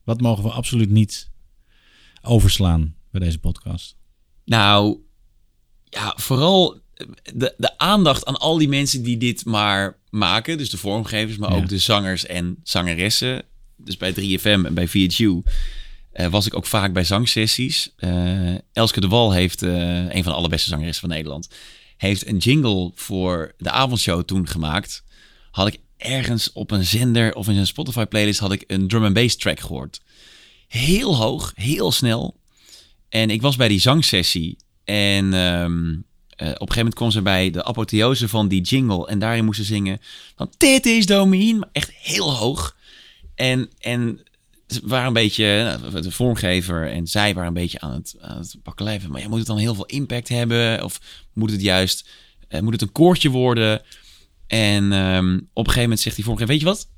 Wat 0.05 0.21
mogen 0.21 0.45
we 0.45 0.51
absoluut 0.51 0.91
niet 0.91 1.31
overslaan 2.23 2.95
bij 3.11 3.21
deze 3.21 3.39
podcast? 3.39 3.97
Nou, 4.45 4.99
ja, 5.85 6.13
vooral 6.17 6.83
de, 7.35 7.55
de 7.57 7.79
aandacht 7.79 8.25
aan 8.25 8.37
al 8.37 8.59
die 8.59 8.69
mensen 8.69 9.03
die 9.03 9.17
dit 9.17 9.45
maar 9.45 9.97
maken. 10.11 10.59
Dus 10.59 10.71
de 10.71 10.77
vormgevers, 10.77 11.37
maar 11.37 11.51
Ja. 11.51 11.57
ook 11.57 11.69
de 11.69 11.79
zangers 11.79 12.27
en 12.27 12.57
zangeressen. 12.63 13.43
Dus 13.77 13.97
bij 13.97 14.13
3FM 14.13 14.65
en 14.67 14.75
bij 14.75 14.89
VHU 14.89 15.43
eh, 16.13 16.27
was 16.27 16.47
ik 16.47 16.55
ook 16.57 16.67
vaak 16.67 16.93
bij 16.93 17.05
zangsessies. 17.05 17.93
Eh, 17.97 18.55
Elske 18.73 19.01
de 19.01 19.09
Wal 19.09 19.33
heeft, 19.33 19.63
eh, 19.63 19.99
een 19.99 20.23
van 20.23 20.33
de 20.33 20.39
allerbeste 20.39 20.69
zangeressen 20.69 21.01
van 21.09 21.17
Nederland... 21.17 21.49
heeft 21.97 22.27
een 22.27 22.37
jingle 22.37 22.93
voor 22.95 23.53
de 23.59 23.71
avondshow 23.71 24.23
toen 24.25 24.49
gemaakt. 24.49 25.05
Had 25.51 25.67
ik 25.67 25.79
ergens 25.97 26.53
op 26.53 26.71
een 26.71 26.85
zender 26.85 27.35
of 27.35 27.49
in 27.49 27.57
een 27.57 27.67
Spotify 27.67 28.05
playlist 28.05 28.39
had 28.39 28.53
ik 28.53 28.65
een 28.67 28.89
drum 28.89 29.05
and 29.05 29.15
bass 29.15 29.37
track 29.37 29.61
gehoord. 29.61 30.03
Heel 30.69 31.17
hoog, 31.17 31.53
heel 31.55 31.93
snel. 31.93 32.41
En 33.09 33.31
ik 33.31 33.43
was 33.43 33.57
bij 33.57 33.69
die 33.69 33.81
zangsessie 33.81 34.57
en 34.85 35.35
ehm, 35.35 35.91
eh, 35.91 35.97
op 36.37 36.41
een 36.41 36.47
gegeven 36.49 36.77
moment 36.77 36.95
kwam 36.95 37.11
ze 37.11 37.23
bij 37.23 37.51
de 37.51 37.65
apotheose 37.65 38.29
van 38.29 38.49
die 38.49 38.61
jingle 38.61 39.07
en 39.07 39.19
daarin 39.19 39.45
moesten 39.45 39.65
zingen 39.65 40.01
van 40.37 40.51
dit 40.57 40.87
is 40.87 41.07
Domien, 41.07 41.59
maar 41.59 41.69
echt 41.73 41.91
heel 41.93 42.35
hoog. 42.35 42.77
En, 43.35 43.71
en 43.79 44.21
ze 44.67 44.81
waren 44.85 45.07
een 45.07 45.13
beetje, 45.13 45.79
nou, 45.81 46.01
de 46.01 46.11
vormgever 46.11 46.91
en 46.91 47.07
zij 47.07 47.35
waren 47.35 47.49
een 47.49 47.55
beetje 47.55 47.81
aan 47.81 47.93
het, 47.93 48.17
aan 48.21 48.39
het 48.39 48.57
bakkelijven. 48.63 49.11
Maar 49.11 49.21
ja, 49.21 49.29
moet 49.29 49.39
het 49.39 49.47
dan 49.47 49.59
heel 49.59 49.75
veel 49.75 49.87
impact 49.87 50.29
hebben? 50.29 50.85
Of 50.85 51.01
moet 51.33 51.51
het 51.51 51.63
juist, 51.63 52.09
eh, 52.49 52.61
moet 52.61 52.73
het 52.73 52.83
een 52.83 52.93
koortje 52.93 53.29
worden? 53.29 53.83
En 54.47 54.93
ehm, 54.93 55.35
op 55.35 55.43
een 55.43 55.65
gegeven 55.65 55.83
moment 55.83 56.01
zegt 56.01 56.17
die 56.17 56.25
vormgever, 56.25 56.53
weet 56.53 56.61
je 56.61 56.67
wat? 56.67 56.89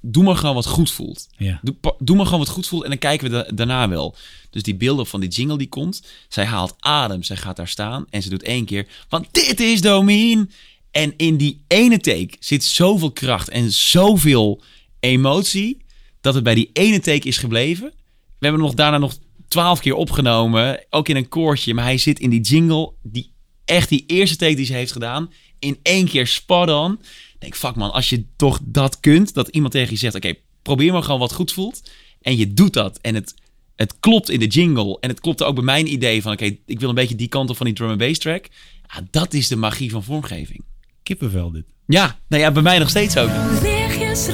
Doe 0.00 0.24
maar 0.24 0.36
gewoon 0.36 0.54
wat 0.54 0.66
goed 0.66 0.90
voelt. 0.90 1.28
Ja. 1.36 1.60
Doe, 1.98 2.16
maar 2.16 2.24
gewoon 2.24 2.40
wat 2.40 2.48
goed 2.48 2.66
voelt 2.66 2.82
en 2.82 2.88
dan 2.88 2.98
kijken 2.98 3.30
we 3.30 3.36
da- 3.36 3.52
daarna 3.54 3.88
wel. 3.88 4.16
Dus 4.50 4.62
die 4.62 4.74
beelden 4.74 5.06
van 5.06 5.20
die 5.20 5.28
jingle 5.28 5.58
die 5.58 5.68
komt. 5.68 6.02
Zij 6.28 6.44
haalt 6.44 6.74
adem, 6.78 7.22
zij 7.22 7.36
gaat 7.36 7.56
daar 7.56 7.68
staan 7.68 8.06
en 8.10 8.22
ze 8.22 8.28
doet 8.28 8.42
één 8.42 8.64
keer. 8.64 8.86
Want 9.08 9.26
dit 9.32 9.60
is 9.60 9.80
Domien. 9.80 10.50
En 10.90 11.14
in 11.16 11.36
die 11.36 11.60
ene 11.66 11.98
take 12.00 12.30
zit 12.40 12.64
zoveel 12.64 13.10
kracht 13.10 13.48
en 13.48 13.72
zoveel 13.72 14.62
emotie. 15.00 15.76
Dat 16.20 16.34
het 16.34 16.42
bij 16.42 16.54
die 16.54 16.70
ene 16.72 17.00
take 17.00 17.28
is 17.28 17.36
gebleven. 17.38 17.86
We 17.86 18.46
hebben 18.46 18.60
hem 18.60 18.68
nog 18.68 18.74
daarna 18.74 18.98
nog 18.98 19.14
twaalf 19.48 19.80
keer 19.80 19.94
opgenomen. 19.94 20.84
Ook 20.90 21.08
in 21.08 21.16
een 21.16 21.28
koortje. 21.28 21.74
Maar 21.74 21.84
hij 21.84 21.98
zit 21.98 22.18
in 22.20 22.30
die 22.30 22.40
jingle. 22.40 22.92
Die, 23.02 23.30
echt 23.64 23.88
die 23.88 24.04
eerste 24.06 24.36
take 24.36 24.54
die 24.54 24.66
ze 24.66 24.72
heeft 24.72 24.92
gedaan. 24.92 25.32
In 25.58 25.78
één 25.82 26.08
keer 26.08 26.26
spot 26.26 26.70
on. 26.70 27.00
Ik 27.38 27.44
denk, 27.44 27.56
fuck 27.56 27.74
man, 27.74 27.92
als 27.92 28.08
je 28.08 28.24
toch 28.36 28.58
dat 28.62 29.00
kunt. 29.00 29.34
Dat 29.34 29.48
iemand 29.48 29.72
tegen 29.72 29.92
je 29.92 29.98
zegt, 29.98 30.14
oké, 30.14 30.34
probeer 30.62 30.92
maar 30.92 31.02
gewoon 31.02 31.20
wat 31.20 31.32
goed 31.32 31.52
voelt. 31.52 31.90
En 32.20 32.36
je 32.36 32.54
doet 32.54 32.72
dat. 32.72 32.98
En 33.00 33.14
het, 33.14 33.34
het 33.76 33.94
klopt 34.00 34.30
in 34.30 34.38
de 34.38 34.46
jingle. 34.46 34.96
En 35.00 35.08
het 35.08 35.20
klopte 35.20 35.44
ook 35.44 35.54
bij 35.54 35.64
mijn 35.64 35.92
idee 35.92 36.22
van, 36.22 36.32
oké, 36.32 36.56
ik 36.66 36.80
wil 36.80 36.88
een 36.88 36.94
beetje 36.94 37.14
die 37.14 37.28
kant 37.28 37.50
op 37.50 37.56
van 37.56 37.66
die 37.66 37.74
drum 37.74 37.88
and 37.88 37.98
bass 37.98 38.18
track. 38.18 38.46
Ja, 38.94 39.06
dat 39.10 39.34
is 39.34 39.48
de 39.48 39.56
magie 39.56 39.90
van 39.90 40.04
vormgeving. 40.04 40.64
Kippenvel 41.02 41.50
dit. 41.50 41.64
Ja, 41.86 42.18
nou 42.28 42.42
ja, 42.42 42.52
bij 42.52 42.62
mij 42.62 42.78
nog 42.78 42.88
steeds 42.88 43.16
ook. 43.16 43.30
Lichtjes 43.62 44.26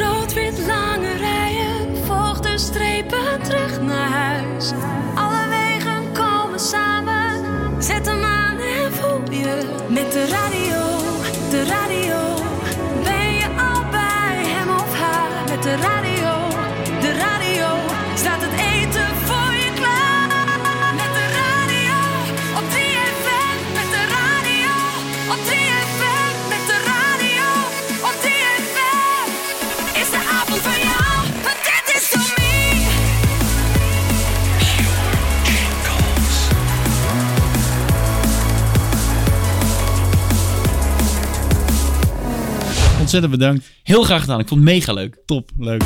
Ontzettend 43.14 43.40
bedankt. 43.40 43.70
Heel 43.82 44.02
graag 44.02 44.20
gedaan. 44.20 44.40
Ik 44.40 44.48
vond 44.48 44.60
het 44.60 44.70
mega 44.70 44.92
leuk. 44.92 45.16
Top, 45.26 45.50
leuk. 45.58 45.82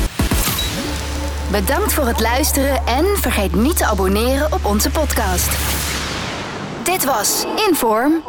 Bedankt 1.51 1.93
voor 1.93 2.05
het 2.07 2.19
luisteren 2.19 2.85
en 2.85 3.05
vergeet 3.17 3.55
niet 3.55 3.77
te 3.77 3.85
abonneren 3.85 4.53
op 4.53 4.65
onze 4.65 4.89
podcast. 4.89 5.57
Dit 6.83 7.05
was 7.05 7.45
Inform 7.67 8.23